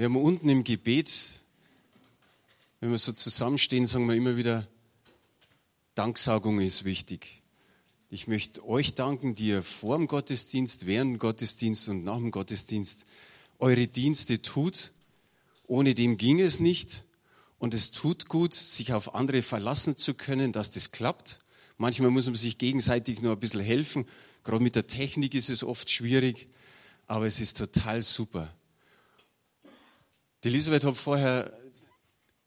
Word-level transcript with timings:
Wir 0.00 0.06
haben 0.06 0.16
unten 0.16 0.48
im 0.48 0.64
Gebet, 0.64 1.12
wenn 2.80 2.90
wir 2.90 2.96
so 2.96 3.12
zusammenstehen, 3.12 3.84
sagen 3.84 4.08
wir 4.08 4.14
immer 4.14 4.34
wieder, 4.34 4.66
Danksagung 5.94 6.58
ist 6.58 6.86
wichtig. 6.86 7.42
Ich 8.08 8.26
möchte 8.26 8.66
euch 8.66 8.94
danken, 8.94 9.34
die 9.34 9.48
ihr 9.48 9.62
vor 9.62 9.98
dem 9.98 10.06
Gottesdienst, 10.06 10.86
während 10.86 11.10
dem 11.12 11.18
Gottesdienst 11.18 11.90
und 11.90 12.02
nach 12.02 12.16
dem 12.16 12.30
Gottesdienst 12.30 13.04
eure 13.58 13.86
Dienste 13.88 14.40
tut. 14.40 14.92
Ohne 15.66 15.94
dem 15.94 16.16
ging 16.16 16.40
es 16.40 16.60
nicht. 16.60 17.04
Und 17.58 17.74
es 17.74 17.90
tut 17.90 18.26
gut, 18.26 18.54
sich 18.54 18.94
auf 18.94 19.14
andere 19.14 19.42
verlassen 19.42 19.98
zu 19.98 20.14
können, 20.14 20.52
dass 20.52 20.70
das 20.70 20.92
klappt. 20.92 21.40
Manchmal 21.76 22.08
muss 22.08 22.24
man 22.24 22.36
sich 22.36 22.56
gegenseitig 22.56 23.20
nur 23.20 23.32
ein 23.32 23.40
bisschen 23.40 23.60
helfen. 23.60 24.06
Gerade 24.44 24.62
mit 24.62 24.76
der 24.76 24.86
Technik 24.86 25.34
ist 25.34 25.50
es 25.50 25.62
oft 25.62 25.90
schwierig, 25.90 26.48
aber 27.06 27.26
es 27.26 27.38
ist 27.38 27.58
total 27.58 28.00
super. 28.00 28.50
Die 30.42 30.48
Elisabeth 30.48 30.84
hat 30.84 30.96
vorher 30.96 31.52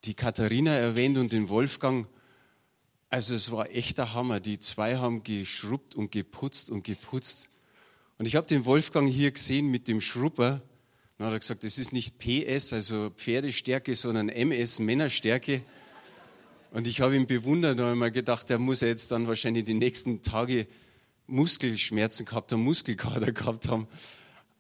die 0.06 0.16
Katharina 0.16 0.72
erwähnt 0.72 1.16
und 1.20 1.32
den 1.32 1.48
Wolfgang. 1.48 2.08
Also 3.12 3.36
es 3.36 3.52
war 3.52 3.70
echter 3.70 4.16
Hammer. 4.16 4.40
Die 4.40 4.58
zwei 4.58 4.98
haben 4.98 5.22
geschrubbt 5.22 5.94
und 5.94 6.12
geputzt 6.12 6.72
und 6.72 6.84
geputzt. 6.84 7.50
Und 8.18 8.26
ich 8.26 8.36
habe 8.36 8.48
den 8.48 8.66
Wolfgang 8.66 9.08
hier 9.08 9.30
gesehen 9.30 9.70
mit 9.70 9.88
dem 9.88 10.02
Schrubber. 10.02 10.64
Dann 11.20 11.28
hat 11.28 11.34
er 11.34 11.40
gesagt, 11.40 11.64
das 11.64 11.78
ist 11.78 11.94
nicht 11.94 12.18
PS, 12.18 12.74
also 12.74 13.12
Pferdestärke, 13.12 13.94
sondern 13.94 14.30
MS, 14.30 14.80
Männerstärke. 14.80 15.62
Und 16.72 16.88
ich 16.88 17.00
habe 17.00 17.16
ihn 17.16 17.28
bewundert 17.28 17.80
und 17.80 17.86
habe 17.86 17.96
mir 17.96 18.10
gedacht, 18.10 18.50
der 18.50 18.58
muss 18.58 18.82
ja 18.82 18.88
jetzt 18.88 19.12
dann 19.12 19.28
wahrscheinlich 19.28 19.66
die 19.66 19.76
nächsten 19.76 20.24
Tage 20.24 20.66
Muskelschmerzen 21.28 22.26
gehabt 22.26 22.52
haben, 22.52 22.64
Muskelkater 22.64 23.32
gehabt 23.32 23.68
haben. 23.68 23.88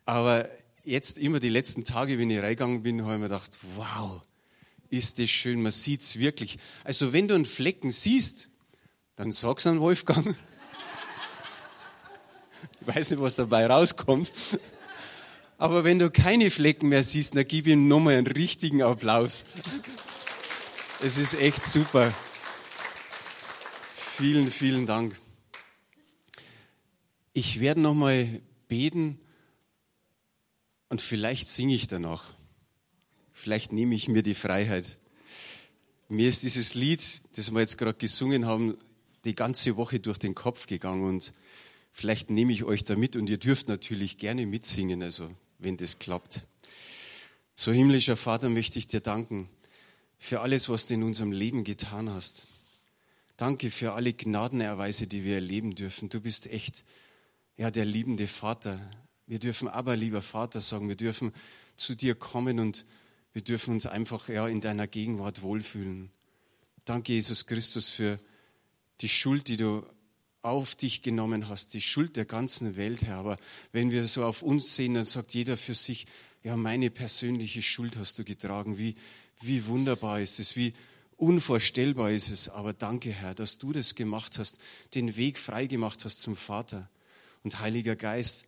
Aber 0.05 0.47
jetzt 0.83 1.17
immer 1.17 1.39
die 1.39 1.49
letzten 1.49 1.83
Tage, 1.83 2.17
wenn 2.19 2.29
ich 2.29 2.39
reingegangen 2.39 2.83
bin, 2.83 3.03
habe 3.03 3.13
ich 3.13 3.19
mir 3.19 3.27
gedacht, 3.27 3.51
wow, 3.75 4.21
ist 4.89 5.19
das 5.19 5.29
schön, 5.29 5.61
man 5.61 5.71
sieht 5.71 6.01
es 6.01 6.19
wirklich. 6.19 6.57
Also 6.83 7.13
wenn 7.13 7.27
du 7.27 7.35
einen 7.35 7.45
Flecken 7.45 7.91
siehst, 7.91 8.49
dann 9.15 9.31
sag's 9.31 9.65
an 9.67 9.79
Wolfgang. 9.79 10.35
Ich 12.85 12.95
weiß 12.95 13.11
nicht, 13.11 13.21
was 13.21 13.35
dabei 13.35 13.65
rauskommt. 13.65 14.33
Aber 15.57 15.85
wenn 15.85 15.99
du 15.99 16.11
keine 16.11 16.51
Flecken 16.51 16.89
mehr 16.89 17.01
siehst, 17.01 17.33
dann 17.33 17.47
gib 17.47 17.65
ihm 17.65 17.87
nochmal 17.87 18.15
einen 18.15 18.27
richtigen 18.27 18.81
Applaus. 18.81 19.45
Es 21.01 21.17
ist 21.17 21.33
echt 21.35 21.65
super. 21.65 22.13
Vielen, 23.95 24.51
vielen 24.51 24.85
Dank. 24.85 25.15
Ich 27.31 27.61
werde 27.61 27.79
nochmal 27.79 28.41
beten 28.67 29.17
und 30.93 31.01
vielleicht 31.01 31.47
singe 31.47 31.73
ich 31.73 31.87
danach. 31.87 32.35
Vielleicht 33.31 33.73
nehme 33.73 33.95
ich 33.95 34.09
mir 34.09 34.21
die 34.21 34.35
Freiheit. 34.35 34.99
Mir 36.07 36.29
ist 36.29 36.43
dieses 36.43 36.75
Lied, 36.75 37.01
das 37.35 37.51
wir 37.51 37.61
jetzt 37.61 37.79
gerade 37.79 37.97
gesungen 37.97 38.45
haben, 38.45 38.77
die 39.25 39.33
ganze 39.33 39.75
Woche 39.75 39.99
durch 39.99 40.19
den 40.19 40.35
Kopf 40.35 40.67
gegangen 40.67 41.03
und 41.03 41.33
vielleicht 41.93 42.29
nehme 42.29 42.53
ich 42.53 42.63
euch 42.63 42.83
da 42.83 42.95
mit 42.95 43.15
und 43.15 43.27
ihr 43.27 43.39
dürft 43.39 43.69
natürlich 43.69 44.19
gerne 44.19 44.45
mitsingen, 44.45 45.01
also 45.01 45.31
wenn 45.57 45.77
das 45.77 45.97
klappt. 45.97 46.45
So 47.55 47.71
himmlischer 47.71 48.15
Vater 48.15 48.49
möchte 48.49 48.77
ich 48.77 48.85
dir 48.85 49.01
danken 49.01 49.49
für 50.19 50.41
alles, 50.41 50.69
was 50.69 50.85
du 50.85 50.93
in 50.93 51.01
unserem 51.01 51.31
Leben 51.31 51.63
getan 51.63 52.11
hast. 52.11 52.45
Danke 53.35 53.71
für 53.71 53.93
alle 53.93 54.13
Gnadenerweise, 54.13 55.07
die 55.07 55.23
wir 55.23 55.33
erleben 55.33 55.73
dürfen. 55.73 56.09
Du 56.09 56.21
bist 56.21 56.45
echt 56.45 56.85
ja, 57.57 57.71
der 57.71 57.85
liebende 57.85 58.27
Vater, 58.27 58.79
wir 59.27 59.39
dürfen 59.39 59.67
aber, 59.67 59.95
lieber 59.95 60.21
Vater, 60.21 60.61
sagen, 60.61 60.89
wir 60.89 60.95
dürfen 60.95 61.31
zu 61.77 61.95
dir 61.95 62.15
kommen 62.15 62.59
und 62.59 62.85
wir 63.33 63.41
dürfen 63.41 63.73
uns 63.73 63.85
einfach 63.85 64.29
ja, 64.29 64.47
in 64.47 64.61
deiner 64.61 64.87
Gegenwart 64.87 65.41
wohlfühlen. 65.41 66.11
Danke, 66.85 67.13
Jesus 67.13 67.45
Christus, 67.45 67.89
für 67.89 68.19
die 69.01 69.09
Schuld, 69.09 69.47
die 69.47 69.57
du 69.57 69.83
auf 70.41 70.75
dich 70.75 71.01
genommen 71.01 71.47
hast, 71.47 71.73
die 71.73 71.81
Schuld 71.81 72.17
der 72.17 72.25
ganzen 72.25 72.75
Welt, 72.75 73.03
Herr. 73.03 73.15
Aber 73.15 73.37
wenn 73.71 73.91
wir 73.91 74.05
so 74.07 74.23
auf 74.25 74.43
uns 74.43 74.75
sehen, 74.75 74.93
dann 74.93 75.05
sagt 75.05 75.33
jeder 75.33 75.55
für 75.57 75.73
sich, 75.73 76.05
ja, 76.43 76.57
meine 76.57 76.91
persönliche 76.91 77.61
Schuld 77.61 77.95
hast 77.95 78.19
du 78.19 78.25
getragen. 78.25 78.77
Wie, 78.77 78.95
wie 79.41 79.65
wunderbar 79.65 80.19
ist 80.19 80.39
es, 80.39 80.57
wie 80.57 80.73
unvorstellbar 81.15 82.11
ist 82.11 82.29
es. 82.29 82.49
Aber 82.49 82.73
danke, 82.73 83.11
Herr, 83.11 83.33
dass 83.33 83.57
du 83.57 83.71
das 83.71 83.95
gemacht 83.95 84.37
hast, 84.37 84.57
den 84.93 85.15
Weg 85.15 85.39
frei 85.39 85.65
gemacht 85.65 86.03
hast 86.03 86.21
zum 86.21 86.35
Vater. 86.35 86.89
Und 87.43 87.59
Heiliger 87.59 87.95
Geist, 87.95 88.45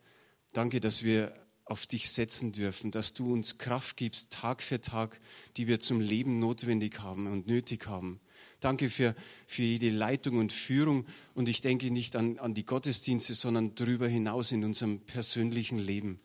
Danke, 0.56 0.80
dass 0.80 1.02
wir 1.02 1.34
auf 1.66 1.86
dich 1.86 2.08
setzen 2.08 2.52
dürfen, 2.52 2.90
dass 2.90 3.12
du 3.12 3.30
uns 3.30 3.58
Kraft 3.58 3.98
gibst, 3.98 4.30
Tag 4.30 4.62
für 4.62 4.80
Tag, 4.80 5.20
die 5.58 5.66
wir 5.66 5.80
zum 5.80 6.00
Leben 6.00 6.40
notwendig 6.40 7.00
haben 7.00 7.26
und 7.26 7.46
nötig 7.46 7.86
haben. 7.86 8.20
Danke 8.60 8.88
für, 8.88 9.14
für 9.46 9.60
jede 9.60 9.90
Leitung 9.90 10.38
und 10.38 10.54
Führung. 10.54 11.04
Und 11.34 11.50
ich 11.50 11.60
denke 11.60 11.90
nicht 11.90 12.16
an, 12.16 12.38
an 12.38 12.54
die 12.54 12.64
Gottesdienste, 12.64 13.34
sondern 13.34 13.74
darüber 13.74 14.08
hinaus 14.08 14.50
in 14.50 14.64
unserem 14.64 15.00
persönlichen 15.00 15.78
Leben. 15.78 16.20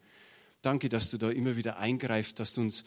Danke, 0.61 0.87
dass 0.87 1.09
du 1.09 1.17
da 1.17 1.29
immer 1.29 1.57
wieder 1.57 1.77
eingreifst, 1.77 2.39
dass 2.39 2.53
du 2.53 2.61
uns 2.61 2.85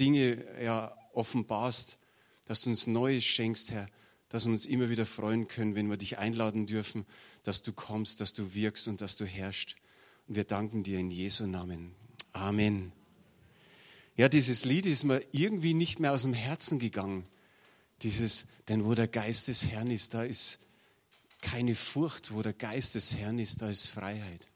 Dinge 0.00 0.46
ja, 0.64 0.96
offenbarst, 1.12 1.98
dass 2.46 2.62
du 2.62 2.70
uns 2.70 2.86
Neues 2.86 3.22
schenkst, 3.22 3.70
Herr, 3.70 3.86
dass 4.30 4.46
wir 4.46 4.52
uns 4.52 4.64
immer 4.64 4.88
wieder 4.88 5.04
freuen 5.04 5.46
können, 5.46 5.74
wenn 5.74 5.90
wir 5.90 5.98
dich 5.98 6.16
einladen 6.16 6.66
dürfen, 6.66 7.04
dass 7.42 7.62
du 7.62 7.74
kommst, 7.74 8.22
dass 8.22 8.32
du 8.32 8.54
wirkst 8.54 8.88
und 8.88 9.02
dass 9.02 9.16
du 9.16 9.26
herrschst. 9.26 9.76
Und 10.28 10.34
wir 10.34 10.44
danken 10.44 10.82
dir 10.82 10.98
in 10.98 11.10
Jesu 11.10 11.46
Namen. 11.46 11.94
Amen. 12.32 12.92
Ja, 14.16 14.28
dieses 14.28 14.64
Lied 14.64 14.86
ist 14.86 15.04
mir 15.04 15.22
irgendwie 15.32 15.74
nicht 15.74 16.00
mehr 16.00 16.12
aus 16.12 16.22
dem 16.22 16.34
Herzen 16.34 16.78
gegangen. 16.78 17.26
Dieses, 18.02 18.46
denn 18.68 18.84
wo 18.84 18.94
der 18.94 19.08
Geist 19.08 19.48
des 19.48 19.68
Herrn 19.68 19.90
ist, 19.90 20.14
da 20.14 20.22
ist 20.24 20.58
keine 21.40 21.74
Furcht. 21.74 22.32
Wo 22.32 22.42
der 22.42 22.52
Geist 22.52 22.94
des 22.94 23.14
Herrn 23.16 23.38
ist, 23.38 23.62
da 23.62 23.70
ist 23.70 23.86
Freiheit. 23.86 24.48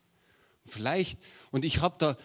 Vielleicht, 0.66 1.20
und 1.50 1.64
ich 1.64 1.80
habe 1.80 1.94
da, 1.98 2.16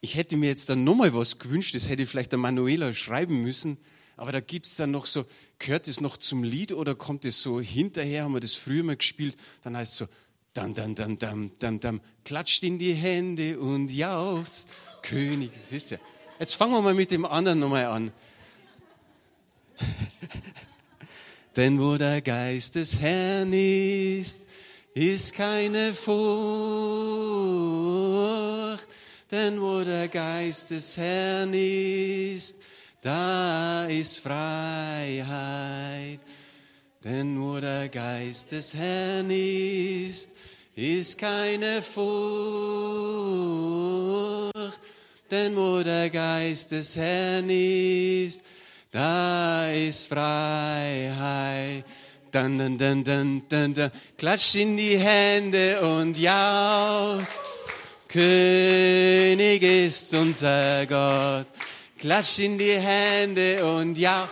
ich 0.00 0.14
hätte 0.14 0.36
mir 0.36 0.48
jetzt 0.48 0.68
dann 0.68 0.84
nochmal 0.84 1.12
was 1.12 1.38
gewünscht, 1.38 1.74
das 1.74 1.88
hätte 1.88 2.06
vielleicht 2.06 2.32
der 2.32 2.38
Manuela 2.38 2.92
schreiben 2.92 3.42
müssen, 3.42 3.76
aber 4.16 4.32
da 4.32 4.40
gibt 4.40 4.66
es 4.66 4.76
dann 4.76 4.90
noch 4.90 5.06
so, 5.06 5.26
gehört 5.58 5.88
es 5.88 6.00
noch 6.00 6.16
zum 6.16 6.42
Lied 6.42 6.72
oder 6.72 6.94
kommt 6.94 7.24
es 7.24 7.42
so 7.42 7.60
hinterher, 7.60 8.24
haben 8.24 8.34
wir 8.34 8.40
das 8.40 8.54
früher 8.54 8.82
mal 8.82 8.96
gespielt, 8.96 9.36
dann 9.62 9.76
heißt 9.76 9.92
es 9.92 9.98
so, 9.98 10.08
Dam, 10.52 10.74
dam, 10.74 10.96
dam, 10.96 11.16
dam, 11.16 11.52
dam, 11.60 11.78
dam, 11.78 12.00
klatscht 12.24 12.64
in 12.64 12.78
die 12.78 12.92
Hände 12.92 13.60
und 13.60 13.90
jauchzt. 13.90 14.68
König, 15.02 15.52
siehst 15.68 15.92
du? 15.92 15.98
Jetzt 16.40 16.54
fangen 16.54 16.72
wir 16.72 16.82
mal 16.82 16.94
mit 16.94 17.12
dem 17.12 17.24
anderen 17.24 17.60
nochmal 17.60 17.84
an. 17.84 18.12
Denn 21.56 21.80
wo 21.80 21.96
der 21.96 22.20
Geist 22.20 22.74
des 22.74 22.98
Herrn 22.98 23.52
ist, 23.52 24.46
ist 24.94 25.34
keine 25.34 25.94
Furcht. 25.94 26.18
Denn 29.30 29.60
wo 29.60 29.84
der 29.84 30.08
Geist 30.08 30.70
des 30.70 30.96
Herrn 30.96 31.54
ist, 31.54 32.56
da 33.02 33.84
ist 33.84 34.18
Freiheit. 34.18 36.18
Denn 37.02 37.40
wo 37.40 37.58
der 37.58 37.88
Geist 37.88 38.52
des 38.52 38.74
Herrn 38.74 39.30
ist, 39.30 40.32
ist 40.76 41.16
keine 41.16 41.80
Furcht. 41.80 42.12
Denn 45.30 45.56
wo 45.56 45.82
der 45.82 46.10
Geist 46.10 46.72
des 46.72 46.96
Herrn 46.96 47.48
ist, 47.48 48.44
da 48.90 49.70
ist 49.70 50.08
Freiheit. 50.08 51.86
Dann, 52.32 52.58
dann, 52.58 52.76
dann, 52.76 53.02
dann, 53.02 53.44
dann, 53.48 53.72
dann, 53.72 53.92
klatscht 54.18 54.56
in 54.56 54.76
die 54.76 54.98
Hände 54.98 55.80
und 55.80 56.18
jaus. 56.18 57.40
König 58.08 59.62
ist 59.62 60.12
unser 60.12 60.84
Gott. 60.84 61.46
Klatscht 61.98 62.40
in 62.40 62.58
die 62.58 62.78
Hände 62.78 63.64
und 63.64 63.96
jaus. 63.96 64.28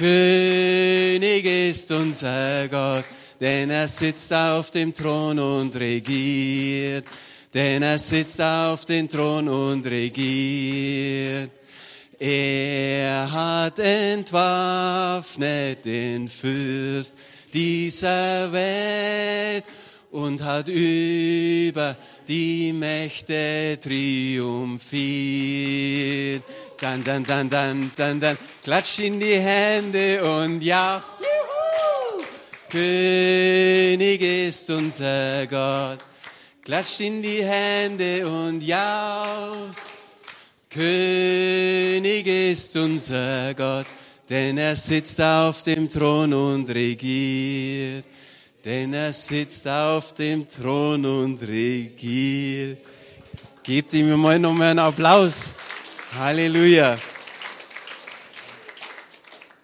König 0.00 1.44
ist 1.44 1.92
unser 1.92 2.66
Gott, 2.68 3.04
denn 3.38 3.68
er 3.68 3.86
sitzt 3.86 4.32
auf 4.32 4.70
dem 4.70 4.94
Thron 4.94 5.38
und 5.38 5.76
regiert, 5.76 7.04
denn 7.52 7.82
er 7.82 7.98
sitzt 7.98 8.40
auf 8.40 8.86
dem 8.86 9.10
Thron 9.10 9.46
und 9.46 9.84
regiert. 9.84 11.50
Er 12.18 13.30
hat 13.30 13.78
entwaffnet 13.78 15.84
den 15.84 16.30
Fürst 16.30 17.18
dieser 17.52 18.50
Welt 18.52 19.64
und 20.12 20.42
hat 20.42 20.68
über 20.68 21.94
die 22.26 22.72
Mächte 22.72 23.78
triumphiert. 23.82 26.42
Dann, 26.80 27.04
dann, 27.04 27.22
dann, 27.24 27.50
dann, 27.50 27.90
dann, 27.94 28.20
dann, 28.20 28.38
klatsch 28.64 29.00
in 29.00 29.20
die 29.20 29.38
Hände 29.38 30.24
und 30.24 30.62
ja, 30.62 31.04
juhu! 31.18 32.24
König 32.70 34.22
ist 34.22 34.70
unser 34.70 35.46
Gott. 35.46 35.98
Klatsch 36.64 37.00
in 37.00 37.20
die 37.20 37.44
Hände 37.44 38.26
und 38.26 38.62
jaus. 38.62 39.92
König 40.70 42.26
ist 42.26 42.74
unser 42.76 43.52
Gott, 43.54 43.86
denn 44.30 44.56
er 44.56 44.76
sitzt 44.76 45.20
auf 45.20 45.62
dem 45.62 45.90
Thron 45.90 46.32
und 46.32 46.70
regiert. 46.70 48.06
Denn 48.64 48.94
er 48.94 49.12
sitzt 49.12 49.68
auf 49.68 50.14
dem 50.14 50.48
Thron 50.48 51.04
und 51.04 51.42
regiert. 51.42 52.78
Gebt 53.62 53.92
ihm 53.92 54.18
mal 54.18 54.38
nochmal 54.38 54.68
einen 54.68 54.78
Applaus. 54.78 55.54
Halleluja. 56.12 56.98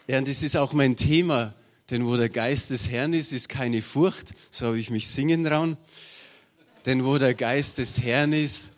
Ja, 0.06 0.18
und 0.18 0.28
das 0.28 0.44
ist 0.44 0.56
auch 0.56 0.72
mein 0.72 0.96
Thema. 0.96 1.54
Denn 1.90 2.06
wo 2.06 2.16
der 2.16 2.28
Geist 2.28 2.70
des 2.70 2.88
Herrn 2.88 3.14
ist, 3.14 3.32
ist 3.32 3.48
keine 3.48 3.82
Furcht. 3.82 4.32
So 4.52 4.66
habe 4.66 4.78
ich 4.78 4.90
mich 4.90 5.08
singen 5.08 5.44
trauen. 5.44 5.76
Denn 6.84 7.04
wo 7.04 7.18
der 7.18 7.34
Geist 7.34 7.78
des 7.78 8.00
Herrn 8.00 8.32
ist, 8.32 8.72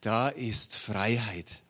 da 0.00 0.28
ist 0.28 0.76
Freiheit. 0.76 1.64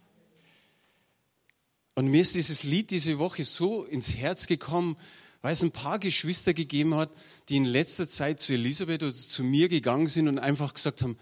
Und 1.95 2.09
mir 2.09 2.21
ist 2.21 2.35
dieses 2.35 2.65
Lied 2.65 2.91
diese 2.91 3.19
Woche 3.19 3.45
so 3.45 3.85
ins 3.85 4.15
Herz 4.15 4.47
gekommen, 4.47 4.97
weil 5.41 5.53
es 5.53 5.63
ein 5.63 5.71
paar 5.71 5.99
Geschwister 5.99 6.53
gegeben 6.53 6.95
hat, 6.95 7.11
die 7.49 7.57
in 7.57 7.65
letzter 7.65 8.07
Zeit 8.07 8.41
zu 8.41 8.53
Elisabeth 8.53 9.03
oder 9.03 9.15
zu 9.15 9.43
mir 9.43 9.71
gegangen 9.71 10.09
sind 10.09 10.29
und 10.29 10.39
einfach 10.39 10.75
gesagt 10.75 11.01
haben, 11.01 11.17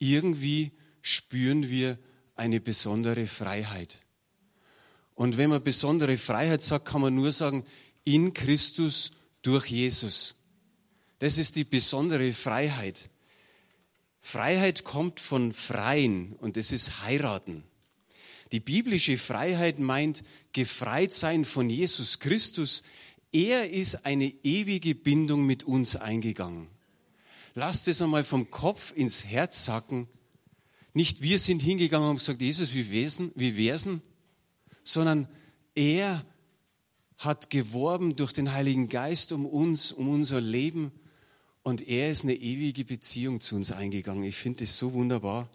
irgendwie 0.00 0.72
spüren 1.02 1.70
wir 1.70 1.98
eine 2.38 2.60
besondere 2.60 3.26
Freiheit. 3.26 3.98
Und 5.14 5.36
wenn 5.36 5.50
man 5.50 5.62
besondere 5.62 6.16
Freiheit 6.16 6.62
sagt, 6.62 6.86
kann 6.86 7.00
man 7.00 7.14
nur 7.14 7.32
sagen, 7.32 7.64
in 8.04 8.32
Christus 8.34 9.10
durch 9.42 9.66
Jesus. 9.66 10.36
Das 11.18 11.38
ist 11.38 11.56
die 11.56 11.64
besondere 11.64 12.32
Freiheit. 12.32 13.08
Freiheit 14.20 14.84
kommt 14.84 15.20
von 15.20 15.52
Freien 15.52 16.34
und 16.34 16.56
das 16.56 16.70
ist 16.70 17.02
heiraten. 17.02 17.64
Die 18.52 18.60
biblische 18.60 19.18
Freiheit 19.18 19.78
meint 19.78 20.22
gefreit 20.52 21.12
sein 21.12 21.44
von 21.44 21.68
Jesus 21.68 22.18
Christus. 22.18 22.82
Er 23.32 23.70
ist 23.70 24.06
eine 24.06 24.32
ewige 24.42 24.94
Bindung 24.94 25.44
mit 25.44 25.64
uns 25.64 25.96
eingegangen. 25.96 26.68
Lasst 27.54 27.88
es 27.88 28.00
einmal 28.00 28.24
vom 28.24 28.50
Kopf 28.50 28.92
ins 28.94 29.24
Herz 29.24 29.64
sacken. 29.64 30.08
Nicht 30.98 31.22
wir 31.22 31.38
sind 31.38 31.62
hingegangen 31.62 32.10
und 32.10 32.16
gesagt, 32.16 32.42
Jesus, 32.42 32.74
wie 32.74 32.90
wesen, 32.90 33.30
wie 33.36 33.56
wär's 33.56 33.88
sondern 34.82 35.28
er 35.76 36.26
hat 37.18 37.50
geworben 37.50 38.16
durch 38.16 38.32
den 38.32 38.52
Heiligen 38.52 38.88
Geist 38.88 39.30
um 39.30 39.46
uns, 39.46 39.92
um 39.92 40.08
unser 40.08 40.40
Leben 40.40 40.90
und 41.62 41.86
er 41.86 42.10
ist 42.10 42.24
eine 42.24 42.34
ewige 42.34 42.84
Beziehung 42.84 43.40
zu 43.40 43.54
uns 43.54 43.70
eingegangen. 43.70 44.24
Ich 44.24 44.34
finde 44.34 44.64
das 44.64 44.76
so 44.76 44.92
wunderbar. 44.92 45.48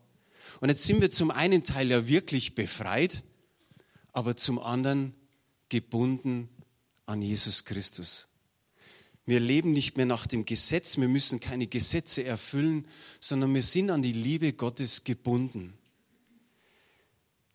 Und 0.62 0.70
jetzt 0.70 0.86
sind 0.86 1.02
wir 1.02 1.12
zum 1.12 1.30
einen 1.30 1.66
Teil 1.66 1.92
ja 1.92 2.08
wirklich 2.08 2.56
befreit, 2.56 3.22
aber 4.14 4.38
zum 4.38 4.60
anderen 4.60 5.14
gebunden 5.68 6.48
an 7.06 7.22
Jesus 7.22 7.66
Christus. 7.66 8.30
Wir 9.26 9.40
leben 9.40 9.72
nicht 9.72 9.96
mehr 9.96 10.06
nach 10.06 10.28
dem 10.28 10.46
Gesetz, 10.46 10.98
wir 10.98 11.08
müssen 11.08 11.40
keine 11.40 11.68
Gesetze 11.68 12.26
erfüllen, 12.26 12.86
sondern 13.22 13.54
wir 13.54 13.64
sind 13.64 13.90
an 13.90 14.04
die 14.04 14.12
Liebe 14.12 14.54
Gottes 14.54 15.04
gebunden. 15.04 15.74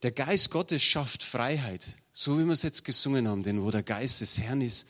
Der 0.02 0.12
Geist 0.12 0.50
Gottes 0.50 0.82
schafft 0.82 1.22
Freiheit, 1.22 1.84
so 2.12 2.38
wie 2.38 2.44
wir 2.44 2.52
es 2.52 2.62
jetzt 2.62 2.84
gesungen 2.84 3.28
haben, 3.28 3.42
denn 3.42 3.62
wo 3.62 3.70
der 3.70 3.82
Geist 3.82 4.20
des 4.20 4.40
Herrn 4.40 4.62
ist, 4.62 4.86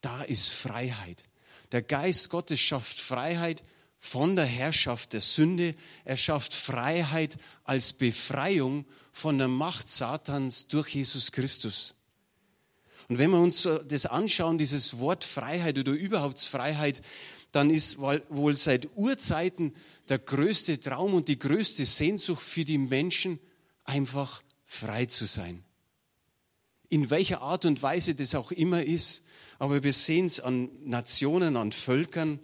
da 0.00 0.22
ist 0.22 0.50
Freiheit. 0.50 1.24
Der 1.70 1.80
Geist 1.80 2.28
Gottes 2.28 2.60
schafft 2.60 2.98
Freiheit 2.98 3.62
von 3.98 4.36
der 4.36 4.44
Herrschaft 4.44 5.12
der 5.12 5.20
Sünde. 5.20 5.74
Er 6.04 6.16
schafft 6.16 6.52
Freiheit 6.52 7.38
als 7.64 7.92
Befreiung 7.92 8.84
von 9.12 9.38
der 9.38 9.48
Macht 9.48 9.88
Satans 9.88 10.66
durch 10.66 10.88
Jesus 10.88 11.30
Christus. 11.32 11.94
Und 13.08 13.18
wenn 13.18 13.30
wir 13.30 13.40
uns 13.40 13.68
das 13.88 14.06
anschauen, 14.06 14.58
dieses 14.58 14.98
Wort 14.98 15.24
Freiheit 15.24 15.78
oder 15.78 15.92
überhaupt 15.92 16.40
Freiheit, 16.40 17.02
dann 17.52 17.70
ist 17.70 17.98
wohl 17.98 18.56
seit 18.56 18.88
Urzeiten 18.96 19.74
der 20.08 20.18
größte 20.18 20.80
Traum 20.80 21.14
und 21.14 21.28
die 21.28 21.38
größte 21.38 21.84
Sehnsucht 21.84 22.42
für 22.42 22.64
die 22.64 22.78
Menschen 22.78 23.38
einfach 23.84 24.42
frei 24.64 25.06
zu 25.06 25.26
sein. 25.26 25.64
In 26.88 27.10
welcher 27.10 27.42
Art 27.42 27.64
und 27.64 27.82
Weise 27.82 28.14
das 28.14 28.34
auch 28.34 28.52
immer 28.52 28.82
ist, 28.82 29.22
aber 29.58 29.82
wir 29.82 29.92
sehen 29.92 30.26
es 30.26 30.40
an 30.40 30.70
Nationen, 30.84 31.56
an 31.56 31.72
Völkern. 31.72 32.40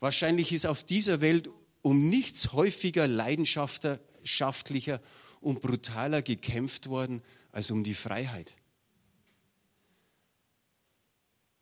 Wahrscheinlich 0.00 0.52
ist 0.52 0.66
auf 0.66 0.84
dieser 0.84 1.20
Welt 1.20 1.50
um 1.82 2.08
nichts 2.08 2.52
häufiger 2.52 3.06
leidenschaftlicher 3.06 5.00
und 5.40 5.60
brutaler 5.60 6.22
gekämpft 6.22 6.88
worden 6.88 7.22
als 7.50 7.70
um 7.70 7.82
die 7.82 7.94
Freiheit. 7.94 8.54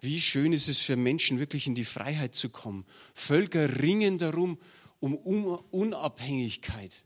Wie 0.00 0.20
schön 0.20 0.52
ist 0.52 0.68
es 0.68 0.80
für 0.80 0.96
Menschen, 0.96 1.38
wirklich 1.38 1.66
in 1.66 1.74
die 1.74 1.84
Freiheit 1.84 2.34
zu 2.34 2.50
kommen. 2.50 2.84
Völker 3.14 3.80
ringen 3.80 4.18
darum 4.18 4.58
um 5.00 5.14
Unabhängigkeit. 5.14 7.04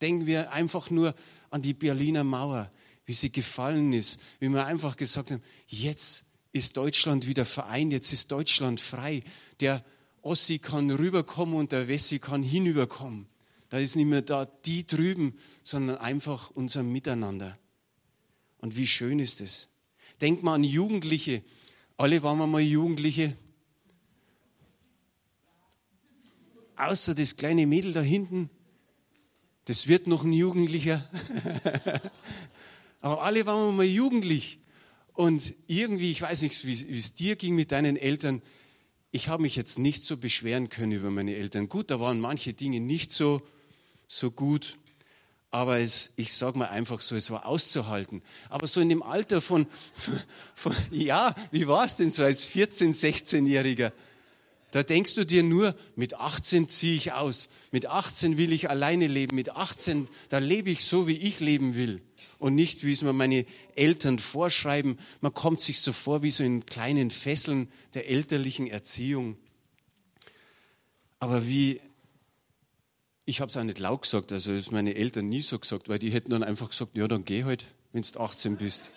Denken 0.00 0.26
wir 0.26 0.52
einfach 0.52 0.90
nur 0.90 1.14
an 1.50 1.62
die 1.62 1.74
Berliner 1.74 2.24
Mauer, 2.24 2.70
wie 3.06 3.12
sie 3.12 3.30
gefallen 3.30 3.92
ist, 3.92 4.20
wie 4.40 4.48
wir 4.48 4.66
einfach 4.66 4.96
gesagt 4.96 5.30
haben, 5.30 5.42
jetzt 5.66 6.24
ist 6.52 6.76
Deutschland 6.76 7.26
wieder 7.26 7.44
vereint, 7.44 7.92
jetzt 7.92 8.12
ist 8.12 8.30
Deutschland 8.30 8.80
frei. 8.80 9.22
Der 9.60 9.84
Ossi 10.22 10.58
kann 10.58 10.90
rüberkommen 10.90 11.54
und 11.54 11.72
der 11.72 11.88
Wessi 11.88 12.18
kann 12.18 12.42
hinüberkommen. 12.42 13.26
Da 13.70 13.78
ist 13.78 13.96
nicht 13.96 14.06
mehr 14.06 14.22
da 14.22 14.46
die 14.46 14.86
drüben, 14.86 15.36
sondern 15.62 15.98
einfach 15.98 16.50
unser 16.50 16.82
Miteinander. 16.82 17.58
Und 18.58 18.76
wie 18.76 18.86
schön 18.86 19.18
ist 19.18 19.40
es. 19.40 19.68
Denk 20.20 20.42
mal 20.42 20.54
an 20.54 20.64
Jugendliche. 20.64 21.42
Alle 21.96 22.22
waren 22.22 22.38
wir 22.38 22.46
mal 22.46 22.60
Jugendliche. 22.60 23.36
Außer 26.76 27.14
das 27.14 27.36
kleine 27.36 27.66
Mädel 27.66 27.92
da 27.92 28.00
hinten. 28.00 28.50
Das 29.66 29.86
wird 29.86 30.06
noch 30.06 30.24
ein 30.24 30.32
Jugendlicher. 30.32 31.08
Aber 33.00 33.22
alle 33.22 33.46
waren 33.46 33.68
wir 33.68 33.72
mal 33.72 33.84
jugendlich. 33.84 34.58
Und 35.12 35.54
irgendwie, 35.68 36.10
ich 36.10 36.20
weiß 36.20 36.42
nicht, 36.42 36.66
wie 36.66 36.96
es 36.96 37.14
dir 37.14 37.36
ging 37.36 37.54
mit 37.54 37.70
deinen 37.70 37.96
Eltern, 37.96 38.42
ich 39.12 39.28
habe 39.28 39.42
mich 39.42 39.54
jetzt 39.54 39.78
nicht 39.78 40.02
so 40.02 40.16
beschweren 40.16 40.70
können 40.70 40.90
über 40.90 41.10
meine 41.10 41.36
Eltern. 41.36 41.68
Gut, 41.68 41.92
da 41.92 42.00
waren 42.00 42.18
manche 42.18 42.52
Dinge 42.52 42.80
nicht 42.80 43.12
so, 43.12 43.46
so 44.08 44.32
gut, 44.32 44.76
aber 45.54 45.78
es, 45.78 46.10
ich 46.16 46.32
sage 46.32 46.58
mal 46.58 46.66
einfach 46.66 47.00
so, 47.00 47.14
es 47.14 47.30
war 47.30 47.46
auszuhalten. 47.46 48.22
Aber 48.48 48.66
so 48.66 48.80
in 48.80 48.88
dem 48.88 49.04
Alter 49.04 49.40
von, 49.40 49.68
von 50.56 50.74
ja, 50.90 51.32
wie 51.52 51.68
war 51.68 51.86
es 51.86 51.94
denn 51.94 52.10
so 52.10 52.24
als 52.24 52.48
14-, 52.48 52.92
16-Jähriger? 52.92 53.92
Da 54.72 54.82
denkst 54.82 55.14
du 55.14 55.24
dir 55.24 55.44
nur, 55.44 55.76
mit 55.94 56.14
18 56.14 56.68
ziehe 56.68 56.96
ich 56.96 57.12
aus, 57.12 57.48
mit 57.70 57.86
18 57.86 58.36
will 58.36 58.52
ich 58.52 58.68
alleine 58.68 59.06
leben, 59.06 59.36
mit 59.36 59.50
18, 59.50 60.08
da 60.28 60.38
lebe 60.38 60.70
ich 60.70 60.84
so, 60.84 61.06
wie 61.06 61.18
ich 61.18 61.38
leben 61.38 61.76
will 61.76 62.02
und 62.40 62.56
nicht, 62.56 62.82
wie 62.82 62.90
es 62.90 63.02
mir 63.02 63.12
meine 63.12 63.46
Eltern 63.76 64.18
vorschreiben. 64.18 64.98
Man 65.20 65.34
kommt 65.34 65.60
sich 65.60 65.78
so 65.78 65.92
vor 65.92 66.24
wie 66.24 66.32
so 66.32 66.42
in 66.42 66.66
kleinen 66.66 67.12
Fesseln 67.12 67.68
der 67.94 68.10
elterlichen 68.10 68.66
Erziehung. 68.66 69.36
Aber 71.20 71.46
wie, 71.46 71.80
ich 73.26 73.40
habe 73.40 73.48
es 73.50 73.56
auch 73.56 73.62
nicht 73.62 73.78
laut 73.78 74.02
gesagt, 74.02 74.32
also 74.32 74.54
das 74.54 74.70
meine 74.70 74.94
Eltern 74.94 75.28
nie 75.28 75.42
so 75.42 75.58
gesagt, 75.58 75.88
weil 75.88 75.98
die 75.98 76.10
hätten 76.10 76.30
dann 76.30 76.42
einfach 76.42 76.70
gesagt, 76.70 76.94
ja, 76.94 77.08
dann 77.08 77.24
geh 77.24 77.44
halt, 77.44 77.64
wenn 77.92 78.02
du 78.02 78.20
18 78.20 78.56
bist. 78.56 78.92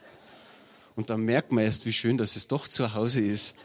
Und 0.95 1.09
dann 1.09 1.21
merkt 1.21 1.51
man 1.51 1.63
erst, 1.63 1.85
wie 1.85 1.93
schön, 1.93 2.17
dass 2.17 2.35
es 2.35 2.47
doch 2.47 2.67
zu 2.67 2.93
Hause 2.93 3.21
ist. 3.21 3.55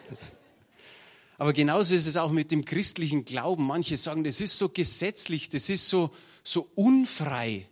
Aber 1.39 1.53
genauso 1.53 1.95
ist 1.95 2.07
es 2.07 2.17
auch 2.17 2.31
mit 2.31 2.53
dem 2.53 2.65
christlichen 2.65 3.25
Glauben. 3.25 3.67
Manche 3.67 3.97
sagen, 3.97 4.23
das 4.23 4.41
ist 4.41 4.59
so 4.59 4.69
gesetzlich, 4.69 5.49
das 5.49 5.69
ist 5.69 5.89
so, 5.89 6.15
so 6.45 6.69
unfrei. 6.75 7.69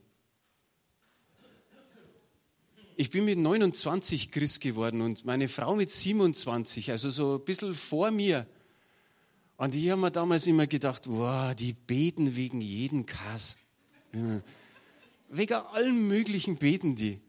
Ich 2.97 3.11
bin 3.11 3.25
mit 3.25 3.39
29 3.39 4.31
Christ 4.31 4.61
geworden 4.61 5.01
und 5.01 5.25
meine 5.25 5.49
Frau 5.49 5.77
mit 5.77 5.91
27, 5.91 6.91
also 6.91 7.11
so 7.11 7.37
ein 7.37 7.45
bisschen 7.45 7.75
vor 7.75 8.11
mir. 8.11 8.47
Und 9.61 9.75
ich 9.75 9.91
habe 9.91 10.01
mir 10.01 10.11
damals 10.11 10.47
immer 10.47 10.67
gedacht, 10.67 11.03
wow, 11.05 11.55
die 11.55 11.75
beten 11.75 12.35
wegen 12.35 12.63
jeden 12.63 13.05
Kass. 13.05 13.59
Wegen 15.29 15.53
allen 15.53 16.09
möglichen 16.09 16.57
beten 16.57 16.97
die. 16.97 17.21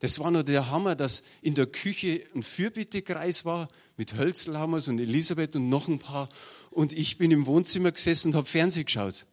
Das 0.00 0.18
war 0.18 0.30
nur 0.30 0.42
der 0.42 0.70
Hammer, 0.70 0.94
dass 0.94 1.24
in 1.40 1.54
der 1.54 1.64
Küche 1.64 2.22
ein 2.34 2.42
Fürbittekreis 2.42 3.46
war 3.46 3.68
mit 3.96 4.12
Hölzelhammers 4.12 4.88
und 4.88 4.98
Elisabeth 4.98 5.56
und 5.56 5.70
noch 5.70 5.88
ein 5.88 5.98
paar. 5.98 6.28
Und 6.70 6.92
ich 6.92 7.16
bin 7.16 7.30
im 7.30 7.46
Wohnzimmer 7.46 7.92
gesessen 7.92 8.28
und 8.28 8.34
habe 8.34 8.46
Fernsehen 8.46 8.84
geschaut. 8.84 9.24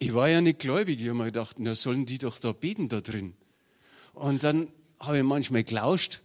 Ich 0.00 0.12
war 0.12 0.28
ja 0.28 0.40
nicht 0.40 0.58
gläubig. 0.58 1.00
Ich 1.00 1.06
habe 1.06 1.18
mir 1.18 1.26
gedacht, 1.26 1.60
na 1.60 1.76
sollen 1.76 2.04
die 2.04 2.18
doch 2.18 2.38
da 2.38 2.50
beten 2.50 2.88
da 2.88 3.00
drin. 3.00 3.34
Und 4.12 4.42
dann 4.42 4.72
habe 4.98 5.18
ich 5.18 5.22
manchmal 5.22 5.62
gelauscht 5.62 6.20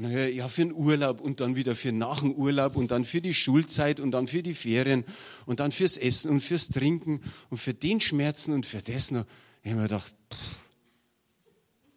und 0.00 0.04
dann 0.04 0.34
ja, 0.34 0.48
für 0.48 0.62
den 0.62 0.72
Urlaub 0.72 1.20
und 1.20 1.40
dann 1.40 1.56
wieder 1.56 1.74
für 1.74 1.92
nach 1.92 2.20
dem 2.20 2.32
Urlaub 2.32 2.76
und 2.76 2.90
dann 2.90 3.04
für 3.04 3.20
die 3.20 3.34
Schulzeit 3.34 4.00
und 4.00 4.12
dann 4.12 4.28
für 4.28 4.42
die 4.42 4.54
Ferien 4.54 5.04
und 5.44 5.60
dann 5.60 5.72
fürs 5.72 5.98
Essen 5.98 6.30
und 6.30 6.40
fürs 6.40 6.70
Trinken 6.70 7.20
und 7.50 7.58
für 7.58 7.74
den 7.74 8.00
Schmerzen 8.00 8.54
und 8.54 8.64
für 8.64 8.80
das 8.80 9.10
noch. 9.10 9.26
Ich 9.62 9.70
habe 9.70 9.82
mir 9.82 9.88
gedacht, 9.88 10.14
pff, 10.32 10.38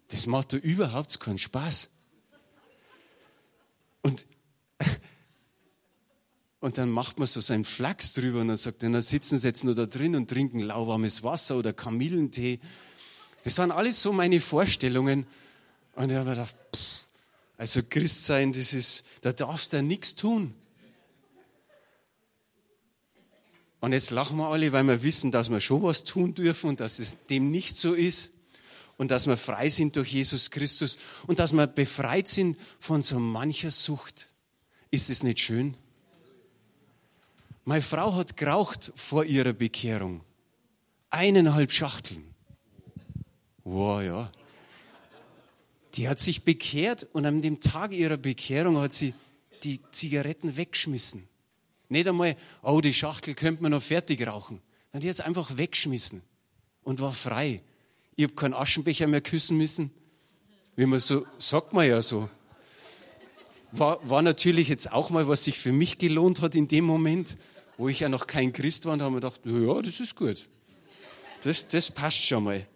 Das 0.09 0.27
macht 0.27 0.51
doch 0.51 0.57
überhaupt 0.57 1.17
keinen 1.17 1.37
Spaß. 1.37 1.91
Und, 4.01 4.27
und 6.59 6.77
dann 6.77 6.89
macht 6.89 7.19
man 7.19 7.27
so 7.27 7.39
seinen 7.39 7.63
Flachs 7.63 8.11
drüber 8.11 8.41
und 8.41 8.49
dann 8.49 8.57
sagt, 8.57 8.83
dann 8.83 9.01
sitzen 9.01 9.37
sie 9.37 9.47
jetzt 9.47 9.63
nur 9.63 9.75
da 9.75 9.85
drin 9.85 10.17
und 10.17 10.29
trinken 10.29 10.59
lauwarmes 10.59 11.23
Wasser 11.23 11.55
oder 11.55 11.71
Kamillentee. 11.71 12.59
Das 13.45 13.57
waren 13.59 13.71
alles 13.71 14.01
so 14.01 14.11
meine 14.11 14.41
Vorstellungen. 14.41 15.25
Und 15.95 16.09
ich 16.09 16.17
habe 16.17 16.27
mir 16.27 16.35
gedacht, 16.35 16.55
pff, 16.75 17.02
also 17.63 17.81
Christ 17.81 18.25
sein, 18.25 18.51
das 18.51 18.73
ist, 18.73 19.05
da 19.21 19.31
darfst 19.31 19.71
du 19.71 19.81
nichts 19.81 20.15
tun. 20.15 20.53
Und 23.79 23.93
jetzt 23.93 24.11
lachen 24.11 24.35
wir 24.35 24.49
alle, 24.49 24.73
weil 24.73 24.83
wir 24.83 25.01
wissen, 25.01 25.31
dass 25.31 25.49
wir 25.49 25.61
schon 25.61 25.81
was 25.81 26.03
tun 26.03 26.33
dürfen 26.33 26.71
und 26.71 26.81
dass 26.81 26.99
es 26.99 27.25
dem 27.27 27.51
nicht 27.51 27.77
so 27.77 27.93
ist 27.93 28.33
und 28.97 29.11
dass 29.11 29.27
wir 29.27 29.37
frei 29.37 29.69
sind 29.69 29.95
durch 29.95 30.11
Jesus 30.11 30.51
Christus 30.51 30.97
und 31.25 31.39
dass 31.39 31.53
wir 31.53 31.65
befreit 31.65 32.27
sind 32.27 32.59
von 32.81 33.01
so 33.01 33.17
mancher 33.17 33.71
Sucht. 33.71 34.27
Ist 34.91 35.09
es 35.09 35.23
nicht 35.23 35.39
schön? 35.39 35.77
Meine 37.63 37.81
Frau 37.81 38.13
hat 38.15 38.35
geraucht 38.35 38.91
vor 38.97 39.23
ihrer 39.23 39.53
Bekehrung. 39.53 40.19
Eineinhalb 41.11 41.71
Schachteln. 41.71 42.25
Wow, 43.63 44.01
ja. 44.01 44.31
Die 45.95 46.09
hat 46.09 46.19
sich 46.19 46.43
bekehrt 46.43 47.07
und 47.13 47.25
an 47.25 47.41
dem 47.41 47.59
Tag 47.59 47.91
ihrer 47.91 48.17
Bekehrung 48.17 48.77
hat 48.77 48.93
sie 48.93 49.13
die 49.63 49.79
Zigaretten 49.91 50.57
weggeschmissen. 50.57 51.27
Nicht 51.89 52.07
einmal, 52.07 52.35
oh, 52.63 52.81
die 52.81 52.93
Schachtel 52.93 53.35
könnte 53.35 53.61
man 53.61 53.71
noch 53.71 53.83
fertig 53.83 54.25
rauchen. 54.25 54.61
Dann 54.91 55.01
die 55.01 55.09
hat 55.09 55.15
es 55.15 55.21
einfach 55.21 55.57
weggeschmissen 55.57 56.23
und 56.83 56.99
war 56.99 57.13
frei. 57.13 57.61
Ich 58.15 58.23
habe 58.23 58.33
keinen 58.33 58.53
Aschenbecher 58.53 59.07
mehr 59.07 59.21
küssen 59.21 59.57
müssen. 59.57 59.91
Wie 60.75 60.85
man 60.85 60.99
so, 60.99 61.25
sagt 61.37 61.73
man 61.73 61.87
ja 61.87 62.01
so. 62.01 62.29
War, 63.71 64.07
war 64.07 64.21
natürlich 64.21 64.67
jetzt 64.67 64.91
auch 64.91 65.09
mal, 65.09 65.27
was 65.27 65.43
sich 65.43 65.59
für 65.59 65.71
mich 65.71 65.97
gelohnt 65.97 66.41
hat 66.41 66.55
in 66.55 66.67
dem 66.67 66.85
Moment, 66.85 67.37
wo 67.77 67.89
ich 67.89 67.99
ja 67.99 68.09
noch 68.09 68.27
kein 68.27 68.53
Christ 68.53 68.85
war 68.85 68.93
und 68.93 69.01
habe 69.01 69.11
mir 69.11 69.21
gedacht, 69.21 69.41
ja, 69.45 69.81
das 69.81 69.99
ist 69.99 70.15
gut. 70.15 70.47
Das, 71.41 71.67
das 71.67 71.91
passt 71.91 72.23
schon 72.23 72.43
mal. 72.43 72.67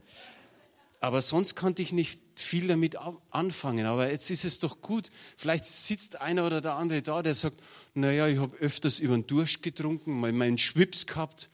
Aber 1.00 1.22
sonst 1.22 1.56
konnte 1.56 1.82
ich 1.82 1.92
nicht 1.92 2.20
viel 2.40 2.68
damit 2.68 2.98
anfangen. 3.32 3.86
Aber 3.86 4.10
jetzt 4.10 4.30
ist 4.30 4.46
es 4.46 4.60
doch 4.60 4.82
gut. 4.82 5.10
Vielleicht 5.38 5.66
sitzt 5.66 6.22
einer 6.22 6.46
oder 6.46 6.62
der 6.62 6.76
andere 6.76 7.02
da, 7.02 7.22
der 7.22 7.36
sagt, 7.36 7.60
naja, 7.94 8.28
ich 8.28 8.40
habe 8.40 8.58
öfters 8.58 9.00
über 9.00 9.16
den 9.16 9.28
Durst 9.28 9.64
getrunken, 9.64 10.20
mal 10.20 10.32
meinen 10.32 10.58
Schwips 10.58 11.08
gehabt. 11.08 11.50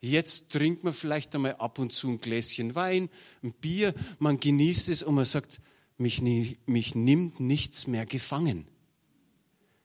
Jetzt 0.00 0.50
trinkt 0.50 0.82
man 0.84 0.94
vielleicht 0.94 1.34
einmal 1.34 1.56
ab 1.56 1.78
und 1.78 1.92
zu 1.92 2.08
ein 2.08 2.20
Gläschen 2.20 2.74
Wein, 2.74 3.08
ein 3.42 3.52
Bier, 3.52 3.94
man 4.18 4.40
genießt 4.40 4.88
es 4.88 5.02
und 5.02 5.14
man 5.14 5.24
sagt, 5.24 5.60
mich, 5.98 6.20
mich 6.66 6.94
nimmt 6.94 7.38
nichts 7.38 7.86
mehr 7.86 8.06
gefangen. 8.06 8.66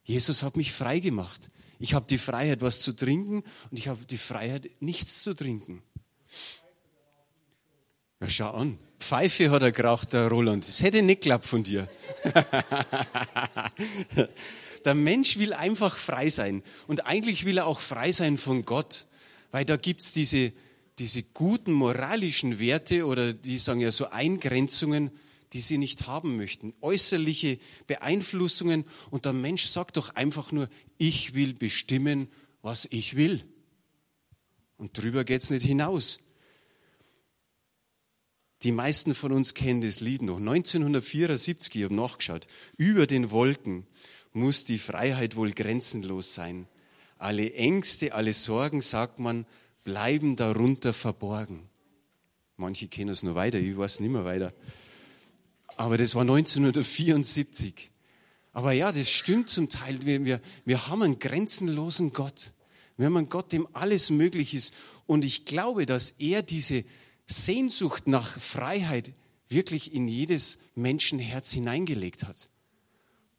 Jesus 0.03 0.41
hat 0.41 0.57
mich 0.57 0.71
frei 0.73 0.99
gemacht. 0.99 1.51
Ich 1.79 1.93
habe 1.93 2.07
die 2.09 2.17
Freiheit, 2.17 2.61
was 2.61 2.81
zu 2.81 2.93
trinken 2.93 3.43
und 3.69 3.77
ich 3.77 3.87
habe 3.87 4.05
die 4.05 4.17
Freiheit, 4.17 4.71
nichts 4.79 5.21
zu 5.21 5.35
trinken. 5.35 5.83
Ja, 8.19 8.29
schau 8.29 8.51
an. 8.51 8.79
Pfeife 8.99 9.51
hat 9.51 9.61
er 9.61 9.71
geraucht, 9.71 10.13
der 10.13 10.27
Roland. 10.27 10.67
Das 10.67 10.81
hätte 10.81 10.97
ich 10.97 11.03
nicht 11.03 11.21
geglaubt 11.21 11.45
von 11.45 11.63
dir. 11.63 11.87
Der 14.85 14.95
Mensch 14.95 15.37
will 15.37 15.53
einfach 15.53 15.97
frei 15.97 16.29
sein. 16.29 16.63
Und 16.87 17.05
eigentlich 17.05 17.45
will 17.45 17.57
er 17.57 17.67
auch 17.67 17.79
frei 17.79 18.11
sein 18.11 18.37
von 18.37 18.63
Gott. 18.63 19.05
Weil 19.51 19.65
da 19.65 19.75
gibt 19.75 20.01
es 20.01 20.13
diese, 20.13 20.53
diese 20.97 21.23
guten 21.23 21.73
moralischen 21.73 22.59
Werte 22.59 23.05
oder 23.05 23.33
die 23.33 23.57
sagen 23.57 23.81
ja 23.81 23.91
so 23.91 24.09
Eingrenzungen, 24.09 25.11
die 25.53 25.61
sie 25.61 25.77
nicht 25.77 26.07
haben 26.07 26.37
möchten. 26.37 26.73
Äußerliche 26.81 27.59
Beeinflussungen. 27.85 28.85
Und 29.11 29.25
der 29.25 29.33
Mensch 29.33 29.65
sagt 29.65 29.97
doch 29.97 30.15
einfach 30.15 30.51
nur, 30.51 30.69
ich 30.97 31.35
will 31.35 31.53
bestimmen, 31.53 32.29
was 32.61 32.87
ich 32.89 33.15
will. 33.15 33.43
Und 34.77 34.97
drüber 34.97 35.23
geht 35.23 35.43
es 35.43 35.49
nicht 35.49 35.65
hinaus. 35.65 36.19
Die 38.63 38.71
meisten 38.71 39.13
von 39.13 39.31
uns 39.31 39.53
kennen 39.53 39.81
das 39.81 39.99
Lied 39.99 40.23
noch. 40.23 40.37
1974, 40.37 41.75
ich 41.75 41.83
habe 41.83 41.93
nachgeschaut, 41.93 42.47
über 42.77 43.05
den 43.05 43.29
Wolken 43.29 43.85
muss 44.33 44.65
die 44.65 44.79
Freiheit 44.79 45.35
wohl 45.35 45.51
grenzenlos 45.51 46.33
sein. 46.33 46.67
Alle 47.17 47.53
Ängste, 47.53 48.13
alle 48.13 48.33
Sorgen, 48.33 48.81
sagt 48.81 49.19
man, 49.19 49.45
bleiben 49.83 50.35
darunter 50.35 50.93
verborgen. 50.93 51.69
Manche 52.57 52.87
kennen 52.87 53.11
es 53.11 53.23
nur 53.23 53.35
weiter, 53.35 53.59
ich 53.59 53.77
weiß 53.77 53.99
nicht 53.99 54.11
mehr 54.11 54.25
weiter. 54.25 54.53
Aber 55.75 55.97
das 55.97 56.15
war 56.15 56.21
1974. 56.21 57.91
Aber 58.53 58.71
ja, 58.71 58.91
das 58.91 59.11
stimmt 59.11 59.49
zum 59.49 59.69
Teil. 59.69 60.03
Wir, 60.03 60.25
wir, 60.25 60.41
wir 60.65 60.87
haben 60.87 61.03
einen 61.03 61.19
grenzenlosen 61.19 62.13
Gott. 62.13 62.51
Wir 62.97 63.05
haben 63.05 63.17
einen 63.17 63.29
Gott, 63.29 63.51
dem 63.51 63.67
alles 63.73 64.09
möglich 64.09 64.55
ist. 64.55 64.73
Und 65.05 65.23
ich 65.23 65.45
glaube, 65.45 65.85
dass 65.85 66.11
er 66.17 66.41
diese 66.41 66.83
Sehnsucht 67.27 68.07
nach 68.07 68.39
Freiheit 68.39 69.13
wirklich 69.49 69.93
in 69.93 70.07
jedes 70.07 70.57
Menschenherz 70.75 71.51
hineingelegt 71.51 72.23
hat. 72.23 72.49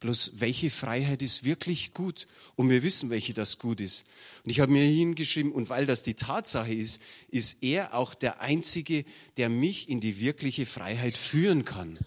Bloß 0.00 0.33
welche 0.37 0.71
Freiheit 0.71 1.23
ist 1.23 1.42
wirklich 1.42 1.92
gut? 1.92 2.28
Und 2.54 2.71
wir 2.71 2.85
wissen, 2.85 3.11
welche 3.11 3.35
das 3.35 3.59
gut 3.59 3.80
ist. 3.80 4.04
Und 4.45 4.50
ich 4.50 4.61
habe 4.61 4.71
mir 4.71 4.85
hingeschrieben, 4.85 5.50
und 5.50 5.71
weil 5.71 5.87
das 5.87 6.04
die 6.04 6.14
Tatsache 6.14 6.73
ist, 6.73 7.02
ist 7.30 7.62
er 7.62 7.95
auch 7.95 8.14
der 8.14 8.40
Einzige, 8.40 9.04
der 9.38 9.49
mich 9.49 9.88
in 9.88 10.00
die 10.00 10.21
wirkliche 10.21 10.66
Freiheit 10.66 11.16
führen 11.16 11.64
kann. 11.64 11.99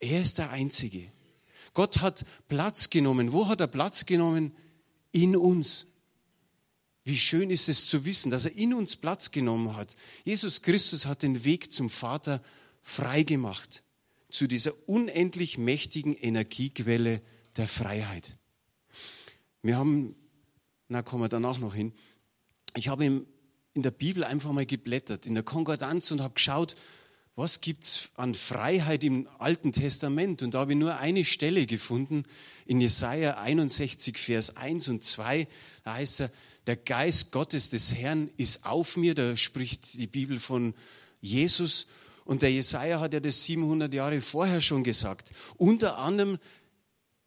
Er 0.00 0.22
ist 0.22 0.38
der 0.38 0.50
Einzige. 0.50 1.04
Gott 1.74 2.00
hat 2.00 2.24
Platz 2.48 2.88
genommen. 2.88 3.32
Wo 3.32 3.46
hat 3.46 3.60
er 3.60 3.66
Platz 3.66 4.06
genommen? 4.06 4.52
In 5.12 5.36
uns. 5.36 5.86
Wie 7.04 7.18
schön 7.18 7.50
ist 7.50 7.68
es 7.68 7.86
zu 7.86 8.04
wissen, 8.04 8.30
dass 8.30 8.44
er 8.44 8.54
in 8.54 8.74
uns 8.74 8.96
Platz 8.96 9.30
genommen 9.30 9.76
hat. 9.76 9.96
Jesus 10.24 10.62
Christus 10.62 11.06
hat 11.06 11.22
den 11.22 11.44
Weg 11.44 11.72
zum 11.72 11.90
Vater 11.90 12.42
frei 12.82 13.22
gemacht 13.24 13.82
zu 14.30 14.46
dieser 14.46 14.72
unendlich 14.88 15.58
mächtigen 15.58 16.14
Energiequelle 16.14 17.20
der 17.56 17.68
Freiheit. 17.68 18.38
Wir 19.62 19.76
haben, 19.76 20.16
na 20.88 21.02
kommen 21.02 21.22
wir 21.22 21.28
danach 21.28 21.58
noch 21.58 21.74
hin, 21.74 21.92
ich 22.74 22.88
habe 22.88 23.04
in 23.04 23.26
der 23.82 23.90
Bibel 23.90 24.24
einfach 24.24 24.52
mal 24.52 24.66
geblättert, 24.66 25.26
in 25.26 25.34
der 25.34 25.42
Konkordanz 25.42 26.10
und 26.10 26.20
habe 26.20 26.34
geschaut, 26.34 26.74
was 27.34 27.60
gibt 27.60 27.84
es 27.84 28.10
an 28.14 28.34
Freiheit 28.34 29.04
im 29.04 29.26
Alten 29.38 29.72
Testament? 29.72 30.42
Und 30.42 30.54
da 30.54 30.60
habe 30.60 30.72
ich 30.72 30.78
nur 30.78 30.96
eine 30.98 31.24
Stelle 31.24 31.64
gefunden, 31.64 32.24
in 32.66 32.80
Jesaja 32.80 33.38
61, 33.38 34.18
Vers 34.18 34.56
1 34.56 34.88
und 34.88 35.02
2, 35.02 35.48
da 35.82 35.94
heißt 35.94 36.20
er, 36.20 36.32
der 36.66 36.76
Geist 36.76 37.32
Gottes 37.32 37.70
des 37.70 37.94
Herrn 37.94 38.30
ist 38.36 38.64
auf 38.64 38.96
mir, 38.96 39.14
da 39.14 39.36
spricht 39.36 39.94
die 39.94 40.06
Bibel 40.06 40.38
von 40.38 40.74
Jesus 41.20 41.86
und 42.24 42.42
der 42.42 42.52
Jesaja 42.52 43.00
hat 43.00 43.14
ja 43.14 43.20
das 43.20 43.44
700 43.44 43.92
Jahre 43.92 44.20
vorher 44.20 44.60
schon 44.60 44.84
gesagt. 44.84 45.32
Unter 45.56 45.98
anderem, 45.98 46.38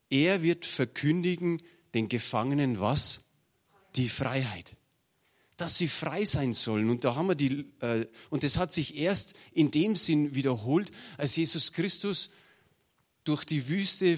er 0.09 0.41
wird 0.41 0.65
verkündigen 0.65 1.61
den 1.93 2.07
Gefangenen 2.07 2.79
was? 2.79 3.21
Die 3.95 4.09
Freiheit. 4.09 4.75
Dass 5.57 5.77
sie 5.77 5.87
frei 5.87 6.25
sein 6.25 6.53
sollen. 6.53 6.89
Und 6.89 7.03
da 7.03 7.15
haben 7.15 7.27
wir 7.27 7.35
die, 7.35 7.65
äh, 7.79 8.05
und 8.29 8.43
das 8.43 8.57
hat 8.57 8.73
sich 8.73 8.95
erst 8.95 9.33
in 9.53 9.71
dem 9.71 9.95
Sinn 9.95 10.35
wiederholt, 10.35 10.91
als 11.17 11.35
Jesus 11.35 11.71
Christus 11.71 12.29
durch 13.23 13.43
die 13.43 13.67
Wüste, 13.67 14.17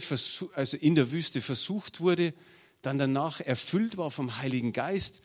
also 0.53 0.77
in 0.77 0.95
der 0.95 1.11
Wüste 1.11 1.41
versucht 1.41 2.01
wurde, 2.01 2.33
dann 2.81 2.97
danach 2.97 3.41
erfüllt 3.41 3.97
war 3.97 4.11
vom 4.11 4.37
Heiligen 4.37 4.73
Geist, 4.73 5.21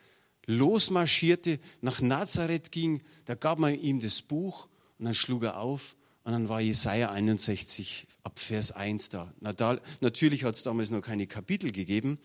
losmarschierte, 0.46 1.60
nach 1.80 2.00
Nazareth 2.00 2.72
ging, 2.72 3.02
da 3.24 3.34
gab 3.34 3.58
man 3.58 3.78
ihm 3.78 4.00
das 4.00 4.22
Buch 4.22 4.68
und 4.98 5.04
dann 5.04 5.14
schlug 5.14 5.44
er 5.44 5.58
auf 5.58 5.96
und 6.24 6.32
dann 6.32 6.48
war 6.48 6.60
Jesaja 6.60 7.10
61 7.10 8.06
ab 8.22 8.38
Vers 8.38 8.72
1 8.72 9.08
da. 9.10 9.32
Na, 9.40 9.52
da 9.52 9.80
natürlich 10.00 10.44
hat 10.44 10.54
es 10.54 10.62
damals 10.62 10.90
noch 10.90 11.02
keine 11.02 11.26
Kapitel 11.26 11.72
gegeben, 11.72 12.18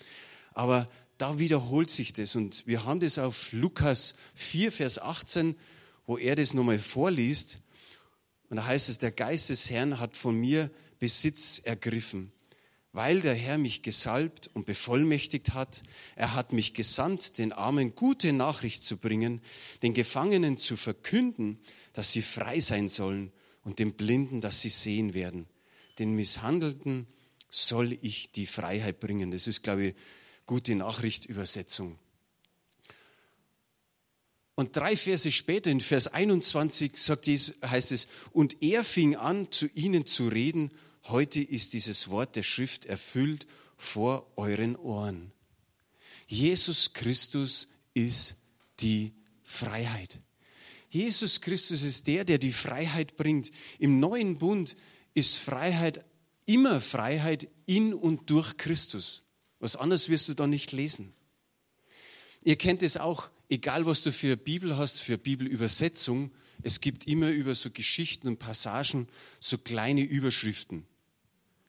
aber 0.54 0.86
da 1.18 1.40
wiederholt 1.40 1.90
sich 1.90 2.14
das. 2.14 2.36
Und 2.36 2.66
wir 2.68 2.86
haben 2.86 3.00
das 3.00 3.18
auf 3.18 3.52
Lukas 3.52 4.16
4, 4.36 4.72
Vers 4.72 5.00
18, 5.00 5.56
wo 6.06 6.18
er 6.18 6.36
das 6.36 6.54
nochmal 6.54 6.80
vorliest. 6.80 7.60
Und 8.50 8.58
da 8.58 8.66
heißt 8.66 8.90
es, 8.90 8.98
der 8.98 9.12
Geist 9.12 9.50
des 9.50 9.70
Herrn 9.70 10.00
hat 10.00 10.16
von 10.16 10.36
mir 10.40 10.72
Besitz 11.00 11.60
ergriffen, 11.60 12.32
weil 12.98 13.22
der 13.22 13.36
Herr 13.36 13.60
mich 13.60 13.84
gesalbt 13.84 14.50
und 14.56 14.66
bevollmächtigt 14.66 15.54
hat. 15.54 15.84
Er 16.16 16.34
hat 16.34 16.52
mich 16.52 16.74
gesandt, 16.74 17.38
den 17.38 17.54
Armen 17.54 17.94
gute 17.94 18.34
Nachricht 18.34 18.82
zu 18.82 18.98
bringen, 18.98 19.40
den 19.84 19.94
Gefangenen 19.94 20.58
zu 20.58 20.76
verkünden, 20.76 21.60
dass 21.94 22.12
sie 22.12 22.24
frei 22.24 22.60
sein 22.60 22.90
sollen 22.90 23.32
und 23.64 23.78
den 23.78 23.94
Blinden, 23.94 24.42
dass 24.42 24.62
sie 24.62 24.70
sehen 24.70 25.14
werden. 25.14 25.46
Den 26.00 26.16
Misshandelten 26.16 27.06
soll 27.52 27.96
ich 28.02 28.32
die 28.32 28.48
Freiheit 28.48 29.00
bringen. 29.00 29.30
Das 29.30 29.46
ist, 29.46 29.62
glaube 29.62 29.90
ich, 29.90 29.96
gute 30.48 30.74
Nachricht, 30.74 31.28
Übersetzung. 31.28 32.00
Und 34.56 34.76
drei 34.76 34.98
Verse 34.98 35.32
später, 35.32 35.70
in 35.70 35.82
Vers 35.82 36.08
21, 36.08 36.98
sagt 36.98 37.28
Jesus, 37.28 37.54
heißt 37.64 37.92
es, 37.92 38.08
und 38.32 38.64
er 38.64 38.84
fing 38.84 39.16
an, 39.16 39.52
zu 39.52 39.68
ihnen 39.76 40.08
zu 40.08 40.30
reden, 40.30 40.72
heute 41.10 41.42
ist 41.42 41.74
dieses 41.74 42.10
Wort 42.10 42.36
der 42.36 42.44
Schrift 42.44 42.86
erfüllt 42.86 43.48
vor 43.78 44.32
euren 44.36 44.76
Ohren. 44.76 45.32
Jesus 46.28 46.94
Christus 46.94 47.68
ist 47.94 48.36
die 48.80 49.14
Freiheit. 49.44 50.20
Jesus 50.90 51.42
Christus 51.42 51.84
ist 51.84 52.08
der, 52.08 52.26
der 52.26 52.38
die 52.38 52.52
Freiheit 52.52 53.18
bringt. 53.18 53.52
Im 53.80 54.00
neuen 54.00 54.38
Bund 54.38 54.76
ist 55.14 55.38
Freiheit 55.38 56.04
immer 56.46 56.82
Freiheit 56.82 57.48
in 57.66 57.94
und 57.94 58.30
durch 58.30 58.58
Christus. 58.58 59.24
Was 59.60 59.76
anderes 59.76 60.10
wirst 60.10 60.30
du 60.30 60.34
da 60.34 60.48
nicht 60.48 60.72
lesen. 60.72 61.14
Ihr 62.44 62.56
kennt 62.56 62.84
es 62.84 62.98
auch, 62.98 63.30
egal 63.50 63.86
was 63.86 64.04
du 64.04 64.12
für 64.12 64.38
Bibel 64.38 64.78
hast, 64.78 65.02
für 65.02 65.18
Bibelübersetzung, 65.18 66.32
es 66.64 66.82
gibt 66.82 67.06
immer 67.08 67.30
über 67.30 67.54
so 67.54 67.70
Geschichten 67.70 68.28
und 68.28 68.40
Passagen 68.40 69.08
so 69.40 69.58
kleine 69.58 70.02
Überschriften. 70.02 70.86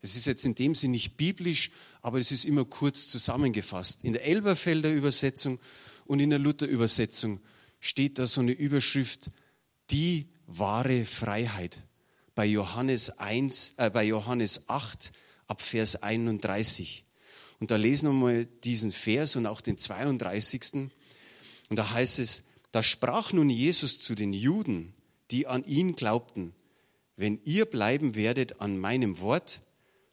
Es 0.01 0.15
ist 0.15 0.27
jetzt 0.27 0.45
in 0.45 0.55
dem 0.55 0.75
Sinne 0.75 0.93
nicht 0.93 1.17
biblisch, 1.17 1.71
aber 2.03 2.19
es 2.19 2.31
ist 2.31 2.45
immer 2.45 2.65
kurz 2.65 3.09
zusammengefasst. 3.09 4.05
In 4.05 4.13
der 4.13 4.25
Elberfelder 4.25 4.91
Übersetzung 4.91 5.59
und 6.07 6.21
in 6.21 6.31
der 6.31 6.39
Luther 6.39 6.67
Übersetzung 6.67 7.41
steht 7.81 8.19
da 8.19 8.27
so 8.27 8.41
eine 8.41 8.53
Überschrift, 8.53 9.31
die 9.91 10.29
wahre 10.47 11.05
Freiheit. 11.05 11.85
Bei 12.35 12.47
Johannes 12.47 13.19
1, 13.19 13.75
äh, 13.77 13.91
bei 13.91 14.05
Johannes 14.05 14.69
8 14.69 15.13
ab 15.47 15.63
Vers 15.63 16.03
31. 16.03 17.05
Und 17.59 17.71
da 17.71 17.77
lesen 17.77 18.09
wir 18.09 18.13
mal 18.13 18.47
diesen 18.47 18.93
Vers 18.93 19.35
und 19.37 19.47
auch 19.47 19.61
den 19.61 19.79
32. 19.79 20.91
Und 21.69 21.77
da 21.77 21.91
heißt 21.91 22.21
es, 22.21 22.45
da 22.71 22.83
sprach 22.83 23.33
nun 23.33 23.51
Jesus 23.51 24.01
zu 24.01 24.15
den 24.15 24.33
Juden, 24.33 24.95
die 25.31 25.47
an 25.47 25.65
ihn 25.65 25.97
glaubten, 25.97 26.55
wenn 27.17 27.41
ihr 27.45 27.65
bleiben 27.65 28.15
werdet 28.15 28.61
an 28.61 28.79
meinem 28.79 29.21
Wort, 29.21 29.63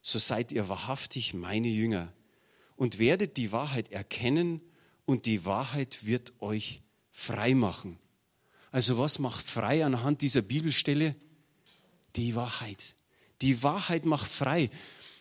so 0.08 0.20
seid 0.20 0.52
ihr 0.52 0.70
wahrhaftig 0.70 1.34
meine 1.34 1.68
Jünger 1.68 2.14
und 2.76 3.00
werdet 3.00 3.38
die 3.38 3.52
Wahrheit 3.52 3.92
erkennen 3.92 4.62
und 5.06 5.26
die 5.26 5.46
Wahrheit 5.46 6.06
wird 6.06 6.34
euch 6.42 6.84
frei 7.12 7.56
machen. 7.56 7.98
Also 8.72 9.00
was 9.00 9.18
macht 9.18 9.48
frei 9.48 9.84
anhand 9.84 10.22
dieser 10.22 10.44
Bibelstelle? 10.44 11.16
Die 12.16 12.36
Wahrheit. 12.36 12.96
Die 13.42 13.64
Wahrheit 13.64 14.06
macht 14.06 14.30
frei. 14.30 14.70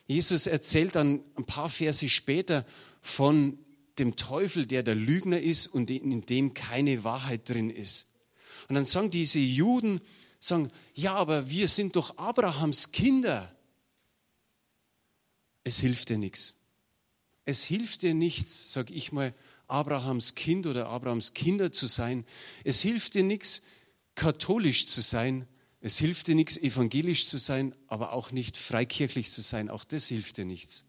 Jesus 0.07 0.47
erzählt 0.47 0.97
dann 0.97 1.23
ein 1.37 1.47
paar 1.47 1.71
Verse 1.71 2.07
später 2.11 2.67
von 3.01 3.59
dem 3.99 4.17
Teufel, 4.17 4.67
der 4.67 4.83
der 4.83 4.97
Lügner 4.97 5.41
ist 5.41 5.67
und 5.67 5.91
in 5.91 6.27
dem 6.27 6.53
keine 6.53 7.05
Wahrheit 7.05 7.49
drin 7.49 7.71
ist. 7.71 8.07
Und 8.69 8.75
dann 8.75 8.85
sagen 8.85 9.11
diese 9.11 9.39
Juden, 9.39 10.03
sagen, 10.41 10.71
ja, 10.93 11.15
aber 11.15 11.49
wir 11.49 11.69
sind 11.69 11.97
doch 11.97 12.19
Abrahams 12.19 12.93
Kinder. 12.93 13.51
Es 15.65 15.81
hilft 15.81 16.11
dir 16.11 16.19
nichts. 16.19 16.55
Es 17.47 17.63
hilft 17.63 18.03
dir 18.03 18.15
nichts, 18.15 18.73
sag 18.73 18.91
ich 18.91 19.13
mal, 19.13 19.35
Abrahams 19.67 20.35
Kind 20.35 20.67
oder 20.67 20.89
Abrahams 20.89 21.35
Kinder 21.35 21.73
zu 21.73 21.87
sein. 21.87 22.25
Es 22.65 22.81
hilft 22.81 23.15
dir 23.15 23.23
nichts, 23.23 23.63
katholisch 24.15 24.87
zu 24.87 25.01
sein. 25.01 25.47
Es 25.81 25.99
hilft 25.99 26.29
dir 26.29 26.35
nichts, 26.35 26.57
evangelisch 26.57 27.27
zu 27.27 27.39
sein, 27.39 27.75
aber 27.89 28.13
auch 28.13 28.31
nicht 28.31 28.57
freikirchlich 28.57 29.31
zu 29.31 29.43
sein. 29.43 29.69
Auch 29.69 29.85
das 29.85 30.07
hilft 30.07 30.39
dir 30.39 30.45
nichts. 30.45 30.85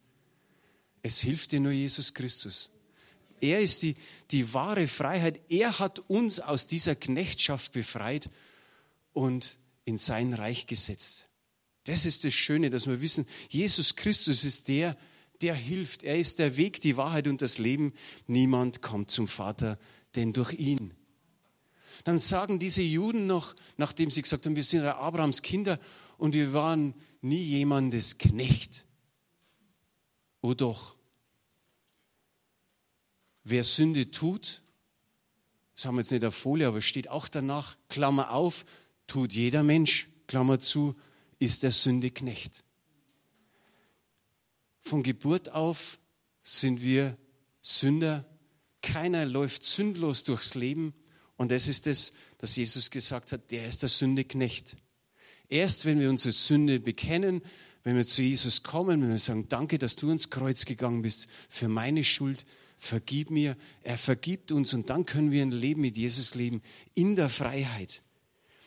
Es 1.02 1.20
hilft 1.20 1.52
dir 1.52 1.60
nur 1.60 1.72
Jesus 1.72 2.14
Christus. 2.14 2.72
Er 3.42 3.60
ist 3.60 3.82
die, 3.84 3.96
die 4.32 4.54
wahre 4.54 4.88
Freiheit. 4.88 5.40
Er 5.50 5.80
hat 5.80 6.00
uns 6.10 6.40
aus 6.40 6.68
dieser 6.68 6.96
Knechtschaft 6.96 7.74
befreit 7.74 8.30
und 9.14 9.60
in 9.84 9.98
sein 9.98 10.34
Reich 10.34 10.68
gesetzt. 10.68 11.28
Das 11.86 12.06
ist 12.06 12.24
das 12.24 12.34
Schöne, 12.34 12.70
dass 12.70 12.88
wir 12.88 13.02
wissen, 13.02 13.26
Jesus 13.50 13.96
Christus 13.96 14.44
ist 14.44 14.68
der, 14.68 14.98
der 15.42 15.56
hilft. 15.56 16.04
Er 16.04 16.20
ist 16.20 16.40
der 16.40 16.58
Weg, 16.58 16.82
die 16.82 16.98
Wahrheit 16.98 17.28
und 17.28 17.42
das 17.42 17.58
Leben. 17.58 17.94
Niemand 18.28 18.82
kommt 18.82 19.12
zum 19.12 19.28
Vater, 19.28 19.80
denn 20.16 20.34
durch 20.34 20.54
ihn. 20.54 20.94
Dann 22.04 22.20
sagen 22.20 22.60
diese 22.60 22.82
Juden 22.82 23.28
noch, 23.28 23.56
nachdem 23.78 24.12
sie 24.12 24.22
gesagt 24.22 24.46
haben, 24.46 24.56
wir 24.56 24.64
sind 24.64 24.84
Abrahams 24.84 25.42
Kinder 25.42 25.80
und 26.18 26.34
wir 26.34 26.54
waren 26.54 26.94
nie 27.22 27.42
jemandes 27.42 28.18
Knecht. 28.18 28.86
Oh 30.42 30.54
doch, 30.54 30.96
Wer 33.48 33.64
Sünde 33.64 34.10
tut, 34.10 34.64
das 35.76 35.86
haben 35.86 35.96
wir 35.96 36.02
jetzt 36.02 36.12
nicht 36.12 36.26
auf 36.26 36.34
Folie, 36.34 36.68
aber 36.68 36.82
steht 36.82 37.10
auch 37.10 37.28
danach, 37.28 37.78
Klammer 37.90 38.32
auf, 38.32 38.66
tut 39.06 39.34
jeder 39.34 39.62
Mensch, 39.62 40.08
Klammer 40.26 40.60
zu, 40.60 40.96
ist 41.40 41.64
der 41.64 41.72
Sünde 41.72 42.12
Knecht. 42.12 42.64
Von 44.82 45.04
Geburt 45.04 45.52
auf 45.52 46.00
sind 46.44 46.82
wir 46.82 47.18
Sünder. 47.62 48.26
Keiner 48.82 49.26
läuft 49.26 49.64
sündlos 49.64 50.24
durchs 50.24 50.54
Leben. 50.54 50.94
Und 51.38 51.52
das 51.52 51.68
ist 51.68 51.88
es, 51.88 52.14
dass 52.38 52.56
Jesus 52.56 52.92
gesagt 52.92 53.32
hat, 53.32 53.52
der 53.52 53.68
ist 53.68 53.82
der 53.82 53.90
Sünde 53.90 54.24
Knecht. 54.24 54.78
Erst 55.50 55.86
wenn 55.86 56.00
wir 56.00 56.10
unsere 56.10 56.32
Sünde 56.32 56.80
bekennen, 56.80 57.42
wenn 57.84 57.96
wir 57.96 58.06
zu 58.06 58.22
Jesus 58.22 58.64
kommen, 58.64 59.02
wenn 59.02 59.10
wir 59.10 59.20
sagen, 59.20 59.48
danke, 59.50 59.78
dass 59.78 59.96
du 59.96 60.10
ins 60.10 60.30
Kreuz 60.30 60.66
gegangen 60.66 61.02
bist 61.02 61.28
für 61.50 61.68
meine 61.68 62.04
Schuld, 62.04 62.46
vergib 62.78 63.30
mir, 63.30 63.58
er 63.84 63.98
vergibt 63.98 64.52
uns 64.52 64.74
und 64.74 64.90
dann 64.90 65.06
können 65.06 65.32
wir 65.32 65.42
ein 65.42 65.52
Leben 65.52 65.82
mit 65.82 65.98
Jesus 65.98 66.36
leben 66.36 66.62
in 66.94 67.16
der 67.16 67.30
Freiheit. 67.30 68.02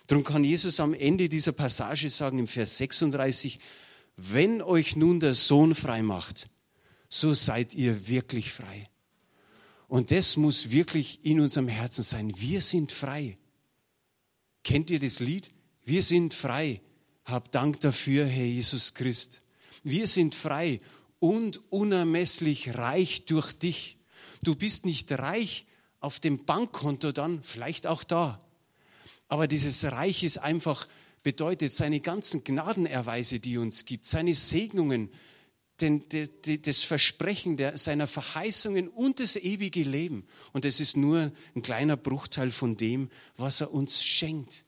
Darum 0.09 0.25
kann 0.25 0.43
Jesus 0.43 0.81
am 0.81 0.95
Ende 0.95 1.29
dieser 1.29 1.53
Passage 1.53 2.09
sagen 2.09 2.39
im 2.39 2.49
Vers 2.49 2.79
36, 2.79 3.61
wenn 4.17 4.63
euch 4.63 4.97
nun 4.97 5.21
der 5.21 5.35
Sohn 5.35 5.75
frei 5.75 6.03
macht, 6.03 6.49
so 7.11 7.35
seid 7.35 7.75
ihr 7.75 8.09
wirklich 8.09 8.51
frei. 8.51 8.89
Und 9.87 10.11
das 10.11 10.37
muss 10.37 10.71
wirklich 10.71 11.25
in 11.25 11.41
unserem 11.41 11.69
Herzen 11.69 12.03
sein. 12.03 12.33
Wir 12.39 12.63
sind 12.63 12.91
frei. 12.91 13.37
Kennt 14.65 14.91
ihr 14.91 14.99
das 14.99 15.21
Lied? 15.21 15.51
Wir 15.85 16.03
sind 16.03 16.33
frei. 16.33 16.81
Hab 17.25 17.53
Dank 17.53 17.81
dafür, 17.81 18.27
Herr 18.27 18.47
Jesus 18.47 18.95
Christ. 18.95 19.43
Wir 19.83 20.07
sind 20.07 20.35
frei 20.35 20.79
und 21.19 21.61
unermesslich 21.71 22.75
reich 22.77 23.27
durch 23.27 23.53
dich. 23.53 23.99
Du 24.43 24.55
bist 24.55 24.87
nicht 24.87 25.13
reich 25.13 25.67
auf 26.01 26.19
dem 26.19 26.47
Bankkonto 26.47 27.13
dann, 27.13 27.43
vielleicht 27.43 27.87
auch 27.87 28.05
da. 28.05 28.39
Aber 29.29 29.47
dieses 29.47 29.85
Reich 29.85 30.23
ist 30.25 30.39
einfach, 30.39 30.89
bedeutet 31.23 31.73
seine 31.73 32.01
ganzen 32.01 32.45
Gnadenerweise, 32.45 33.41
die 33.41 33.57
er 33.57 33.61
uns 33.61 33.85
gibt, 33.85 34.07
seine 34.07 34.35
Segnungen, 34.35 35.11
den, 35.81 36.05
das 36.63 36.83
Versprechen 36.83 37.57
der, 37.57 37.79
seiner 37.79 38.07
Verheißungen 38.07 38.89
und 38.89 39.21
das 39.21 39.37
ewige 39.37 39.85
Leben. 39.85 40.27
Und 40.53 40.65
es 40.65 40.81
ist 40.81 40.97
nur 40.97 41.31
ein 41.55 41.63
kleiner 41.63 41.97
Bruchteil 41.97 42.51
von 42.51 42.77
dem, 42.77 43.11
was 43.37 43.61
er 43.61 43.73
uns 43.73 44.03
schenkt. 44.03 44.65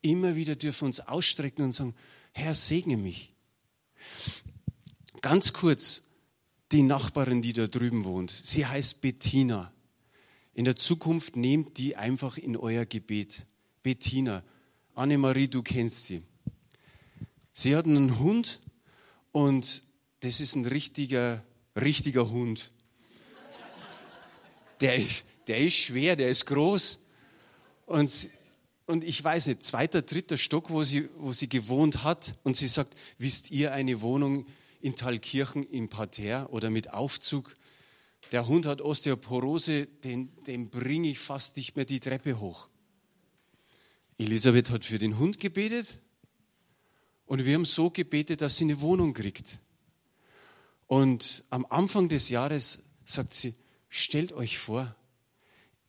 Immer 0.00 0.34
wieder 0.34 0.56
dürfen 0.56 0.82
wir 0.82 0.86
uns 0.86 1.00
ausstrecken 1.00 1.64
und 1.64 1.72
sagen, 1.72 1.94
Herr, 2.32 2.54
segne 2.54 2.96
mich. 2.96 3.32
Ganz 5.20 5.52
kurz, 5.52 6.02
die 6.72 6.82
Nachbarin, 6.82 7.42
die 7.42 7.52
da 7.52 7.68
drüben 7.68 8.04
wohnt. 8.04 8.32
Sie 8.44 8.66
heißt 8.66 9.00
Bettina. 9.00 9.72
In 10.54 10.64
der 10.64 10.76
Zukunft 10.76 11.36
nehmt 11.36 11.78
die 11.78 11.96
einfach 11.96 12.36
in 12.36 12.56
euer 12.56 12.84
Gebet. 12.84 13.46
Bettina. 13.82 14.42
Annemarie, 14.94 15.48
du 15.48 15.62
kennst 15.62 16.04
sie. 16.04 16.22
Sie 17.54 17.74
hat 17.74 17.86
einen 17.86 18.18
Hund 18.18 18.60
und 19.32 19.82
das 20.20 20.40
ist 20.40 20.54
ein 20.54 20.66
richtiger, 20.66 21.42
richtiger 21.74 22.30
Hund. 22.30 22.70
Der 24.80 24.96
ist, 24.96 25.24
der 25.46 25.58
ist 25.58 25.76
schwer, 25.76 26.16
der 26.16 26.28
ist 26.28 26.44
groß. 26.46 26.98
Und, 27.86 28.30
und 28.86 29.04
ich 29.04 29.22
weiß 29.22 29.46
nicht, 29.46 29.62
zweiter, 29.62 30.02
dritter 30.02 30.36
Stock, 30.36 30.70
wo 30.70 30.84
sie, 30.84 31.08
wo 31.16 31.32
sie 31.32 31.48
gewohnt 31.48 32.04
hat. 32.04 32.34
Und 32.42 32.56
sie 32.56 32.68
sagt, 32.68 32.94
wisst 33.16 33.50
ihr 33.50 33.72
eine 33.72 34.02
Wohnung 34.02 34.46
in 34.80 34.96
Thalkirchen 34.96 35.64
im 35.64 35.88
Parterre 35.88 36.48
oder 36.48 36.68
mit 36.68 36.92
Aufzug. 36.92 37.54
Der 38.32 38.48
Hund 38.48 38.64
hat 38.64 38.80
Osteoporose, 38.80 39.86
den, 39.86 40.32
den 40.44 40.70
bringe 40.70 41.08
ich 41.08 41.18
fast 41.18 41.58
nicht 41.58 41.76
mehr 41.76 41.84
die 41.84 42.00
Treppe 42.00 42.40
hoch. 42.40 42.68
Elisabeth 44.16 44.70
hat 44.70 44.84
für 44.86 44.98
den 44.98 45.18
Hund 45.18 45.38
gebetet 45.38 46.00
und 47.26 47.44
wir 47.44 47.54
haben 47.54 47.66
so 47.66 47.90
gebetet, 47.90 48.40
dass 48.40 48.56
sie 48.56 48.64
eine 48.64 48.80
Wohnung 48.80 49.12
kriegt. 49.12 49.60
Und 50.86 51.44
am 51.50 51.66
Anfang 51.68 52.08
des 52.08 52.30
Jahres 52.30 52.82
sagt 53.04 53.34
sie, 53.34 53.52
stellt 53.90 54.32
euch 54.32 54.58
vor, 54.58 54.94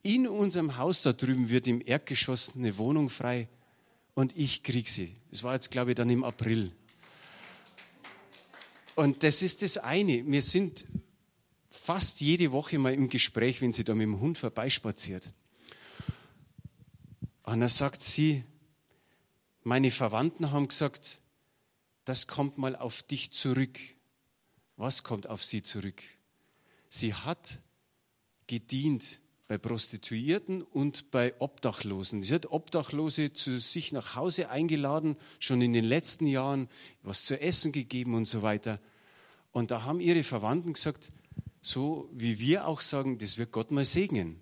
in 0.02 0.28
unserem 0.28 0.76
Haus 0.76 1.00
da 1.00 1.14
drüben 1.14 1.48
wird 1.48 1.66
im 1.66 1.80
Erdgeschoss 1.84 2.54
eine 2.54 2.76
Wohnung 2.76 3.08
frei 3.08 3.48
und 4.14 4.36
ich 4.36 4.62
kriege 4.62 4.88
sie. 4.88 5.16
Das 5.30 5.42
war 5.42 5.54
jetzt, 5.54 5.70
glaube 5.70 5.92
ich, 5.92 5.94
dann 5.96 6.10
im 6.10 6.24
April. 6.24 6.72
Und 8.96 9.22
das 9.22 9.40
ist 9.40 9.62
das 9.62 9.78
eine. 9.78 10.26
Wir 10.26 10.42
sind 10.42 10.84
fast 11.84 12.22
jede 12.22 12.50
Woche 12.50 12.78
mal 12.78 12.94
im 12.94 13.10
Gespräch, 13.10 13.60
wenn 13.60 13.70
sie 13.70 13.84
da 13.84 13.94
mit 13.94 14.06
dem 14.06 14.18
Hund 14.18 14.38
vorbeispaziert. 14.38 15.30
Und 17.42 17.60
dann 17.60 17.68
sagt 17.68 18.02
sie, 18.02 18.42
meine 19.64 19.90
Verwandten 19.90 20.50
haben 20.50 20.68
gesagt, 20.68 21.20
das 22.06 22.26
kommt 22.26 22.56
mal 22.56 22.74
auf 22.74 23.02
dich 23.02 23.32
zurück. 23.32 23.78
Was 24.76 25.02
kommt 25.02 25.28
auf 25.28 25.44
sie 25.44 25.62
zurück? 25.62 26.02
Sie 26.88 27.12
hat 27.12 27.60
gedient 28.46 29.20
bei 29.46 29.58
Prostituierten 29.58 30.62
und 30.62 31.10
bei 31.10 31.38
Obdachlosen. 31.38 32.22
Sie 32.22 32.32
hat 32.32 32.50
Obdachlose 32.50 33.34
zu 33.34 33.58
sich 33.58 33.92
nach 33.92 34.16
Hause 34.16 34.48
eingeladen, 34.48 35.18
schon 35.38 35.60
in 35.60 35.74
den 35.74 35.84
letzten 35.84 36.26
Jahren 36.26 36.70
was 37.02 37.26
zu 37.26 37.38
essen 37.38 37.72
gegeben 37.72 38.14
und 38.14 38.24
so 38.24 38.40
weiter. 38.40 38.80
Und 39.52 39.70
da 39.70 39.82
haben 39.82 40.00
ihre 40.00 40.22
Verwandten 40.22 40.72
gesagt, 40.72 41.10
so 41.62 42.08
wie 42.12 42.38
wir 42.38 42.66
auch 42.66 42.80
sagen, 42.80 43.18
das 43.18 43.38
wird 43.38 43.52
Gott 43.52 43.70
mal 43.70 43.84
segnen. 43.84 44.40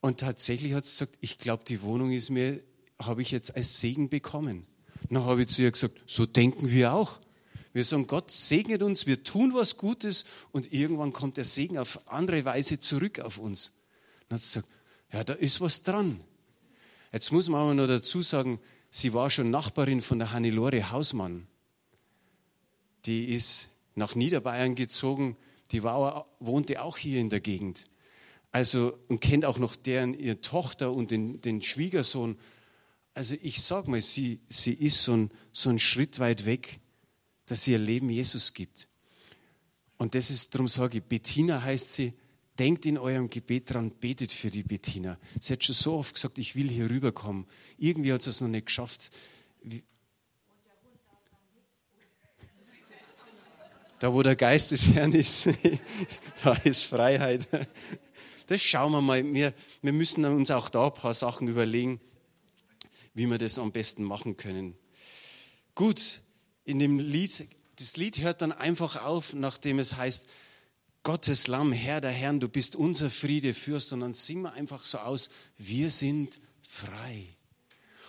Und 0.00 0.20
tatsächlich 0.20 0.72
hat 0.72 0.84
sie 0.84 0.92
gesagt, 0.92 1.18
ich 1.20 1.38
glaube, 1.38 1.64
die 1.64 1.82
Wohnung 1.82 2.12
ist 2.12 2.30
mir, 2.30 2.62
habe 2.98 3.22
ich 3.22 3.30
jetzt 3.30 3.56
als 3.56 3.80
Segen 3.80 4.08
bekommen. 4.08 4.66
Dann 5.10 5.24
habe 5.24 5.42
ich 5.42 5.48
zu 5.48 5.62
ihr 5.62 5.70
gesagt, 5.70 6.00
so 6.06 6.26
denken 6.26 6.70
wir 6.70 6.92
auch. 6.92 7.18
Wir 7.72 7.84
sagen, 7.84 8.06
Gott 8.06 8.30
segnet 8.30 8.82
uns, 8.82 9.06
wir 9.06 9.22
tun 9.22 9.52
was 9.52 9.76
Gutes 9.76 10.24
und 10.50 10.72
irgendwann 10.72 11.12
kommt 11.12 11.36
der 11.36 11.44
Segen 11.44 11.76
auf 11.76 12.08
andere 12.08 12.44
Weise 12.46 12.80
zurück 12.80 13.20
auf 13.20 13.38
uns. 13.38 13.72
Dann 14.28 14.36
hat 14.36 14.42
sie 14.42 14.60
gesagt, 14.60 14.68
ja, 15.12 15.24
da 15.24 15.34
ist 15.34 15.60
was 15.60 15.82
dran. 15.82 16.20
Jetzt 17.12 17.32
muss 17.32 17.48
man 17.48 17.60
aber 17.60 17.74
noch 17.74 17.86
dazu 17.86 18.22
sagen, 18.22 18.60
sie 18.90 19.12
war 19.12 19.28
schon 19.28 19.50
Nachbarin 19.50 20.00
von 20.00 20.18
der 20.18 20.32
Hannelore 20.32 20.90
Hausmann. 20.90 21.46
Die 23.04 23.26
ist 23.34 23.70
nach 23.96 24.14
Niederbayern 24.14 24.76
gezogen, 24.76 25.36
die 25.72 25.82
war, 25.82 26.26
wohnte 26.38 26.80
auch 26.82 26.96
hier 26.96 27.20
in 27.20 27.28
der 27.28 27.40
Gegend. 27.40 27.86
Also, 28.52 28.96
und 29.08 29.20
kennt 29.20 29.44
auch 29.44 29.58
noch 29.58 29.74
deren, 29.74 30.14
ihre 30.14 30.40
Tochter 30.40 30.92
und 30.92 31.10
den, 31.10 31.40
den 31.40 31.62
Schwiegersohn. 31.62 32.38
Also, 33.14 33.34
ich 33.42 33.60
sag 33.62 33.88
mal, 33.88 34.00
sie, 34.00 34.40
sie 34.48 34.72
ist 34.72 35.02
so 35.02 35.12
ein, 35.12 35.30
so 35.52 35.68
ein 35.70 35.80
Schritt 35.80 36.20
weit 36.20 36.46
weg 36.46 36.78
dass 37.46 37.64
sie 37.64 37.72
ihr 37.72 37.78
Leben 37.78 38.10
Jesus 38.10 38.52
gibt. 38.52 38.88
Und 39.96 40.14
das 40.14 40.30
ist, 40.30 40.54
darum 40.54 40.68
sage 40.68 40.98
ich, 40.98 41.04
Bettina 41.04 41.62
heißt 41.62 41.94
sie, 41.94 42.12
denkt 42.58 42.84
in 42.86 42.98
eurem 42.98 43.30
Gebet 43.30 43.72
dran, 43.72 43.90
betet 43.90 44.32
für 44.32 44.50
die 44.50 44.62
Bettina. 44.62 45.18
Sie 45.40 45.52
hat 45.52 45.64
schon 45.64 45.74
so 45.74 45.94
oft 45.94 46.14
gesagt, 46.14 46.38
ich 46.38 46.56
will 46.56 46.68
hier 46.68 46.90
rüberkommen. 46.90 47.46
Irgendwie 47.78 48.12
hat 48.12 48.22
sie 48.22 48.30
es 48.30 48.40
noch 48.40 48.48
nicht 48.48 48.66
geschafft. 48.66 49.10
Da, 53.98 54.12
wo 54.12 54.22
der 54.22 54.36
Geist 54.36 54.72
des 54.72 54.86
Herrn 54.88 55.14
ist, 55.14 55.48
da 56.44 56.52
ist 56.64 56.84
Freiheit. 56.84 57.48
Das 58.46 58.62
schauen 58.62 58.92
wir 58.92 59.00
mal. 59.00 59.24
Wir, 59.32 59.54
wir 59.80 59.92
müssen 59.92 60.24
uns 60.26 60.50
auch 60.50 60.68
da 60.68 60.86
ein 60.86 60.94
paar 60.94 61.14
Sachen 61.14 61.48
überlegen, 61.48 62.00
wie 63.14 63.26
wir 63.26 63.38
das 63.38 63.58
am 63.58 63.72
besten 63.72 64.04
machen 64.04 64.36
können. 64.36 64.76
Gut, 65.74 66.20
in 66.64 66.78
dem 66.78 66.98
Lied, 66.98 67.48
das 67.76 67.96
Lied 67.96 68.18
hört 68.18 68.42
dann 68.42 68.52
einfach 68.52 69.02
auf, 69.02 69.32
nachdem 69.32 69.78
es 69.78 69.96
heißt, 69.96 70.26
Gottes 71.02 71.46
Lamm, 71.46 71.72
Herr 71.72 72.00
der 72.00 72.10
Herrn, 72.10 72.40
du 72.40 72.48
bist 72.48 72.76
unser 72.76 73.10
Friede, 73.10 73.54
Fürst, 73.54 73.92
und 73.92 74.00
dann 74.00 74.12
singen 74.12 74.42
wir 74.42 74.52
einfach 74.52 74.84
so 74.84 74.98
aus, 74.98 75.30
wir 75.56 75.90
sind 75.90 76.40
frei. 76.62 77.28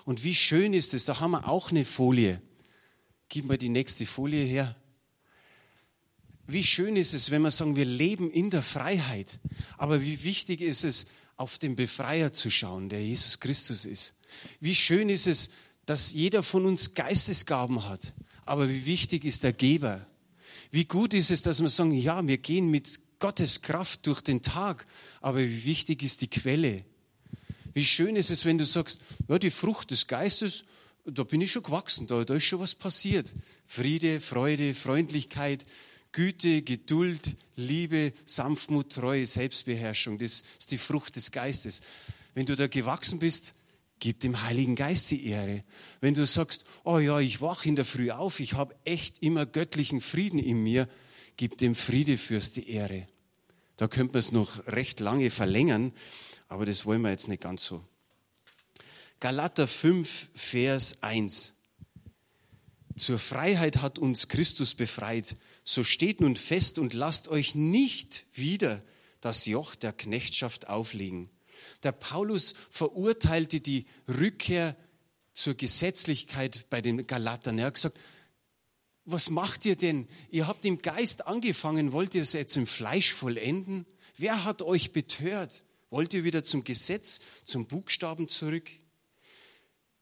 Und 0.04 0.24
wie 0.24 0.34
schön 0.34 0.74
ist 0.74 0.94
es, 0.94 1.06
da 1.06 1.20
haben 1.20 1.32
wir 1.32 1.48
auch 1.48 1.70
eine 1.70 1.86
Folie. 1.86 2.42
Gib 3.30 3.46
mal 3.46 3.58
die 3.58 3.70
nächste 3.70 4.06
Folie 4.06 4.44
her. 4.44 4.76
Wie 6.48 6.64
schön 6.64 6.96
ist 6.96 7.14
es, 7.14 7.30
wenn 7.30 7.42
wir 7.42 7.52
sagen, 7.52 7.76
wir 7.76 7.86
leben 7.86 8.32
in 8.32 8.50
der 8.50 8.64
Freiheit. 8.64 9.40
Aber 9.78 10.02
wie 10.02 10.24
wichtig 10.24 10.62
ist 10.62 10.86
es, 10.86 11.06
auf 11.36 11.60
den 11.60 11.76
Befreier 11.76 12.34
zu 12.34 12.50
schauen, 12.50 12.90
der 12.90 13.06
Jesus 13.06 13.40
Christus 13.40 13.86
ist. 13.86 14.16
Wie 14.60 14.76
schön 14.76 15.10
ist 15.10 15.28
es, 15.28 15.50
dass 15.86 16.12
jeder 16.12 16.42
von 16.44 16.66
uns 16.66 16.96
Geistesgaben 16.96 17.88
hat. 17.88 18.14
Aber 18.46 18.70
wie 18.70 18.86
wichtig 18.86 19.24
ist 19.24 19.44
der 19.44 19.54
Geber? 19.54 20.06
Wie 20.72 20.86
gut 20.86 21.14
ist 21.14 21.32
es, 21.32 21.44
dass 21.44 21.62
wir 21.62 21.70
sagen, 21.70 21.92
ja, 21.92 22.26
wir 22.26 22.38
gehen 22.38 22.72
mit 22.72 23.00
Gottes 23.20 23.62
Kraft 23.62 24.06
durch 24.08 24.22
den 24.22 24.42
Tag, 24.42 24.86
aber 25.22 25.40
wie 25.40 25.66
wichtig 25.66 26.04
ist 26.04 26.22
die 26.22 26.30
Quelle? 26.30 26.84
Wie 27.74 27.86
schön 27.86 28.16
ist 28.16 28.32
es, 28.32 28.46
wenn 28.46 28.58
du 28.58 28.66
sagst, 28.66 29.02
ja, 29.28 29.38
die 29.38 29.52
Frucht 29.52 29.92
des 29.92 30.08
Geistes, 30.08 30.66
da 31.06 31.24
bin 31.24 31.42
ich 31.42 31.52
schon 31.52 31.64
gewachsen, 31.64 32.08
da, 32.08 32.24
da 32.24 32.36
ist 32.36 32.46
schon 32.46 32.60
was 32.60 32.76
passiert. 32.76 33.34
Friede, 33.66 34.20
Freude, 34.20 34.74
Freundlichkeit, 34.74 35.66
Güte, 36.18 36.64
Geduld, 36.64 37.36
Liebe, 37.56 38.12
Sanftmut, 38.26 38.92
Treue, 38.92 39.28
Selbstbeherrschung, 39.28 40.18
das 40.18 40.42
ist 40.58 40.72
die 40.72 40.80
Frucht 40.80 41.16
des 41.16 41.30
Geistes. 41.30 41.82
Wenn 42.34 42.48
du 42.48 42.56
da 42.56 42.66
gewachsen 42.66 43.20
bist, 43.20 43.54
Gib 44.00 44.20
dem 44.20 44.44
Heiligen 44.44 44.76
Geist 44.76 45.10
die 45.10 45.26
Ehre. 45.26 45.64
Wenn 46.02 46.14
du 46.14 46.26
sagst, 46.26 46.66
oh 46.84 47.00
ja, 47.00 47.20
ich 47.20 47.42
wache 47.42 47.68
in 47.68 47.76
der 47.76 47.86
Früh 47.86 48.12
auf, 48.12 48.40
ich 48.40 48.54
habe 48.54 48.76
echt 48.86 49.24
immer 49.24 49.48
göttlichen 49.48 50.02
Frieden 50.02 50.38
in 50.38 50.64
mir, 50.64 50.88
gib 51.36 51.58
dem 51.58 51.74
Friedefürst 51.74 52.58
die 52.58 52.70
Ehre. 52.70 53.08
Da 53.76 53.88
könnte 53.88 54.14
man 54.14 54.20
es 54.20 54.32
noch 54.32 54.68
recht 54.68 55.00
lange 55.00 55.32
verlängern, 55.32 55.94
aber 56.48 56.68
das 56.68 56.86
wollen 56.86 57.02
wir 57.02 57.10
jetzt 57.10 57.28
nicht 57.28 57.42
ganz 57.42 57.66
so. 57.66 57.84
Galater 59.20 59.68
5, 59.68 60.30
Vers 60.36 61.02
1. 61.02 61.56
Zur 62.98 63.18
Freiheit 63.18 63.78
hat 63.78 63.98
uns 63.98 64.28
Christus 64.28 64.76
befreit. 64.76 65.36
So 65.70 65.84
steht 65.84 66.22
nun 66.22 66.38
fest 66.38 66.80
und 66.80 66.94
lasst 66.94 67.28
euch 67.28 67.54
nicht 67.54 68.26
wieder 68.32 68.82
das 69.20 69.46
Joch 69.48 69.76
der 69.76 69.92
Knechtschaft 69.92 70.70
auflegen. 70.70 71.30
Der 71.84 71.92
Paulus 71.92 72.56
verurteilte 72.70 73.60
die 73.60 73.86
Rückkehr 74.08 74.78
zur 75.34 75.56
Gesetzlichkeit 75.56 76.70
bei 76.70 76.82
den 76.82 77.06
Galatern. 77.06 77.60
Er 77.60 77.66
hat 77.66 77.74
gesagt, 77.74 78.00
was 79.04 79.30
macht 79.30 79.66
ihr 79.66 79.76
denn? 79.76 80.08
Ihr 80.32 80.48
habt 80.48 80.64
im 80.64 80.82
Geist 80.82 81.28
angefangen, 81.28 81.92
wollt 81.92 82.16
ihr 82.16 82.22
es 82.22 82.32
jetzt 82.32 82.56
im 82.56 82.66
Fleisch 82.66 83.12
vollenden? 83.12 83.86
Wer 84.16 84.46
hat 84.46 84.62
euch 84.62 84.94
betört? 84.94 85.66
Wollt 85.90 86.14
ihr 86.14 86.24
wieder 86.24 86.46
zum 86.46 86.64
Gesetz, 86.64 87.20
zum 87.44 87.68
Buchstaben 87.68 88.30
zurück? 88.30 88.72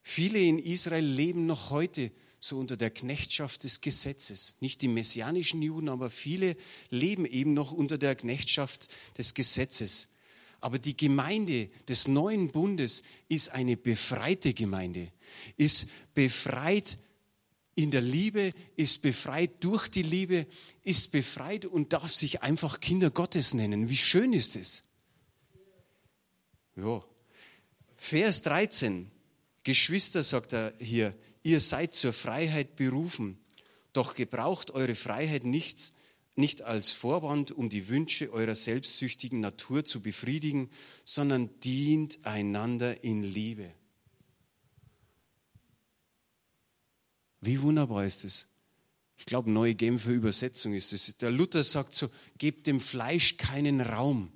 Viele 0.04 0.38
in 0.38 0.60
Israel 0.60 1.06
leben 1.06 1.47
noch 1.47 1.71
heute 1.71 2.12
so 2.48 2.60
unter 2.60 2.78
der 2.78 2.92
Knechtschaft 2.92 3.64
des 3.64 3.82
Gesetzes. 3.82 4.56
Nicht 4.60 4.82
die 4.82 4.88
messianischen 4.88 5.62
Juden, 5.62 5.90
aber 5.90 6.10
viele 6.10 6.56
leben 6.90 7.26
eben 7.26 7.54
noch 7.54 7.72
unter 7.72 7.98
der 7.98 8.16
Knechtschaft 8.16 8.88
des 9.18 9.34
Gesetzes. 9.34 10.10
Aber 10.62 10.80
die 10.80 10.96
Gemeinde 10.96 11.70
des 11.88 12.08
neuen 12.08 12.50
Bundes 12.50 13.04
ist 13.28 13.50
eine 13.50 13.78
befreite 13.78 14.54
Gemeinde, 14.54 15.08
ist 15.58 15.88
befreit 16.14 16.98
in 17.76 17.92
der 17.92 18.02
Liebe, 18.02 18.52
ist 18.76 19.02
befreit 19.02 19.64
durch 19.64 19.90
die 19.90 20.04
Liebe, 20.04 20.48
ist 20.84 21.12
befreit 21.12 21.66
und 21.66 21.94
darf 21.94 22.12
sich 22.12 22.42
einfach 22.42 22.80
Kinder 22.80 23.10
Gottes 23.12 23.54
nennen. 23.54 23.90
Wie 23.90 23.98
schön 23.98 24.34
ist 24.34 24.56
es? 24.56 24.84
Ja. 26.76 27.04
Vers 27.98 28.42
13. 28.44 29.12
Geschwister, 29.64 30.22
sagt 30.24 30.54
er 30.54 30.74
hier, 30.80 31.16
ihr 31.46 31.60
seid 31.60 31.94
zur 31.94 32.12
Freiheit 32.12 32.76
berufen, 32.76 33.38
doch 33.94 34.16
gebraucht 34.16 34.72
eure 34.72 34.96
Freiheit 34.96 35.46
nichts 35.46 35.94
nicht 36.38 36.64
als 36.64 36.92
Vorwand, 36.92 37.52
um 37.52 37.70
die 37.70 37.88
Wünsche 37.88 38.30
eurer 38.34 38.56
selbstsüchtigen 38.56 39.40
Natur 39.40 39.86
zu 39.86 40.02
befriedigen, 40.02 40.70
sondern 41.06 41.50
dient 41.62 42.26
einander 42.26 43.06
in 43.06 43.24
Liebe. 43.24 43.72
Wie 47.40 47.62
wunderbar 47.62 48.04
ist 48.04 48.26
es. 48.26 48.50
Ich 49.18 49.26
glaube, 49.26 49.50
neue 49.50 49.76
Genfer 49.76 50.12
Übersetzung 50.12 50.74
ist 50.74 50.92
es. 50.92 51.16
Der 51.18 51.32
Luther 51.32 51.64
sagt 51.64 51.96
so, 51.96 52.10
gebt 52.38 52.68
dem 52.68 52.82
Fleisch 52.82 53.38
keinen 53.38 53.80
Raum. 53.80 54.35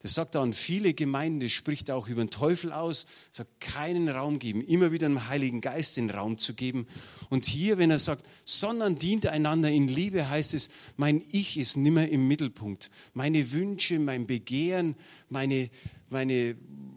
Das 0.00 0.14
sagt 0.14 0.36
er 0.36 0.42
an 0.42 0.52
viele 0.52 0.94
Gemeinden, 0.94 1.40
das 1.40 1.50
spricht 1.50 1.88
er 1.88 1.96
auch 1.96 2.08
über 2.08 2.24
den 2.24 2.30
Teufel 2.30 2.72
aus, 2.72 3.06
sagt, 3.32 3.60
keinen 3.60 4.08
Raum 4.08 4.38
geben, 4.38 4.62
immer 4.62 4.92
wieder 4.92 5.08
dem 5.08 5.26
Heiligen 5.26 5.60
Geist 5.60 5.96
den 5.96 6.10
Raum 6.10 6.38
zu 6.38 6.54
geben. 6.54 6.86
Und 7.30 7.46
hier, 7.46 7.78
wenn 7.78 7.90
er 7.90 7.98
sagt, 7.98 8.24
sondern 8.44 8.94
dient 8.94 9.26
einander 9.26 9.70
in 9.70 9.88
Liebe, 9.88 10.30
heißt 10.30 10.54
es, 10.54 10.70
mein 10.96 11.22
Ich 11.32 11.58
ist 11.58 11.76
nimmer 11.76 12.08
im 12.08 12.28
Mittelpunkt. 12.28 12.90
Meine 13.12 13.50
Wünsche, 13.50 13.98
mein 13.98 14.28
Begehren, 14.28 14.94
meine, 15.30 15.68
meine 16.10 16.56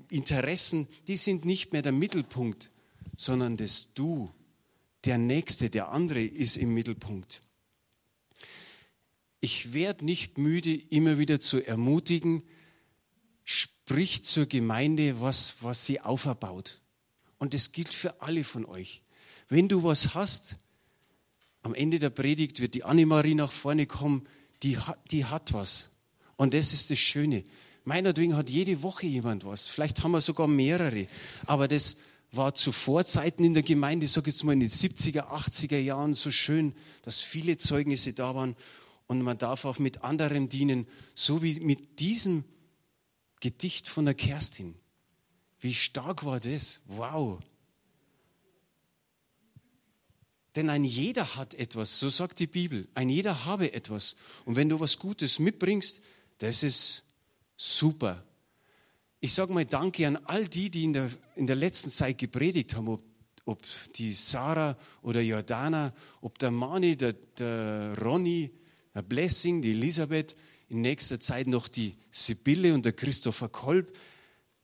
Interessen, 0.09 0.87
die 1.07 1.17
sind 1.17 1.43
nicht 1.43 1.73
mehr 1.73 1.81
der 1.81 1.93
Mittelpunkt, 1.93 2.69
sondern 3.17 3.57
das 3.57 3.87
Du, 3.95 4.29
der 5.05 5.17
Nächste, 5.17 5.71
der 5.71 5.89
andere 5.89 6.21
ist 6.21 6.55
im 6.55 6.75
Mittelpunkt. 6.75 7.41
Ich 9.39 9.73
werde 9.73 10.05
nicht 10.05 10.37
müde, 10.37 10.75
immer 10.75 11.17
wieder 11.17 11.39
zu 11.39 11.65
ermutigen, 11.65 12.43
spricht 13.51 14.25
zur 14.25 14.45
Gemeinde, 14.45 15.19
was, 15.19 15.55
was 15.59 15.85
sie 15.85 15.99
auferbaut. 15.99 16.79
Und 17.37 17.53
das 17.53 17.73
gilt 17.73 17.93
für 17.93 18.21
alle 18.21 18.43
von 18.43 18.65
euch. 18.65 19.01
Wenn 19.49 19.67
du 19.67 19.83
was 19.83 20.15
hast, 20.15 20.57
am 21.61 21.75
Ende 21.75 21.99
der 21.99 22.11
Predigt 22.11 22.61
wird 22.61 22.73
die 22.73 22.85
Annemarie 22.85 23.35
nach 23.35 23.51
vorne 23.51 23.85
kommen, 23.85 24.25
die 24.63 24.77
hat, 24.77 24.99
die 25.11 25.25
hat 25.25 25.51
was. 25.51 25.89
Und 26.37 26.53
das 26.53 26.71
ist 26.71 26.91
das 26.91 26.99
Schöne. 26.99 27.43
Meinetwegen 27.83 28.37
hat 28.37 28.49
jede 28.49 28.83
Woche 28.83 29.07
jemand 29.07 29.43
was. 29.45 29.67
Vielleicht 29.67 30.01
haben 30.01 30.11
wir 30.11 30.21
sogar 30.21 30.47
mehrere. 30.47 31.07
Aber 31.45 31.67
das 31.67 31.97
war 32.31 32.53
zu 32.53 32.71
Vorzeiten 32.71 33.43
in 33.43 33.53
der 33.53 33.63
Gemeinde, 33.63 34.05
ich 34.05 34.13
sage 34.13 34.29
jetzt 34.29 34.43
mal 34.45 34.53
in 34.53 34.61
den 34.61 34.69
70er, 34.69 35.27
80er 35.27 35.77
Jahren 35.77 36.13
so 36.13 36.31
schön, 36.31 36.73
dass 37.03 37.19
viele 37.19 37.57
Zeugnisse 37.57 38.13
da 38.13 38.33
waren 38.33 38.55
und 39.07 39.21
man 39.21 39.37
darf 39.37 39.65
auch 39.65 39.77
mit 39.77 40.03
anderen 40.03 40.47
dienen, 40.47 40.87
so 41.15 41.43
wie 41.43 41.59
mit 41.59 41.99
diesem 41.99 42.45
Gedicht 43.41 43.89
von 43.89 44.05
der 44.05 44.13
Kerstin. 44.13 44.75
Wie 45.59 45.73
stark 45.73 46.23
war 46.23 46.39
das? 46.39 46.79
Wow. 46.85 47.39
Denn 50.55 50.69
ein 50.69 50.83
jeder 50.83 51.35
hat 51.35 51.53
etwas, 51.53 51.99
so 51.99 52.09
sagt 52.09 52.39
die 52.39 52.47
Bibel. 52.47 52.87
Ein 52.93 53.09
jeder 53.09 53.45
habe 53.45 53.73
etwas. 53.73 54.15
Und 54.45 54.55
wenn 54.55 54.69
du 54.69 54.79
was 54.79 54.99
Gutes 54.99 55.39
mitbringst, 55.39 56.01
das 56.39 56.63
ist 56.63 57.03
super. 57.55 58.23
Ich 59.19 59.33
sage 59.33 59.53
mal 59.53 59.65
Danke 59.65 60.07
an 60.07 60.17
all 60.25 60.47
die, 60.47 60.69
die 60.69 60.83
in 60.83 60.93
der, 60.93 61.09
in 61.35 61.47
der 61.47 61.55
letzten 61.55 61.89
Zeit 61.89 62.17
gepredigt 62.17 62.75
haben, 62.75 62.89
ob, 62.89 63.03
ob 63.45 63.61
die 63.95 64.13
Sarah 64.13 64.77
oder 65.03 65.21
Jordana, 65.21 65.93
ob 66.21 66.37
der 66.39 66.51
Mani, 66.51 66.97
der, 66.97 67.13
der 67.13 67.97
Ronny, 68.01 68.51
der 68.93 69.03
Blessing, 69.03 69.61
die 69.61 69.71
Elisabeth, 69.71 70.35
in 70.71 70.81
nächster 70.81 71.19
Zeit 71.19 71.47
noch 71.47 71.67
die 71.67 71.95
Sibylle 72.11 72.73
und 72.73 72.85
der 72.85 72.93
Christopher 72.93 73.49
Kolb. 73.49 73.97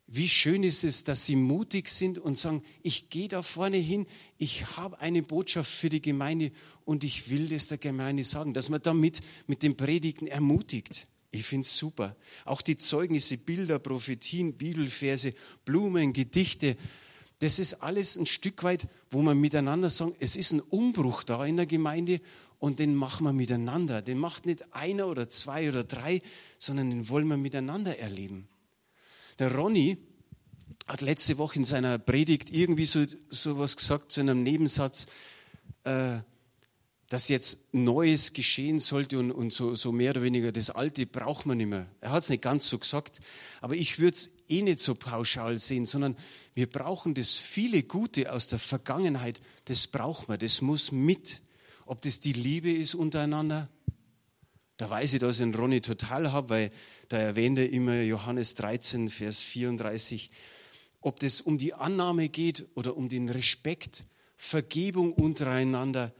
Wie 0.07 0.29
schön 0.29 0.63
ist 0.63 0.85
es, 0.85 1.03
dass 1.03 1.25
sie 1.25 1.35
mutig 1.35 1.89
sind 1.89 2.17
und 2.17 2.37
sagen, 2.37 2.63
ich 2.81 3.09
gehe 3.09 3.27
da 3.27 3.41
vorne 3.41 3.75
hin, 3.75 4.07
ich 4.37 4.77
habe 4.77 5.01
eine 5.01 5.21
Botschaft 5.21 5.69
für 5.69 5.89
die 5.89 6.01
Gemeinde 6.01 6.53
und 6.85 7.03
ich 7.03 7.29
will 7.29 7.49
das 7.49 7.67
der 7.67 7.77
Gemeinde 7.77 8.23
sagen, 8.23 8.53
dass 8.53 8.69
man 8.69 8.81
damit 8.81 9.19
mit 9.47 9.63
den 9.63 9.75
Predigten 9.75 10.27
ermutigt. 10.27 11.07
Ich 11.31 11.43
finde 11.43 11.65
es 11.65 11.77
super. 11.77 12.15
Auch 12.45 12.61
die 12.61 12.77
Zeugnisse, 12.77 13.37
Bilder, 13.37 13.77
Prophetien, 13.77 14.53
Bibelverse, 14.53 15.33
Blumen, 15.65 16.13
Gedichte, 16.13 16.77
das 17.39 17.59
ist 17.59 17.75
alles 17.83 18.17
ein 18.17 18.25
Stück 18.25 18.63
weit, 18.63 18.87
wo 19.11 19.21
man 19.21 19.37
miteinander 19.37 19.89
sagen, 19.89 20.15
es 20.19 20.37
ist 20.37 20.53
ein 20.53 20.61
Umbruch 20.61 21.23
da 21.23 21.45
in 21.45 21.57
der 21.57 21.65
Gemeinde 21.65 22.21
und 22.59 22.79
den 22.79 22.95
machen 22.95 23.25
wir 23.25 23.33
miteinander. 23.33 24.01
Den 24.01 24.17
macht 24.17 24.45
nicht 24.45 24.73
einer 24.73 25.07
oder 25.07 25.29
zwei 25.29 25.69
oder 25.69 25.83
drei, 25.83 26.21
sondern 26.59 26.89
den 26.89 27.09
wollen 27.09 27.27
wir 27.27 27.37
miteinander 27.37 27.97
erleben. 27.99 28.47
Der 29.39 29.53
Ronny 29.53 29.97
hat 30.87 31.01
letzte 31.01 31.37
Woche 31.37 31.59
in 31.59 31.65
seiner 31.65 31.97
Predigt 31.99 32.49
irgendwie 32.49 32.85
so, 32.85 33.05
so 33.29 33.55
gesagt, 33.55 34.11
zu 34.11 34.21
einem 34.21 34.43
Nebensatz, 34.43 35.05
äh, 35.83 36.19
dass 37.09 37.29
jetzt 37.29 37.59
Neues 37.71 38.33
geschehen 38.33 38.79
sollte 38.79 39.17
und, 39.19 39.31
und 39.31 39.53
so, 39.53 39.75
so, 39.75 39.91
mehr 39.91 40.11
oder 40.11 40.23
weniger 40.23 40.51
das 40.51 40.69
Alte 40.69 41.05
braucht 41.05 41.45
man 41.45 41.57
nicht 41.57 41.67
mehr. 41.67 41.87
Er 42.01 42.11
hat 42.11 42.23
es 42.23 42.29
nicht 42.29 42.41
ganz 42.41 42.67
so 42.67 42.77
gesagt, 42.79 43.21
aber 43.61 43.75
ich 43.75 43.99
würde 43.99 44.15
es 44.15 44.29
eh 44.49 44.61
nicht 44.61 44.79
so 44.79 44.93
pauschal 44.93 45.57
sehen, 45.57 45.85
sondern 45.85 46.17
wir 46.53 46.67
brauchen 46.69 47.13
das 47.13 47.35
viele 47.35 47.83
Gute 47.83 48.31
aus 48.31 48.47
der 48.49 48.59
Vergangenheit, 48.59 49.39
das 49.65 49.87
braucht 49.87 50.27
man, 50.27 50.39
das 50.39 50.61
muss 50.61 50.91
mit. 50.91 51.41
Ob 51.87 52.01
das 52.01 52.19
die 52.19 52.33
Liebe 52.33 52.69
ist 52.69 52.95
untereinander, 52.95 53.69
da 54.75 54.89
weiß 54.89 55.13
ich, 55.13 55.19
dass 55.19 55.35
ich 55.35 55.45
den 55.45 55.55
Ronny 55.55 55.79
total 55.79 56.33
habe, 56.33 56.49
weil 56.49 56.69
da 57.07 57.17
erwähnt 57.17 57.57
er 57.57 57.71
immer 57.71 58.01
Johannes 58.01 58.55
13, 58.55 59.09
Vers 59.09 59.39
34. 59.39 60.29
Ob 60.99 61.21
das 61.21 61.39
um 61.39 61.57
die 61.57 61.73
Annahme 61.73 62.27
geht 62.27 62.65
oder 62.75 62.97
um 62.97 63.07
den 63.07 63.29
Respekt, 63.29 64.05
Vergebung 64.35 65.13
untereinander, 65.13 66.13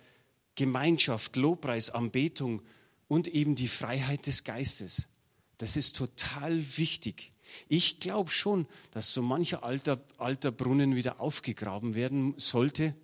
Gemeinschaft, 0.56 1.36
Lobpreis, 1.36 1.90
Anbetung 1.90 2.62
und 3.10 3.28
eben 3.28 3.56
die 3.56 3.68
Freiheit 3.68 4.26
des 4.26 4.46
Geistes. 4.46 5.08
Das 5.58 5.76
ist 5.76 5.98
total 5.98 6.64
wichtig. 6.78 7.34
Ich 7.68 8.00
glaube 8.00 8.32
schon, 8.32 8.68
dass 8.92 9.14
so 9.14 9.22
mancher 9.22 9.64
alter, 9.64 10.02
alter 10.18 10.52
Brunnen 10.52 10.96
wieder 10.96 11.20
aufgegraben 11.20 11.94
werden 11.94 12.36
sollte, 12.38 12.96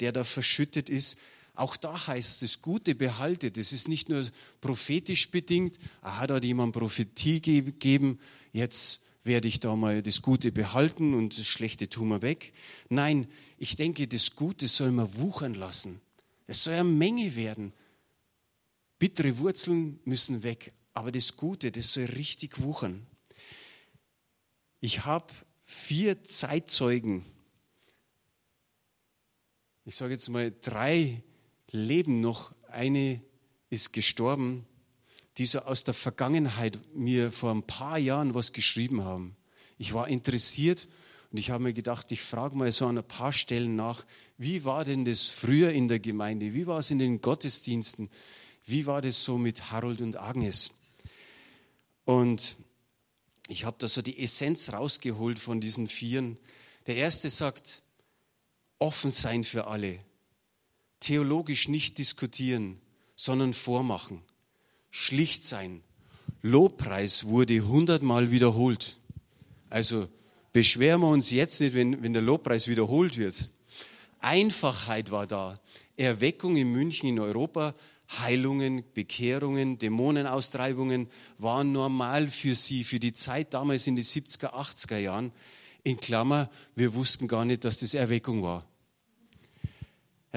der 0.00 0.12
da 0.12 0.24
verschüttet 0.24 0.88
ist, 0.88 1.18
auch 1.58 1.76
da 1.76 2.06
heißt 2.06 2.42
es, 2.42 2.62
Gute 2.62 2.94
behalte. 2.94 3.50
Das 3.50 3.72
ist 3.72 3.88
nicht 3.88 4.08
nur 4.08 4.24
prophetisch 4.60 5.30
bedingt, 5.30 5.78
aha, 6.02 6.26
da 6.26 6.36
hat 6.36 6.44
jemand 6.44 6.72
Prophetie 6.72 7.40
gegeben, 7.40 8.20
jetzt 8.52 9.00
werde 9.24 9.48
ich 9.48 9.60
da 9.60 9.74
mal 9.74 10.02
das 10.02 10.22
Gute 10.22 10.52
behalten 10.52 11.14
und 11.14 11.36
das 11.36 11.46
Schlechte 11.46 11.88
tun 11.88 12.08
wir 12.08 12.22
weg. 12.22 12.52
Nein, 12.88 13.26
ich 13.58 13.76
denke, 13.76 14.06
das 14.06 14.36
Gute 14.36 14.68
soll 14.68 14.92
man 14.92 15.14
wuchern 15.16 15.54
lassen. 15.54 16.00
Es 16.46 16.64
soll 16.64 16.74
eine 16.74 16.84
Menge 16.84 17.34
werden. 17.34 17.72
Bittere 18.98 19.38
Wurzeln 19.38 20.00
müssen 20.04 20.44
weg, 20.44 20.72
aber 20.94 21.12
das 21.12 21.36
Gute, 21.36 21.70
das 21.72 21.92
soll 21.92 22.04
richtig 22.04 22.60
wuchern. 22.62 23.06
Ich 24.80 25.04
habe 25.04 25.32
vier 25.64 26.22
Zeitzeugen, 26.22 27.24
ich 29.84 29.96
sage 29.96 30.12
jetzt 30.12 30.28
mal 30.28 30.52
drei 30.60 31.22
leben 31.70 32.20
noch. 32.20 32.52
Eine 32.70 33.20
ist 33.70 33.92
gestorben, 33.92 34.66
die 35.36 35.46
so 35.46 35.60
aus 35.60 35.84
der 35.84 35.94
Vergangenheit 35.94 36.78
mir 36.94 37.30
vor 37.30 37.50
ein 37.52 37.62
paar 37.62 37.98
Jahren 37.98 38.34
was 38.34 38.52
geschrieben 38.52 39.04
haben. 39.04 39.36
Ich 39.78 39.94
war 39.94 40.08
interessiert 40.08 40.88
und 41.30 41.38
ich 41.38 41.50
habe 41.50 41.62
mir 41.62 41.72
gedacht, 41.72 42.10
ich 42.10 42.20
frage 42.20 42.56
mal 42.56 42.70
so 42.72 42.86
an 42.86 42.98
ein 42.98 43.06
paar 43.06 43.32
Stellen 43.32 43.76
nach, 43.76 44.04
wie 44.36 44.64
war 44.64 44.84
denn 44.84 45.04
das 45.04 45.26
früher 45.26 45.72
in 45.72 45.88
der 45.88 46.00
Gemeinde? 46.00 46.54
Wie 46.54 46.66
war 46.66 46.78
es 46.78 46.90
in 46.90 46.98
den 46.98 47.20
Gottesdiensten? 47.20 48.10
Wie 48.64 48.86
war 48.86 49.02
das 49.02 49.24
so 49.24 49.38
mit 49.38 49.70
Harold 49.70 50.00
und 50.00 50.16
Agnes? 50.16 50.72
Und 52.04 52.56
ich 53.48 53.64
habe 53.64 53.76
da 53.78 53.88
so 53.88 54.02
die 54.02 54.18
Essenz 54.18 54.72
rausgeholt 54.72 55.38
von 55.38 55.60
diesen 55.60 55.88
Vieren. 55.88 56.38
Der 56.86 56.96
erste 56.96 57.30
sagt, 57.30 57.82
offen 58.78 59.10
sein 59.10 59.44
für 59.44 59.66
alle 59.66 59.98
theologisch 61.00 61.68
nicht 61.68 61.98
diskutieren, 61.98 62.80
sondern 63.16 63.54
vormachen, 63.54 64.22
schlicht 64.90 65.44
sein. 65.44 65.82
Lobpreis 66.42 67.24
wurde 67.24 67.60
hundertmal 67.60 68.30
wiederholt. 68.30 68.98
Also 69.70 70.08
beschweren 70.52 71.00
wir 71.00 71.08
uns 71.08 71.30
jetzt 71.30 71.60
nicht, 71.60 71.74
wenn, 71.74 72.02
wenn 72.02 72.12
der 72.12 72.22
Lobpreis 72.22 72.68
wiederholt 72.68 73.16
wird. 73.18 73.50
Einfachheit 74.20 75.10
war 75.10 75.26
da. 75.26 75.54
Erweckung 75.96 76.56
in 76.56 76.72
München, 76.72 77.08
in 77.08 77.18
Europa, 77.18 77.74
Heilungen, 78.10 78.84
Bekehrungen, 78.94 79.78
Dämonenaustreibungen 79.78 81.08
waren 81.38 81.72
normal 81.72 82.28
für 82.28 82.54
sie, 82.54 82.84
für 82.84 82.98
die 82.98 83.12
Zeit 83.12 83.52
damals 83.52 83.86
in 83.86 83.96
den 83.96 84.04
70er, 84.04 84.52
80er 84.54 84.96
Jahren. 84.96 85.32
In 85.82 85.98
Klammer, 86.00 86.50
wir 86.74 86.94
wussten 86.94 87.28
gar 87.28 87.44
nicht, 87.44 87.64
dass 87.64 87.78
das 87.78 87.94
Erweckung 87.94 88.42
war. 88.42 88.64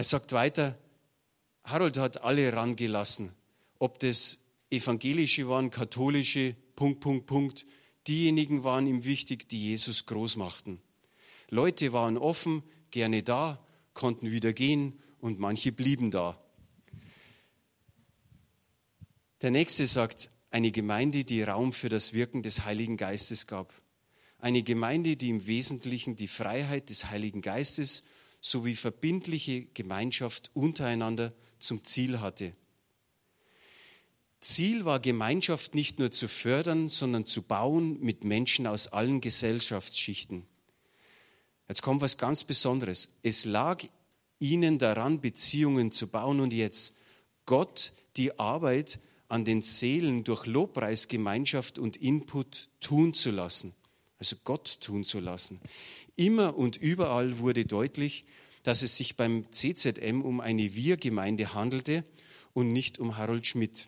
Er 0.02 0.06
sagt 0.06 0.32
weiter, 0.32 0.80
Harold 1.64 1.98
hat 1.98 2.24
alle 2.24 2.52
rangelassen, 2.54 3.36
ob 3.78 4.00
das 4.00 4.40
evangelische 4.72 5.48
waren, 5.48 5.70
katholische, 5.70 6.56
Punkt, 6.76 7.02
Punkt, 7.02 7.28
Punkt. 7.28 7.66
Diejenigen 8.08 8.64
waren 8.64 8.88
ihm 8.88 9.04
wichtig, 9.04 9.48
die 9.48 9.62
Jesus 9.62 10.08
groß 10.08 10.38
machten. 10.38 10.82
Leute 11.50 11.94
waren 11.94 12.18
offen, 12.18 12.64
gerne 12.90 13.22
da, 13.22 13.64
konnten 13.94 14.32
wieder 14.32 14.54
gehen 14.54 15.00
und 15.20 15.38
manche 15.38 15.72
blieben 15.72 16.10
da. 16.10 16.36
Der 19.44 19.52
nächste 19.52 19.86
sagt, 19.86 20.32
eine 20.50 20.72
Gemeinde, 20.72 21.26
die 21.26 21.44
Raum 21.44 21.74
für 21.74 21.90
das 21.90 22.12
Wirken 22.12 22.42
des 22.42 22.66
Heiligen 22.66 22.98
Geistes 22.98 23.46
gab. 23.46 23.72
Eine 24.40 24.64
Gemeinde, 24.64 25.16
die 25.16 25.30
im 25.30 25.46
Wesentlichen 25.46 26.16
die 26.16 26.28
Freiheit 26.28 26.90
des 26.90 27.12
Heiligen 27.12 27.44
Geistes 27.44 28.04
sowie 28.42 28.76
verbindliche 28.76 29.66
Gemeinschaft 29.74 30.52
untereinander 30.54 31.34
zum 31.60 31.84
Ziel 31.84 32.20
hatte. 32.20 32.54
Ziel 34.42 34.86
war 34.86 35.00
Gemeinschaft 35.00 35.76
nicht 35.76 36.00
nur 36.00 36.12
zu 36.12 36.28
fördern, 36.28 36.90
sondern 36.90 37.28
zu 37.28 37.44
bauen 37.44 38.00
mit 38.02 38.24
Menschen 38.24 38.66
aus 38.66 38.88
allen 38.88 39.22
Gesellschaftsschichten. 39.22 40.48
Jetzt 41.70 41.84
kommt 41.84 42.02
was 42.02 42.18
ganz 42.18 42.44
Besonderes. 42.44 43.10
Es 43.22 43.46
lag 43.46 43.84
ihnen 44.40 44.80
daran, 44.80 45.22
Beziehungen 45.22 45.92
zu 45.92 46.08
bauen 46.08 46.40
und 46.40 46.52
jetzt 46.52 46.96
Gott 47.46 47.94
die 48.18 48.38
Arbeit 48.40 49.00
an 49.30 49.46
den 49.46 49.62
Seelen 49.62 50.24
durch 50.24 50.48
Lobpreis, 50.48 51.08
Gemeinschaft 51.08 51.78
und 51.78 51.98
Input 51.98 52.68
tun 52.82 53.14
zu 53.14 53.30
lassen. 53.32 53.74
Also 54.18 54.36
Gott 54.44 54.80
tun 54.82 55.04
zu 55.04 55.20
lassen. 55.20 55.62
Immer 56.16 56.58
und 56.58 56.78
überall 56.78 57.40
wurde 57.40 57.66
deutlich, 57.66 58.26
dass 58.64 58.84
es 58.84 58.96
sich 58.96 59.16
beim 59.16 59.52
CZM 59.52 60.22
um 60.22 60.40
eine 60.40 60.76
Wir-Gemeinde 60.76 61.54
handelte 61.54 62.04
und 62.54 62.74
nicht 62.74 63.00
um 63.00 63.18
Harold 63.18 63.48
Schmidt. 63.48 63.88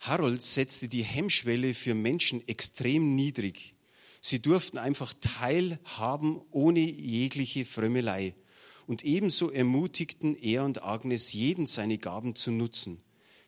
Harold 0.00 0.42
setzte 0.42 0.88
die 0.88 1.04
Hemmschwelle 1.04 1.74
für 1.74 1.94
Menschen 1.94 2.46
extrem 2.48 3.14
niedrig. 3.14 3.74
Sie 4.20 4.40
durften 4.40 4.78
einfach 4.78 5.14
teilhaben 5.20 6.40
ohne 6.50 6.80
jegliche 6.80 7.64
Frömmelei. 7.64 8.34
Und 8.86 9.04
ebenso 9.04 9.50
ermutigten 9.50 10.36
er 10.36 10.64
und 10.64 10.82
Agnes 10.82 11.32
jeden 11.32 11.66
seine 11.66 11.98
Gaben 11.98 12.34
zu 12.34 12.50
nutzen, 12.50 13.00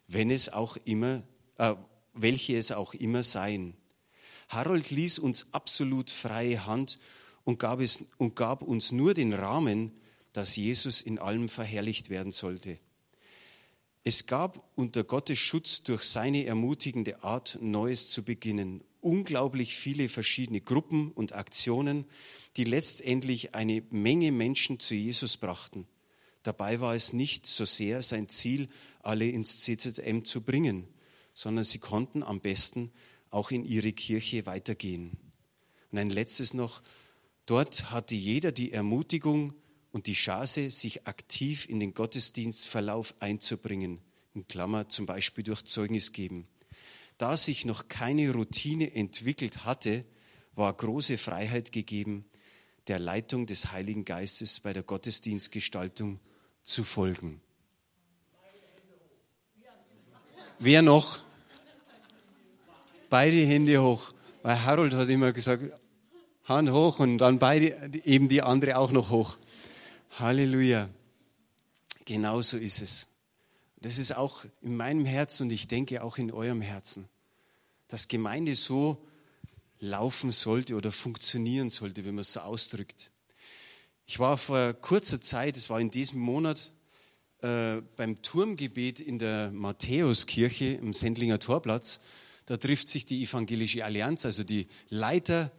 wenn 0.06 0.30
es 0.30 0.48
auch 0.48 0.76
immer, 0.84 1.24
äh, 1.58 1.74
welche 2.12 2.56
es 2.56 2.70
auch 2.70 2.94
immer 2.94 3.24
seien. 3.24 3.76
Harold 4.48 4.90
ließ 4.90 5.18
uns 5.18 5.46
absolut 5.52 6.10
freie 6.10 6.66
Hand 6.66 6.98
und 7.44 7.58
gab, 7.58 7.80
es, 7.80 8.04
und 8.18 8.36
gab 8.36 8.62
uns 8.62 8.92
nur 8.92 9.14
den 9.14 9.32
Rahmen, 9.32 9.92
dass 10.32 10.56
Jesus 10.56 11.02
in 11.02 11.18
allem 11.18 11.48
verherrlicht 11.48 12.10
werden 12.10 12.32
sollte. 12.32 12.78
Es 14.02 14.26
gab 14.26 14.62
unter 14.74 15.02
Gottes 15.02 15.38
Schutz 15.38 15.82
durch 15.82 16.02
seine 16.02 16.44
ermutigende 16.44 17.22
Art, 17.22 17.58
Neues 17.60 18.10
zu 18.10 18.22
beginnen, 18.22 18.82
unglaublich 19.00 19.74
viele 19.74 20.08
verschiedene 20.08 20.60
Gruppen 20.60 21.10
und 21.12 21.32
Aktionen, 21.32 22.04
die 22.56 22.64
letztendlich 22.64 23.54
eine 23.54 23.82
Menge 23.90 24.32
Menschen 24.32 24.78
zu 24.80 24.94
Jesus 24.94 25.36
brachten. 25.36 25.86
Dabei 26.42 26.80
war 26.80 26.94
es 26.94 27.12
nicht 27.14 27.46
so 27.46 27.64
sehr 27.64 28.02
sein 28.02 28.28
Ziel, 28.28 28.66
alle 29.02 29.26
ins 29.26 29.62
CZM 29.62 30.24
zu 30.24 30.42
bringen, 30.42 30.86
sondern 31.32 31.64
sie 31.64 31.78
konnten 31.78 32.22
am 32.22 32.40
besten 32.40 32.92
auch 33.34 33.50
in 33.50 33.64
ihre 33.64 33.92
Kirche 33.92 34.46
weitergehen. 34.46 35.18
Und 35.90 35.98
ein 35.98 36.10
letztes 36.10 36.54
noch, 36.54 36.82
dort 37.46 37.90
hatte 37.90 38.14
jeder 38.14 38.52
die 38.52 38.72
Ermutigung, 38.72 39.54
und 39.94 40.08
die 40.08 40.14
Chance, 40.14 40.70
sich 40.70 41.06
aktiv 41.06 41.68
in 41.68 41.78
den 41.78 41.94
Gottesdienstverlauf 41.94 43.14
einzubringen, 43.20 44.00
in 44.34 44.44
Klammer 44.48 44.88
zum 44.88 45.06
Beispiel 45.06 45.44
durch 45.44 45.62
Zeugnis 45.62 46.10
geben. 46.10 46.48
Da 47.16 47.36
sich 47.36 47.64
noch 47.64 47.86
keine 47.86 48.32
Routine 48.32 48.92
entwickelt 48.92 49.64
hatte, 49.64 50.04
war 50.56 50.72
große 50.72 51.16
Freiheit 51.16 51.70
gegeben, 51.70 52.24
der 52.88 52.98
Leitung 52.98 53.46
des 53.46 53.70
Heiligen 53.70 54.04
Geistes 54.04 54.58
bei 54.58 54.72
der 54.72 54.82
Gottesdienstgestaltung 54.82 56.18
zu 56.64 56.82
folgen. 56.82 57.40
Wer 60.58 60.82
noch? 60.82 61.20
Beide 63.14 63.46
Hände 63.46 63.80
hoch. 63.80 64.12
Weil 64.42 64.64
Harold 64.64 64.92
hat 64.94 65.08
immer 65.08 65.32
gesagt, 65.32 65.62
Hand 66.42 66.70
hoch 66.72 66.98
und 66.98 67.18
dann 67.18 67.38
beide, 67.38 67.92
eben 68.04 68.28
die 68.28 68.42
andere 68.42 68.76
auch 68.76 68.90
noch 68.90 69.10
hoch. 69.10 69.36
Halleluja. 70.18 70.88
Genau 72.06 72.42
so 72.42 72.58
ist 72.58 72.82
es. 72.82 73.06
Das 73.76 73.98
ist 73.98 74.16
auch 74.16 74.44
in 74.62 74.76
meinem 74.76 75.04
Herzen 75.04 75.44
und 75.44 75.52
ich 75.52 75.68
denke 75.68 76.02
auch 76.02 76.18
in 76.18 76.32
eurem 76.32 76.60
Herzen, 76.60 77.08
dass 77.86 78.08
Gemeinde 78.08 78.56
so 78.56 79.06
laufen 79.78 80.32
sollte 80.32 80.74
oder 80.74 80.90
funktionieren 80.90 81.70
sollte, 81.70 82.04
wenn 82.04 82.16
man 82.16 82.22
es 82.22 82.32
so 82.32 82.40
ausdrückt. 82.40 83.12
Ich 84.06 84.18
war 84.18 84.36
vor 84.38 84.72
kurzer 84.72 85.20
Zeit, 85.20 85.56
es 85.56 85.70
war 85.70 85.78
in 85.78 85.92
diesem 85.92 86.18
Monat, 86.18 86.72
äh, 87.42 87.80
beim 87.94 88.22
Turmgebet 88.22 89.00
in 89.00 89.20
der 89.20 89.52
Matthäuskirche 89.52 90.64
im 90.64 90.92
Sendlinger 90.92 91.38
Torplatz. 91.38 92.00
Da 92.46 92.56
trifft 92.56 92.88
sich 92.88 93.06
die 93.06 93.22
Evangelische 93.22 93.84
Allianz, 93.84 94.24
also 94.24 94.44
die 94.44 94.66
Leiter, 94.88 95.50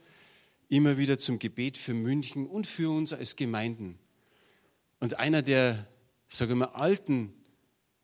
immer 0.69 0.97
wieder 0.97 1.17
zum 1.17 1.39
Gebet 1.39 1.77
für 1.77 1.93
München 1.93 2.47
und 2.47 2.67
für 2.67 2.89
uns 2.89 3.13
als 3.13 3.35
Gemeinden. 3.35 3.99
Und 4.99 5.19
einer 5.19 5.41
der, 5.41 5.87
sage 6.27 6.53
ich 6.53 6.57
mal, 6.57 6.65
alten 6.65 7.33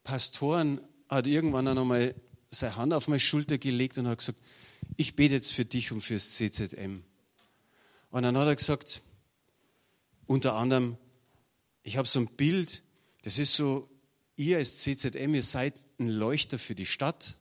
Pastoren 0.03 0.81
hat 1.09 1.27
irgendwann 1.27 1.67
einmal 1.67 2.15
seine 2.49 2.75
Hand 2.75 2.93
auf 2.93 3.07
meine 3.07 3.19
Schulter 3.19 3.57
gelegt 3.57 3.97
und 3.97 4.07
hat 4.07 4.19
gesagt, 4.19 4.39
ich 4.97 5.15
bete 5.15 5.35
jetzt 5.35 5.51
für 5.51 5.65
dich 5.65 5.91
und 5.91 6.01
fürs 6.01 6.35
CZM. 6.35 7.03
Und 8.09 8.23
dann 8.23 8.37
hat 8.37 8.47
er 8.47 8.55
gesagt, 8.55 9.01
unter 10.25 10.55
anderem, 10.55 10.97
ich 11.83 11.97
habe 11.97 12.07
so 12.07 12.19
ein 12.19 12.27
Bild, 12.27 12.83
das 13.23 13.39
ist 13.39 13.55
so, 13.55 13.87
ihr 14.35 14.57
als 14.57 14.79
CZM, 14.79 15.33
ihr 15.33 15.43
seid 15.43 15.79
ein 15.99 16.09
Leuchter 16.09 16.59
für 16.59 16.75
die 16.75 16.85
Stadt, 16.85 17.37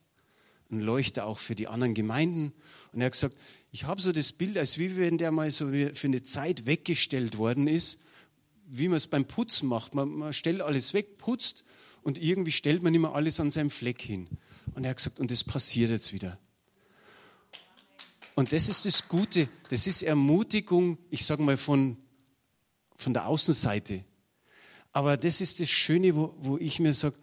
ein 0.71 0.81
Leuchter 0.81 1.25
auch 1.25 1.39
für 1.39 1.55
die 1.55 1.67
anderen 1.67 1.93
Gemeinden. 1.93 2.53
Und 2.91 3.01
er 3.01 3.05
hat 3.05 3.13
gesagt, 3.13 3.37
ich 3.71 3.85
habe 3.85 4.01
so 4.01 4.11
das 4.11 4.31
Bild, 4.31 4.57
als 4.57 4.77
wie 4.77 4.97
wenn 4.97 5.17
der 5.17 5.31
mal 5.31 5.49
so 5.51 5.69
für 5.69 6.07
eine 6.07 6.23
Zeit 6.23 6.65
weggestellt 6.65 7.37
worden 7.37 7.67
ist 7.67 7.99
wie 8.71 8.87
man 8.87 8.97
es 8.97 9.07
beim 9.07 9.25
Putzen 9.25 9.67
macht. 9.67 9.93
Man, 9.93 10.09
man 10.09 10.33
stellt 10.33 10.61
alles 10.61 10.93
weg, 10.93 11.17
putzt 11.17 11.65
und 12.03 12.17
irgendwie 12.17 12.53
stellt 12.53 12.81
man 12.81 12.95
immer 12.95 13.13
alles 13.13 13.39
an 13.39 13.51
seinem 13.51 13.69
Fleck 13.69 14.01
hin. 14.01 14.29
Und 14.73 14.85
er 14.85 14.91
hat 14.91 14.97
gesagt, 14.97 15.19
und 15.19 15.29
das 15.29 15.43
passiert 15.43 15.91
jetzt 15.91 16.13
wieder. 16.13 16.39
Und 18.33 18.53
das 18.53 18.69
ist 18.69 18.85
das 18.85 19.09
Gute, 19.09 19.49
das 19.69 19.87
ist 19.87 20.03
Ermutigung, 20.03 20.97
ich 21.09 21.25
sage 21.25 21.43
mal, 21.43 21.57
von, 21.57 21.97
von 22.95 23.13
der 23.13 23.27
Außenseite. 23.27 24.05
Aber 24.93 25.17
das 25.17 25.41
ist 25.41 25.59
das 25.59 25.69
Schöne, 25.69 26.15
wo, 26.15 26.33
wo 26.39 26.57
ich 26.57 26.79
mir 26.79 26.93
sage, 26.93 27.17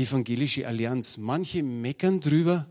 evangelische 0.00 0.66
Allianz. 0.66 1.16
Manche 1.16 1.62
meckern 1.62 2.20
drüber, 2.20 2.66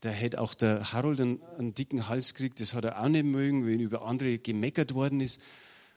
da 0.00 0.10
hätte 0.10 0.40
auch 0.40 0.54
der 0.54 0.92
Harold 0.92 1.20
einen, 1.20 1.42
einen 1.58 1.74
dicken 1.74 2.08
Hals 2.08 2.34
gekriegt, 2.34 2.60
das 2.60 2.74
hat 2.74 2.84
er 2.84 3.02
auch 3.02 3.08
nicht 3.08 3.24
mögen, 3.24 3.66
wenn 3.66 3.80
über 3.80 4.06
andere 4.06 4.38
gemeckert 4.38 4.94
worden 4.94 5.20
ist. 5.20 5.40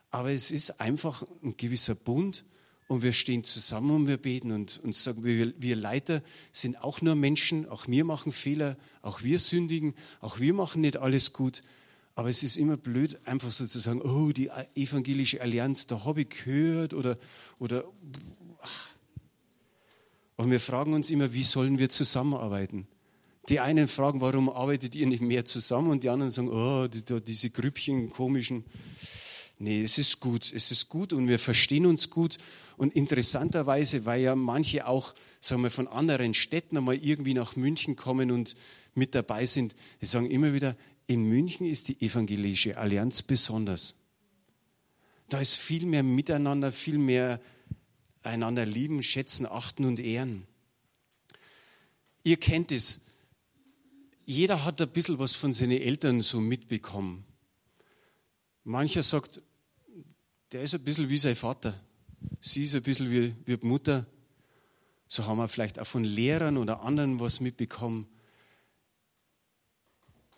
Aber 0.10 0.32
es 0.32 0.52
ist 0.52 0.82
einfach 0.82 1.24
ein 1.44 1.56
gewisser 1.56 1.96
Bund 1.96 2.44
und 2.88 3.04
wir 3.04 3.14
stehen 3.14 3.44
zusammen 3.44 3.92
und 3.92 4.08
wir 4.08 4.18
beten 4.18 4.52
und, 4.52 4.80
und 4.84 4.96
sagen, 4.96 5.24
wir, 5.24 5.54
wir 5.58 5.76
Leiter 5.76 6.22
sind 6.52 6.84
auch 6.84 7.02
nur 7.02 7.16
Menschen, 7.16 7.70
auch 7.70 7.88
wir 7.88 8.04
machen 8.04 8.32
Fehler, 8.32 8.78
auch 9.02 9.24
wir 9.24 9.40
sündigen, 9.40 9.94
auch 10.20 10.40
wir 10.40 10.54
machen 10.54 10.82
nicht 10.82 10.98
alles 10.98 11.32
gut. 11.32 11.64
Aber 12.16 12.28
es 12.28 12.44
ist 12.44 12.58
immer 12.58 12.76
blöd, 12.76 13.20
einfach 13.26 13.52
so 13.52 13.66
zu 13.66 13.80
sagen, 13.80 14.02
oh, 14.02 14.34
die 14.34 14.50
evangelische 14.76 15.42
Allianz, 15.42 15.88
da 15.88 16.04
habe 16.04 16.22
ich 16.22 16.30
gehört 16.30 16.94
oder, 16.94 17.18
oder 17.60 17.86
ach. 18.62 18.91
Und 20.42 20.50
wir 20.50 20.60
fragen 20.60 20.94
uns 20.94 21.12
immer, 21.12 21.34
wie 21.34 21.44
sollen 21.44 21.78
wir 21.78 21.90
zusammenarbeiten? 21.90 22.88
Die 23.48 23.60
einen 23.60 23.88
fragen, 23.88 24.22
warum 24.22 24.50
arbeitet 24.50 24.96
ihr 24.96 25.06
nicht 25.06 25.22
mehr 25.22 25.46
zusammen? 25.46 25.92
Und 25.92 26.04
die 26.04 26.10
anderen 26.10 26.32
sagen, 26.32 26.50
oh, 26.50 26.88
die, 26.88 27.06
die, 27.06 27.22
diese 27.22 27.52
Grüppchen, 27.52 28.10
komischen. 28.10 28.66
Nee, 29.60 29.84
es 29.84 30.00
ist 30.00 30.20
gut, 30.20 30.52
es 30.52 30.72
ist 30.72 30.90
gut 30.90 31.14
und 31.14 31.28
wir 31.28 31.38
verstehen 31.38 31.86
uns 31.86 32.10
gut. 32.10 32.40
Und 32.76 32.96
interessanterweise, 32.96 34.06
weil 34.06 34.22
ja 34.22 34.36
manche 34.36 34.88
auch, 34.88 35.14
sagen 35.42 35.62
wir, 35.62 35.70
von 35.70 35.88
anderen 35.88 36.34
Städten 36.34 36.76
einmal 36.76 36.96
irgendwie 36.96 37.36
nach 37.36 37.56
München 37.56 37.96
kommen 37.96 38.32
und 38.32 38.56
mit 38.96 39.14
dabei 39.14 39.46
sind, 39.46 39.76
die 40.02 40.08
sagen 40.08 40.32
immer 40.32 40.54
wieder, 40.54 40.76
in 41.06 41.24
München 41.24 41.68
ist 41.68 41.88
die 41.88 42.02
evangelische 42.02 42.80
Allianz 42.80 43.22
besonders. 43.22 43.94
Da 45.30 45.40
ist 45.40 45.54
viel 45.54 45.86
mehr 45.86 46.02
Miteinander, 46.02 46.72
viel 46.72 46.98
mehr 46.98 47.40
einander 48.24 48.66
lieben, 48.66 49.04
schätzen, 49.04 49.46
achten 49.46 49.86
und 49.86 50.00
ehren. 50.00 50.46
Ihr 52.24 52.38
kennt 52.38 52.72
es. 52.72 53.02
Jeder 54.26 54.64
hat 54.64 54.82
ein 54.82 54.90
bisschen 54.90 55.20
was 55.20 55.36
von 55.36 55.54
seinen 55.54 55.82
Eltern 55.82 56.22
so 56.22 56.40
mitbekommen. 56.40 57.26
Mancher 58.64 59.04
sagt, 59.04 59.42
der 60.52 60.62
ist 60.62 60.76
ein 60.76 60.84
bisschen 60.84 61.10
wie 61.10 61.18
sein 61.18 61.36
Vater. 61.36 61.80
Sie 62.40 62.64
ist 62.64 62.76
ein 62.76 62.84
bisschen 62.84 63.10
wie, 63.10 63.34
wie 63.46 63.58
die 63.58 63.68
Mutter. 63.68 64.06
So 65.08 65.26
haben 65.26 65.38
wir 65.38 65.48
vielleicht 65.48 65.80
auch 65.80 65.88
von 65.88 66.04
Lehrern 66.04 66.58
oder 66.58 66.82
anderen 66.82 67.20
was 67.20 67.40
mitbekommen. 67.40 68.06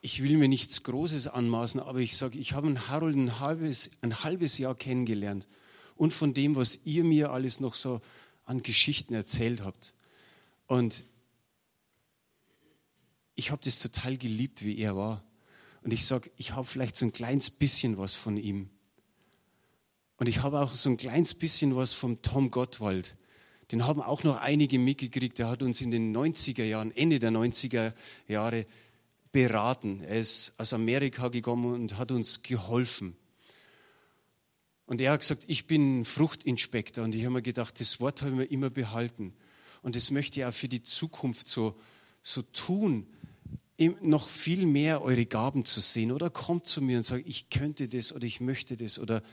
Ich 0.01 0.23
will 0.23 0.37
mir 0.37 0.47
nichts 0.47 0.83
Großes 0.83 1.27
anmaßen, 1.27 1.79
aber 1.79 1.99
ich 1.99 2.17
sage, 2.17 2.37
ich 2.37 2.53
habe 2.53 2.67
einen 2.67 2.89
Harold 2.89 3.15
ein 3.15 3.39
halbes, 3.39 3.91
ein 4.01 4.23
halbes 4.23 4.57
Jahr 4.57 4.75
kennengelernt. 4.75 5.47
Und 6.03 6.11
von 6.11 6.33
dem, 6.33 6.57
was 6.57 6.81
ihr 6.83 7.05
mir 7.05 7.31
alles 7.31 7.61
noch 7.61 7.75
so 7.75 8.01
an 8.43 8.61
Geschichten 8.61 9.13
erzählt 9.13 9.61
habt. 9.63 9.93
Und 10.67 11.05
ich 13.35 13.51
habe 13.51 13.61
das 13.63 13.79
total 13.79 14.17
geliebt, 14.17 14.65
wie 14.65 14.77
er 14.79 14.97
war. 14.97 15.23
Und 15.81 15.93
ich 15.93 16.05
sage, 16.05 16.29
ich 16.35 16.51
habe 16.51 16.67
vielleicht 16.67 16.97
so 16.97 17.05
ein 17.05 17.13
kleines 17.13 17.49
bisschen 17.49 17.97
was 17.97 18.15
von 18.15 18.35
ihm. 18.35 18.69
Und 20.17 20.27
ich 20.27 20.41
habe 20.43 20.59
auch 20.59 20.73
so 20.73 20.89
ein 20.89 20.97
kleines 20.97 21.35
bisschen 21.35 21.73
was 21.77 21.93
vom 21.93 22.21
Tom 22.21 22.51
Gottwald. 22.51 23.15
Den 23.71 23.87
haben 23.87 24.01
auch 24.01 24.25
noch 24.25 24.41
einige 24.41 24.79
mitgekriegt. 24.79 25.39
Der 25.39 25.47
hat 25.47 25.63
uns 25.63 25.79
in 25.79 25.89
den 25.89 26.13
90er 26.13 26.65
Jahren, 26.65 26.93
Ende 26.97 27.19
der 27.19 27.31
90er 27.31 27.93
Jahre 28.27 28.65
beraten. 29.31 30.03
Er 30.03 30.19
ist 30.19 30.51
aus 30.57 30.73
Amerika 30.73 31.29
gekommen 31.29 31.73
und 31.73 31.97
hat 31.97 32.11
uns 32.11 32.43
geholfen. 32.43 33.15
Und 34.93 35.01
er 35.01 35.13
hat 35.13 35.21
gesagt, 35.21 35.45
ich 35.47 35.65
bin 35.65 36.05
Fruchtinspektor. 36.05 37.03
Und 37.03 37.15
ich 37.15 37.23
habe 37.23 37.33
mir 37.33 37.41
gedacht, 37.41 37.79
das 37.79 37.99
Wort 37.99 38.21
habe 38.21 38.29
ich 38.29 38.37
mir 38.37 38.45
immer 38.45 38.69
behalten. 38.69 39.33
Und 39.81 39.95
das 39.95 40.11
möchte 40.11 40.39
ich 40.39 40.45
auch 40.45 40.53
für 40.53 40.67
die 40.67 40.83
Zukunft 40.83 41.47
so, 41.47 41.75
so 42.21 42.43
tun, 42.43 43.07
noch 44.01 44.29
viel 44.29 44.67
mehr 44.67 45.01
eure 45.01 45.25
Gaben 45.25 45.65
zu 45.65 45.81
sehen. 45.81 46.11
Oder 46.11 46.29
kommt 46.29 46.67
zu 46.67 46.79
mir 46.79 46.97
und 46.97 47.03
sagt, 47.03 47.27
ich 47.27 47.49
könnte 47.49 47.87
das 47.87 48.13
oder 48.13 48.25
ich 48.25 48.39
möchte 48.39 48.77
das. 48.77 48.99
Oder 48.99 49.23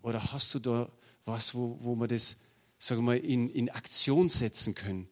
oder 0.00 0.32
hast 0.32 0.54
du 0.54 0.60
da 0.60 0.88
was, 1.24 1.56
wo, 1.56 1.76
wo 1.80 1.96
wir 1.96 2.06
das, 2.06 2.36
sagen 2.78 3.04
wir 3.04 3.20
in, 3.22 3.50
in 3.50 3.68
Aktion 3.68 4.28
setzen 4.28 4.76
können? 4.76 5.08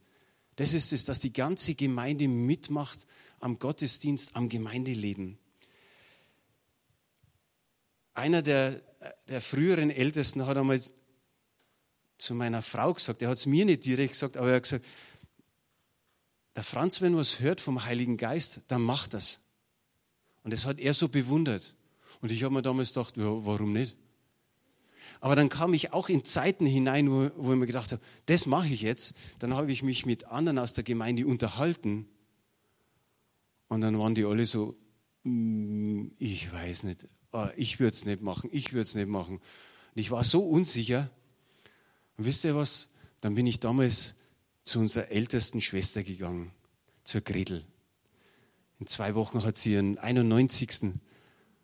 Das 0.54 0.74
ist 0.74 0.92
es, 0.92 1.06
dass 1.06 1.20
die 1.20 1.32
ganze 1.32 1.74
Gemeinde 1.74 2.28
mitmacht 2.28 3.04
am 3.40 3.58
Gottesdienst, 3.58 4.34
am 4.34 4.48
Gemeindeleben. 4.48 5.38
Einer 8.14 8.42
der, 8.42 8.80
der 9.28 9.40
früheren 9.40 9.90
Ältesten 9.90 10.46
hat 10.46 10.56
einmal 10.56 10.80
zu 12.18 12.34
meiner 12.34 12.62
Frau 12.62 12.94
gesagt, 12.94 13.22
er 13.22 13.28
hat 13.28 13.38
es 13.38 13.46
mir 13.46 13.64
nicht 13.64 13.84
direkt 13.84 14.12
gesagt, 14.12 14.36
aber 14.36 14.48
er 14.48 14.56
hat 14.56 14.64
gesagt, 14.64 14.84
der 16.56 16.64
Franz, 16.64 17.00
wenn 17.00 17.16
was 17.16 17.38
hört 17.40 17.60
vom 17.60 17.84
Heiligen 17.84 18.16
Geist, 18.16 18.62
dann 18.66 18.82
macht 18.82 19.14
das. 19.14 19.40
Und 20.42 20.52
das 20.52 20.66
hat 20.66 20.80
er 20.80 20.94
so 20.94 21.08
bewundert. 21.08 21.76
Und 22.20 22.32
ich 22.32 22.42
habe 22.42 22.52
mir 22.54 22.62
damals 22.62 22.88
gedacht, 22.88 23.16
ja, 23.16 23.24
warum 23.24 23.72
nicht? 23.72 23.96
Aber 25.20 25.36
dann 25.36 25.48
kam 25.48 25.74
ich 25.74 25.92
auch 25.92 26.08
in 26.08 26.24
Zeiten 26.24 26.66
hinein, 26.66 27.10
wo, 27.10 27.30
wo 27.36 27.52
ich 27.52 27.58
mir 27.58 27.66
gedacht 27.66 27.92
habe, 27.92 28.02
das 28.26 28.46
mache 28.46 28.68
ich 28.68 28.82
jetzt. 28.82 29.14
Dann 29.38 29.54
habe 29.54 29.70
ich 29.72 29.82
mich 29.82 30.06
mit 30.06 30.26
anderen 30.26 30.58
aus 30.58 30.72
der 30.72 30.84
Gemeinde 30.84 31.26
unterhalten. 31.26 32.08
Und 33.68 33.80
dann 33.80 33.98
waren 33.98 34.14
die 34.14 34.24
alle 34.24 34.46
so, 34.46 34.76
mm, 35.24 36.08
ich 36.18 36.52
weiß 36.52 36.84
nicht, 36.84 37.06
ah, 37.32 37.50
ich 37.56 37.80
würde 37.80 37.94
es 37.94 38.04
nicht 38.04 38.22
machen, 38.22 38.50
ich 38.52 38.72
würde 38.72 38.82
es 38.82 38.94
nicht 38.94 39.08
machen. 39.08 39.36
Und 39.36 40.00
ich 40.00 40.10
war 40.10 40.24
so 40.24 40.40
unsicher. 40.46 41.10
Und 42.16 42.24
wisst 42.24 42.44
ihr 42.44 42.56
was? 42.56 42.88
Dann 43.20 43.34
bin 43.34 43.46
ich 43.46 43.60
damals 43.60 44.14
zu 44.64 44.80
unserer 44.80 45.08
ältesten 45.08 45.60
Schwester 45.60 46.02
gegangen, 46.02 46.52
zur 47.04 47.20
Gretel. 47.20 47.64
In 48.80 48.86
zwei 48.86 49.14
Wochen 49.14 49.42
hat 49.42 49.56
sie 49.56 49.72
ihren 49.72 49.98
91. 49.98 50.82
Und 50.82 51.00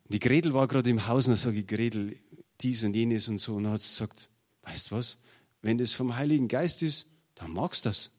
die 0.09 0.19
Gretel 0.19 0.53
war 0.55 0.67
gerade 0.67 0.91
im 0.91 1.07
Haus 1.07 1.27
und 1.27 1.33
da 1.33 1.37
sage 1.37 1.61
ich, 1.61 1.67
Gretel, 1.67 2.19
dies 2.61 2.83
und 2.83 2.95
jenes 2.95 3.29
und 3.29 3.39
so. 3.39 3.55
Und 3.55 3.65
dann 3.65 3.73
hat 3.73 3.83
sie 3.83 3.91
gesagt, 3.91 4.29
weißt 4.63 4.91
du 4.91 4.97
was, 4.97 5.19
wenn 5.63 5.79
das 5.79 5.93
vom 5.93 6.17
Heiligen 6.17 6.49
Geist 6.49 6.83
ist, 6.83 7.07
dann 7.35 7.53
magst 7.53 7.85
du 7.85 7.91
das. 7.91 8.11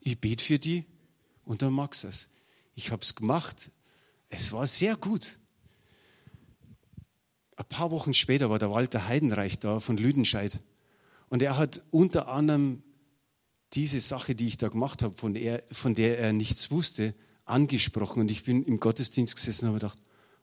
Ich 0.00 0.18
bete 0.18 0.44
für 0.44 0.58
die 0.58 0.84
und 1.44 1.62
dann 1.62 1.72
magst 1.72 2.02
du 2.02 2.08
das. 2.08 2.28
Ich 2.74 2.90
habe 2.90 3.02
es 3.02 3.14
gemacht. 3.14 3.70
Es 4.28 4.52
war 4.52 4.66
sehr 4.66 4.96
gut. 4.96 5.38
Ein 7.56 7.66
paar 7.68 7.90
Wochen 7.90 8.14
später 8.14 8.50
war 8.50 8.58
der 8.58 8.70
Walter 8.70 9.08
Heidenreich 9.08 9.58
da 9.58 9.80
von 9.80 9.96
Lüdenscheid. 9.96 10.60
Und 11.28 11.42
er 11.42 11.56
hat 11.56 11.82
unter 11.90 12.28
anderem 12.28 12.82
diese 13.74 14.00
Sache, 14.00 14.34
die 14.34 14.48
ich 14.48 14.58
da 14.58 14.68
gemacht 14.68 15.02
habe, 15.02 15.16
von, 15.16 15.34
er, 15.34 15.62
von 15.70 15.94
der 15.94 16.18
er 16.18 16.32
nichts 16.32 16.70
wusste, 16.70 17.14
angesprochen. 17.44 18.20
Und 18.20 18.30
ich 18.30 18.44
bin 18.44 18.64
im 18.64 18.80
Gottesdienst 18.80 19.36
gesessen 19.36 19.66
und 19.66 19.68
habe 19.70 19.80
gedacht, 19.80 19.98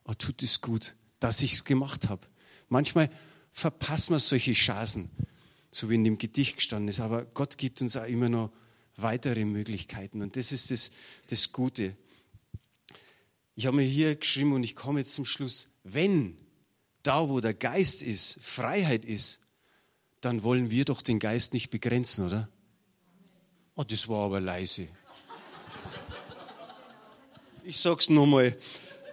oh, 0.05 0.14
tut 0.14 0.41
es 0.43 0.62
gut, 0.62 0.95
dass 1.20 1.41
ich 1.41 1.53
es 1.53 1.64
gemacht 1.64 2.10
habe. 2.10 2.26
Manchmal 2.70 3.10
verpassen 3.51 4.14
wir 4.14 4.20
solche 4.20 4.53
Chancen, 4.53 5.10
so 5.72 5.89
wie 5.89 5.95
in 5.95 6.03
dem 6.03 6.18
Gedicht 6.18 6.57
gestanden 6.57 6.88
ist. 6.88 6.99
Aber 6.99 7.26
Gott 7.26 7.57
gibt 7.57 7.82
uns 7.82 7.95
auch 7.97 8.07
immer 8.07 8.30
noch 8.30 8.51
weitere 8.95 9.45
Möglichkeiten. 9.45 10.22
Und 10.22 10.36
das 10.36 10.51
ist 10.51 10.72
das, 10.72 10.91
das 11.28 11.51
Gute. 11.51 11.95
Ich 13.55 13.66
habe 13.66 13.78
mir 13.78 13.84
hier 13.84 14.16
geschrieben 14.16 14.53
und 14.53 14.64
ich 14.64 14.76
komme 14.76 15.01
jetzt 15.01 15.14
zum 15.14 15.26
Schluss. 15.26 15.70
Wenn 15.84 16.38
da, 17.10 17.28
wo 17.28 17.39
der 17.39 17.55
Geist 17.55 18.03
ist, 18.03 18.38
Freiheit 18.39 19.03
ist, 19.03 19.39
dann 20.22 20.43
wollen 20.43 20.70
wir 20.70 20.86
doch 20.86 21.01
den 21.01 21.18
Geist 21.18 21.53
nicht 21.53 21.72
begrenzen, 21.72 22.28
oder? 22.28 22.49
Oh, 23.76 23.84
das 23.84 24.07
war 24.07 24.26
aber 24.26 24.39
leise. 24.39 24.88
Ich 27.64 27.78
sag's 27.78 28.10
nochmal. 28.10 28.55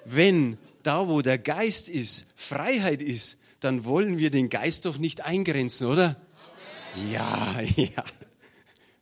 Wenn 0.05 0.59
da, 0.83 1.09
wo 1.09 1.23
der 1.23 1.39
Geist 1.39 1.89
ist, 1.89 2.27
Freiheit 2.35 3.01
ist, 3.01 3.39
dann 3.61 3.87
wollen 3.87 4.19
wir 4.19 4.31
den 4.31 4.51
Geist 4.51 4.85
doch 4.85 4.99
nicht 4.99 5.23
eingrenzen, 5.23 5.87
oder? 5.87 6.21
Ja, 7.11 7.63
ja. 7.77 8.05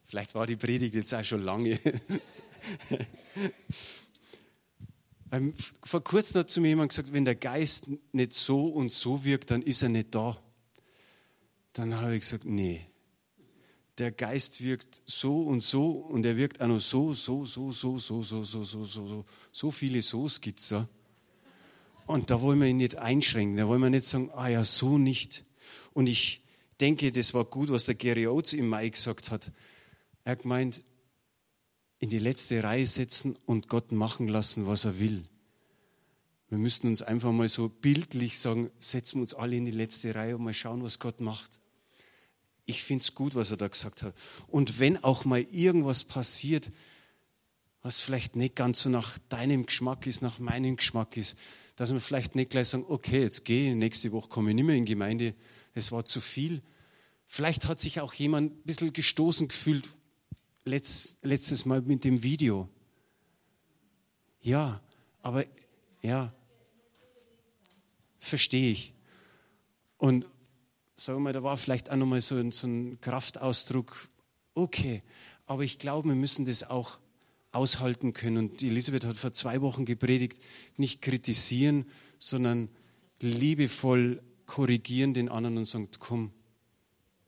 Vielleicht 0.05 0.37
war 0.37 0.47
die 0.47 0.55
Predigt 0.55 0.95
jetzt 0.95 1.13
auch 1.13 1.25
schon 1.25 1.43
lange. 1.43 1.81
Ähm, 5.35 5.53
vor 5.83 6.05
kurzem 6.05 6.41
hat 6.41 6.51
zu 6.51 6.61
mir 6.61 6.69
jemand 6.69 6.91
gesagt, 6.91 7.13
wenn 7.13 7.25
der 7.25 7.35
Geist 7.35 7.91
nicht 8.13 8.35
so 8.35 8.67
und 8.67 8.93
so 8.93 9.25
wirkt, 9.25 9.51
dann 9.51 9.63
ist 9.63 9.83
er 9.83 9.89
nicht 9.89 10.15
da. 10.15 10.39
Dann 11.73 12.01
habe 12.01 12.15
ich 12.15 12.21
gesagt, 12.21 12.45
nee. 12.45 12.87
Der 13.99 14.13
Geist 14.13 14.63
wirkt 14.63 15.03
so 15.07 15.43
und 15.43 15.61
so 15.61 15.91
und 15.91 16.25
er 16.25 16.37
wirkt 16.37 16.61
auch 16.61 16.69
noch 16.69 16.81
so, 16.81 17.13
so, 17.13 17.45
so, 17.45 17.73
so, 17.73 17.99
so, 17.99 18.23
so, 18.23 18.45
so, 18.45 18.65
so, 18.65 18.85
so, 18.85 19.07
so. 19.07 19.25
So 19.51 19.71
viele 19.73 20.03
So's 20.03 20.41
gibt 20.41 20.61
es 20.61 20.69
da. 20.69 20.89
Und 22.07 22.31
da 22.31 22.41
wollen 22.41 22.61
wir 22.61 22.69
ihn 22.69 22.77
nicht 22.77 22.97
einschränken, 22.97 23.57
da 23.57 23.67
wollen 23.67 23.83
wir 23.83 23.91
nicht 23.91 24.05
sagen, 24.05 24.31
ah 24.35 24.47
ja, 24.47 24.63
so 24.63 24.99
nicht. 24.99 25.45
Und 25.95 26.07
ich 26.07 26.45
denke, 26.81 27.11
das 27.11 27.35
war 27.35 27.45
gut, 27.45 27.71
was 27.71 27.87
der 27.87 27.97
Gary 27.97 28.29
Oates 28.29 28.53
im 28.53 28.69
Mai 28.69 28.89
gesagt 28.89 29.33
hat. 29.33 29.51
Er 30.23 30.33
hat 30.33 30.43
gemeint, 30.43 30.83
in 31.99 32.11
die 32.11 32.19
letzte 32.19 32.63
Reihe 32.63 32.87
setzen 32.87 33.37
und 33.47 33.69
Gott 33.69 33.93
machen 33.93 34.29
lassen, 34.29 34.67
was 34.67 34.85
er 34.85 34.99
will. 34.99 35.25
Wir 36.49 36.59
müssten 36.59 36.89
uns 36.89 37.03
einfach 37.03 37.33
mal 37.33 37.49
so 37.49 37.69
bildlich 37.69 38.39
sagen, 38.39 38.71
setzen 38.79 39.17
wir 39.17 39.23
uns 39.23 39.35
alle 39.35 39.57
in 39.57 39.65
die 39.65 39.71
letzte 39.71 40.15
Reihe 40.15 40.37
und 40.37 40.45
mal 40.45 40.55
schauen, 40.55 40.83
was 40.83 40.99
Gott 40.99 41.21
macht. 41.21 41.51
Ich 42.67 42.83
finde 42.83 43.03
es 43.03 43.15
gut, 43.15 43.35
was 43.35 43.51
er 43.51 43.57
da 43.57 43.69
gesagt 43.69 44.03
hat. 44.03 44.15
Und 44.47 44.79
wenn 44.79 45.03
auch 45.03 45.25
mal 45.25 45.43
irgendwas 45.51 46.05
passiert, 46.05 46.71
was 47.83 48.01
vielleicht 48.01 48.37
nicht 48.37 48.57
ganz 48.57 48.83
so 48.83 48.89
nach 48.89 49.19
deinem 49.29 49.67
Geschmack 49.67 50.07
ist, 50.07 50.23
nach 50.23 50.39
meinem 50.39 50.77
Geschmack 50.77 51.17
ist, 51.17 51.37
dass 51.77 51.93
wir 51.93 52.01
vielleicht 52.01 52.35
nicht 52.35 52.51
gleich 52.51 52.69
sagen, 52.69 52.85
okay, 52.89 53.21
jetzt 53.21 53.45
gehe 53.45 53.71
ich, 53.71 53.77
nächste 53.77 54.13
Woche 54.13 54.29
komme 54.29 54.51
ich 54.51 54.55
nicht 54.55 54.65
mehr 54.65 54.77
in 54.77 54.85
Gemeinde, 54.85 55.35
es 55.75 55.93
war 55.93 56.05
zu 56.05 56.21
viel. 56.21 56.61
Vielleicht 57.27 57.67
hat 57.67 57.81
sich 57.81 58.01
auch 58.01 58.15
jemand 58.15 58.53
ein 58.53 58.63
bisschen 58.63 58.93
gestoßen 58.93 59.49
gefühlt, 59.49 59.89
letzt, 60.65 61.19
letztes 61.23 61.67
Mal 61.67 61.83
mit 61.83 62.05
dem 62.05 62.23
Video. 62.23 62.69
Ja, 64.41 64.81
aber 65.23 65.45
ja, 66.03 66.33
verstehe 68.19 68.71
ich. 68.71 68.95
Und 69.99 70.27
sagen 70.97 71.19
wir 71.19 71.23
mal, 71.23 71.33
da 71.33 71.43
war 71.43 71.57
vielleicht 71.57 71.91
auch 71.91 71.97
nochmal 71.97 72.21
so 72.21 72.51
so 72.51 72.67
ein 72.67 73.01
Kraftausdruck, 73.01 74.09
okay, 74.55 75.03
aber 75.47 75.63
ich 75.63 75.79
glaube, 75.79 76.09
wir 76.09 76.17
müssen 76.17 76.45
das 76.45 76.63
auch 76.65 76.99
aushalten 77.53 78.13
können. 78.13 78.37
Und 78.37 78.63
Elisabeth 78.63 79.05
hat 79.05 79.17
vor 79.17 79.33
zwei 79.33 79.61
Wochen 79.61 79.85
gepredigt, 79.85 80.43
nicht 80.77 81.01
kritisieren, 81.03 81.87
sondern 82.19 82.69
liebevoll 83.21 84.23
korrigieren 84.47 85.15
den 85.15 85.29
anderen 85.29 85.59
und 85.59 85.65
sagen, 85.65 85.89
komm, 85.99 86.33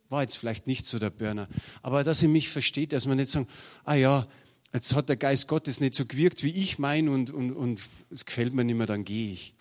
war 0.08 0.22
jetzt 0.22 0.36
vielleicht 0.36 0.66
nicht 0.66 0.86
so 0.86 0.98
der 0.98 1.10
Burner. 1.10 1.48
Aber 1.82 2.04
dass 2.04 2.22
ihr 2.22 2.28
mich 2.28 2.48
versteht, 2.48 2.92
dass 2.92 3.06
man 3.06 3.16
nicht 3.16 3.30
sagt, 3.30 3.50
ah 3.84 3.94
ja, 3.94 4.26
jetzt 4.72 4.94
hat 4.94 5.08
der 5.08 5.16
Geist 5.16 5.48
Gottes 5.48 5.80
nicht 5.80 5.94
so 5.94 6.06
gewirkt, 6.06 6.42
wie 6.42 6.52
ich 6.52 6.78
meine 6.78 7.10
und, 7.10 7.30
und, 7.30 7.52
und 7.52 7.80
es 8.10 8.24
gefällt 8.24 8.54
mir 8.54 8.64
nicht 8.64 8.76
mehr, 8.76 8.86
dann 8.86 9.04
gehe 9.04 9.32
ich. 9.32 9.54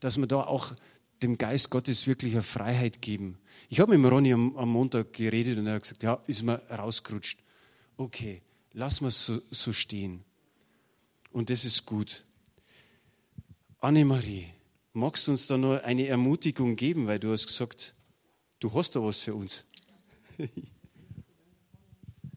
Dass 0.00 0.18
man 0.18 0.28
da 0.28 0.42
auch 0.42 0.74
dem 1.22 1.38
Geist 1.38 1.70
Gottes 1.70 2.06
wirklich 2.06 2.32
eine 2.34 2.42
Freiheit 2.42 3.02
geben. 3.02 3.38
Ich 3.68 3.80
habe 3.80 3.96
mit 3.96 4.10
Ronny 4.10 4.32
am, 4.32 4.56
am, 4.56 4.68
Montag 4.68 5.12
geredet 5.12 5.58
und 5.58 5.66
er 5.66 5.74
hat 5.74 5.82
gesagt, 5.82 6.02
ja, 6.02 6.22
ist 6.26 6.42
mir 6.42 6.62
rausgerutscht. 6.70 7.40
Okay, 7.96 8.42
lass 8.72 9.00
es 9.00 9.24
so, 9.24 9.42
so 9.50 9.72
stehen. 9.72 10.24
Und 11.32 11.50
das 11.50 11.64
ist 11.64 11.84
gut. 11.84 12.24
Annemarie, 13.80 14.46
magst 14.92 15.26
du 15.26 15.32
uns 15.32 15.46
da 15.46 15.56
noch 15.56 15.82
eine 15.82 16.06
Ermutigung 16.06 16.76
geben, 16.76 17.06
weil 17.06 17.18
du 17.18 17.32
hast 17.32 17.46
gesagt, 17.46 17.94
du 18.60 18.72
hast 18.74 18.96
da 18.96 19.02
was 19.02 19.20
für 19.20 19.34
uns. 19.34 19.64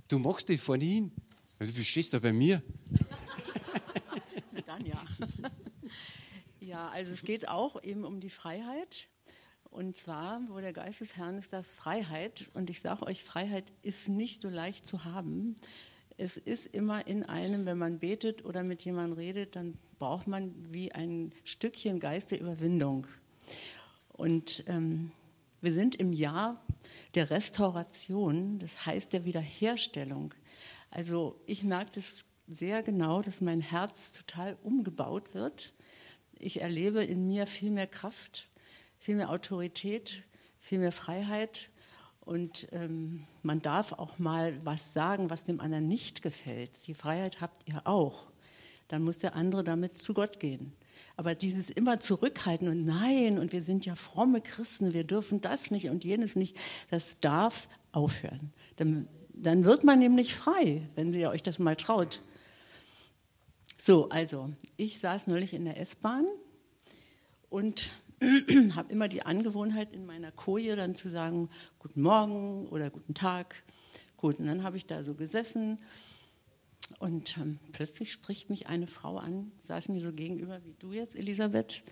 Du 0.08 0.20
magst 0.20 0.50
dich 0.50 0.62
hin. 0.62 1.12
Also 1.60 1.72
du 1.72 1.84
stehst 1.84 2.14
da 2.14 2.20
bei 2.20 2.34
mir. 2.34 2.62
Na 4.52 4.62
dann 4.62 4.86
ja. 4.86 5.04
Ja, 6.60 6.90
also 6.90 7.12
es 7.12 7.24
geht 7.24 7.50
auch 7.50 7.84
eben 7.84 8.06
um 8.06 8.22
die 8.22 8.30
Freiheit. 8.30 9.10
Und 9.64 9.98
zwar, 9.98 10.42
wo 10.48 10.60
der 10.60 10.74
Geist 10.74 11.02
des 11.02 11.18
Herrn 11.18 11.38
ist, 11.38 11.52
das 11.52 11.74
Freiheit. 11.74 12.50
Und 12.54 12.70
ich 12.70 12.82
sage 12.82 13.06
euch, 13.06 13.24
Freiheit 13.24 13.66
ist 13.82 14.08
nicht 14.08 14.42
so 14.42 14.50
leicht 14.50 14.86
zu 14.86 15.04
haben. 15.04 15.56
Es 16.18 16.38
ist 16.38 16.68
immer 16.68 17.08
in 17.08 17.24
einem, 17.24 17.66
wenn 17.66 17.78
man 17.78 18.00
betet 18.00 18.46
oder 18.46 18.64
mit 18.64 18.84
jemandem 18.86 19.18
redet, 19.18 19.56
dann 19.56 19.78
braucht 19.98 20.28
man 20.28 20.54
wie 20.72 20.92
ein 20.92 21.34
Stückchen 21.44 22.00
Geist 22.00 22.32
der 22.32 22.40
Überwindung. 22.40 23.08
Und 24.10 24.64
ähm, 24.68 25.12
wir 25.62 25.72
sind 25.72 25.96
im 25.96 26.12
Jahr 26.12 26.60
der 27.16 27.30
Restauration, 27.30 28.60
das 28.60 28.86
heißt 28.86 29.14
der 29.14 29.26
Wiederherstellung. 29.26 30.34
Also 30.90 31.40
ich 31.46 31.64
merke 31.64 31.92
das 31.96 32.26
sehr 32.48 32.84
genau, 32.84 33.22
dass 33.22 33.42
mein 33.42 33.62
Herz 33.62 34.12
total 34.12 34.58
umgebaut 34.64 35.34
wird. 35.34 35.74
Ich 36.38 36.62
erlebe 36.62 37.04
in 37.04 37.28
mir 37.28 37.48
viel 37.48 37.72
mehr 37.72 37.88
Kraft, 37.88 38.50
viel 38.98 39.16
mehr 39.16 39.30
Autorität, 39.30 40.24
viel 40.60 40.80
mehr 40.80 40.92
Freiheit. 40.92 41.70
Und 42.22 42.68
ähm, 42.72 43.26
man 43.42 43.62
darf 43.62 43.94
auch 43.94 44.20
mal 44.20 44.60
was 44.66 44.94
sagen, 44.94 45.30
was 45.30 45.44
dem 45.44 45.60
anderen 45.60 45.88
nicht 45.88 46.22
gefällt. 46.22 46.72
Die 46.88 46.94
Freiheit 46.94 47.42
habt 47.42 47.68
ihr 47.68 47.86
auch. 47.86 48.32
Dann 48.88 49.04
muss 49.04 49.20
der 49.20 49.36
andere 49.36 49.64
damit 49.64 49.98
zu 49.98 50.14
Gott 50.14 50.40
gehen. 50.40 50.74
Aber 51.22 51.36
dieses 51.36 51.70
immer 51.70 52.00
zurückhalten 52.00 52.68
und 52.68 52.84
nein, 52.84 53.38
und 53.38 53.52
wir 53.52 53.62
sind 53.62 53.86
ja 53.86 53.94
fromme 53.94 54.42
Christen, 54.42 54.92
wir 54.92 55.04
dürfen 55.04 55.40
das 55.40 55.70
nicht 55.70 55.88
und 55.88 56.04
jenes 56.04 56.36
nicht, 56.36 56.58
das 56.90 57.16
darf 57.22 57.70
aufhören. 57.92 58.52
Dann, 58.78 59.08
dann 59.32 59.64
wird 59.64 59.84
man 59.84 60.00
nämlich 60.00 60.34
frei, 60.34 60.82
wenn 60.96 61.14
ihr 61.14 61.30
euch 61.30 61.44
das 61.44 61.60
mal 61.60 61.76
traut. 61.76 62.24
So, 63.78 64.10
also, 64.10 64.50
ich 64.78 64.98
saß 64.98 65.28
neulich 65.28 65.54
in 65.54 65.64
der 65.64 65.80
S-Bahn 65.80 66.26
und 67.52 67.92
habe 68.76 68.92
immer 68.92 69.08
die 69.08 69.22
Angewohnheit, 69.22 69.94
in 69.94 70.08
meiner 70.08 70.32
Koje 70.32 70.76
dann 70.76 70.96
zu 70.96 71.08
sagen, 71.08 71.52
guten 71.78 72.02
Morgen 72.02 72.68
oder 72.70 72.90
guten 72.90 73.14
Tag. 73.14 73.62
Gut, 74.18 74.40
und 74.40 74.48
dann 74.48 74.64
habe 74.64 74.78
ich 74.78 74.88
da 74.88 75.04
so 75.04 75.14
gesessen 75.14 75.78
Und 77.00 77.38
ähm, 77.38 77.60
plötzlich 77.72 78.12
spricht 78.12 78.50
mich 78.50 78.68
eine 78.68 78.88
Frau 78.88 79.18
an, 79.18 79.52
saß 79.68 79.90
mir 79.90 80.02
so 80.02 80.14
gegenüber 80.14 80.64
wie 80.64 80.76
du 80.80 80.94
jetzt, 80.94 81.16
Elisabeth. 81.16 81.84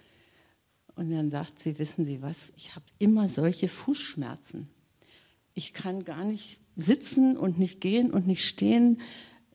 Und 0.95 1.11
dann 1.11 1.31
sagt 1.31 1.59
sie, 1.59 1.79
wissen 1.79 2.05
Sie 2.05 2.21
was, 2.21 2.51
ich 2.57 2.75
habe 2.75 2.85
immer 2.97 3.29
solche 3.29 3.67
Fußschmerzen. 3.67 4.69
Ich 5.53 5.73
kann 5.73 6.03
gar 6.03 6.23
nicht 6.23 6.59
sitzen 6.75 7.37
und 7.37 7.57
nicht 7.57 7.81
gehen 7.81 8.11
und 8.11 8.27
nicht 8.27 8.45
stehen. 8.45 9.01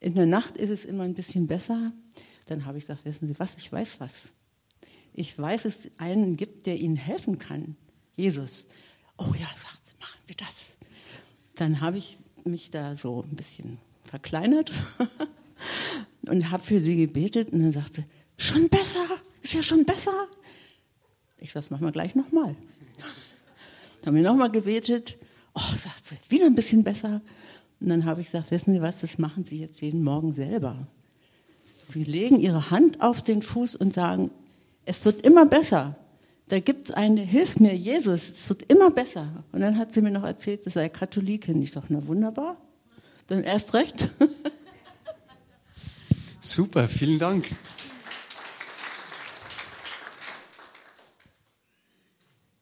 In 0.01 0.15
der 0.15 0.27
Nacht 0.27 0.57
ist 0.57 0.71
es 0.71 0.85
immer 0.85 1.05
ein 1.05 1.15
bisschen 1.15 1.47
besser. 1.47 1.93
Dann 2.47 2.67
habe 2.67 2.79
ich 2.79 2.85
gesagt, 2.85 3.05
wissen 3.05 3.29
Sie 3.29 3.39
was, 3.39 3.57
ich 3.57 3.71
weiß 3.71 4.01
was. 4.01 4.33
Ich 5.13 5.39
weiß, 5.39 5.65
es 5.67 5.91
einen 5.97 6.37
gibt, 6.37 6.67
der 6.67 6.79
Ihnen 6.79 6.97
helfen 6.97 7.39
kann. 7.39 7.77
Jesus. 8.17 8.67
Oh 9.17 9.33
ja, 9.39 9.47
sagt 9.47 9.87
sie, 9.87 9.95
machen 10.01 10.21
Sie 10.27 10.35
das. 10.35 10.65
Dann 11.55 11.81
habe 11.81 11.99
ich 11.99 12.19
mich 12.45 12.71
da 12.71 12.97
so 12.97 13.23
ein 13.23 13.37
bisschen 13.37 13.79
verkleinert 14.15 14.71
und 16.29 16.53
habe 16.53 16.63
für 16.63 16.81
sie 16.81 16.97
gebetet 16.99 17.53
und 17.53 17.63
dann 17.63 17.73
sagte 17.73 18.05
schon 18.37 18.69
besser, 18.69 19.05
ist 19.43 19.55
ja 19.55 19.63
schon 19.63 19.85
besser. 19.85 20.29
Ich 21.39 21.51
sage, 21.51 21.65
das 21.65 21.71
machen 21.73 21.85
wir 21.85 21.91
gleich 21.91 22.15
nochmal. 22.15 22.55
Dann 24.03 24.07
haben 24.07 24.15
wir 24.15 24.23
nochmal 24.23 24.53
gebetet. 24.53 25.19
Oh, 25.53 25.61
sagt 25.61 26.07
sie, 26.07 26.17
wieder 26.29 26.47
ein 26.47 26.55
bisschen 26.55 26.85
besser. 26.85 27.23
Und 27.81 27.89
dann 27.89 28.05
habe 28.05 28.21
ich 28.21 28.29
gesagt, 28.29 28.53
wissen 28.53 28.73
Sie 28.73 28.81
was, 28.81 29.01
das 29.01 29.19
machen 29.19 29.45
Sie 29.45 29.59
jetzt 29.59 29.81
jeden 29.81 30.05
Morgen 30.05 30.33
selber. 30.33 30.87
Sie 31.93 32.05
legen 32.05 32.39
Ihre 32.39 32.71
Hand 32.71 33.01
auf 33.01 33.21
den 33.21 33.43
Fuß 33.43 33.75
und 33.75 33.93
sagen, 33.93 34.31
es 34.85 35.05
wird 35.05 35.27
immer 35.27 35.45
besser. 35.45 35.97
Da 36.47 36.61
gibt 36.61 36.89
es 36.89 36.95
eine, 36.95 37.23
hilf 37.23 37.59
mir, 37.59 37.75
Jesus, 37.75 38.31
es 38.31 38.49
wird 38.49 38.63
immer 38.71 38.93
besser. 38.93 39.43
Und 39.51 39.61
dann 39.61 39.77
hat 39.77 39.93
sie 39.93 40.03
mir 40.03 40.13
noch 40.13 40.23
erzählt, 40.23 40.63
sie 40.63 40.71
sei 40.71 40.89
Katholikin. 40.89 41.61
Ich 41.63 41.73
sage, 41.73 41.87
na 41.89 42.07
wunderbar, 42.07 42.59
dann 43.27 43.43
erst 43.43 43.75
recht. 43.75 44.09
Super, 46.41 46.89
vielen 46.89 47.19
Dank. 47.19 47.49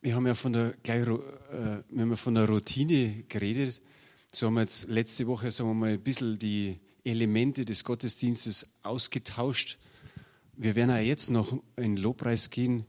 Wir 0.01 0.17
haben 0.17 0.27
ja 0.27 0.35
von 0.35 0.53
der, 0.53 0.75
gleich, 0.83 1.03
äh, 1.03 1.83
wir 1.89 2.03
haben 2.03 2.17
von 2.17 2.35
der 2.35 2.49
Routine 2.49 3.25
geredet. 3.29 3.81
So 4.33 4.47
haben 4.47 4.55
wir 4.55 4.63
jetzt 4.63 4.89
letzte 4.89 5.27
Woche 5.27 5.51
sagen 5.51 5.71
wir 5.71 5.75
mal, 5.75 5.91
ein 5.91 6.01
bisschen 6.01 6.39
die 6.39 6.81
Elemente 7.05 7.65
des 7.65 7.85
Gottesdienstes 7.85 8.67
ausgetauscht. 8.83 9.79
Wir 10.57 10.75
werden 10.75 10.91
auch 10.91 10.99
jetzt 10.99 11.31
noch 11.31 11.53
in 11.77 11.97
Lobpreis 11.97 12.51
gehen. 12.51 12.85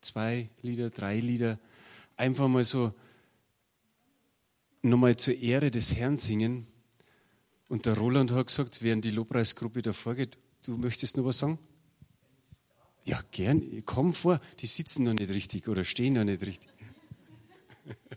Zwei 0.00 0.50
Lieder, 0.62 0.90
drei 0.90 1.20
Lieder. 1.20 1.58
Einfach 2.16 2.48
mal 2.48 2.64
so 2.64 2.92
nochmal 4.88 5.16
zur 5.16 5.34
Ehre 5.34 5.70
des 5.70 5.96
Herrn 5.96 6.16
singen. 6.16 6.66
Und 7.68 7.86
der 7.86 7.96
Roland 7.96 8.30
hat 8.32 8.46
gesagt, 8.46 8.82
während 8.82 9.04
die 9.04 9.10
Lobpreisgruppe 9.10 9.82
da 9.82 9.92
vorgeht, 9.92 10.38
du 10.62 10.76
möchtest 10.76 11.16
noch 11.16 11.24
was 11.24 11.38
sagen? 11.38 11.58
Ja, 13.04 13.20
gern. 13.30 13.82
Komm 13.84 14.12
vor. 14.12 14.40
Die 14.60 14.66
sitzen 14.66 15.04
noch 15.04 15.14
nicht 15.14 15.30
richtig 15.30 15.68
oder 15.68 15.84
stehen 15.84 16.14
noch 16.14 16.24
nicht 16.24 16.42
richtig. 16.42 16.68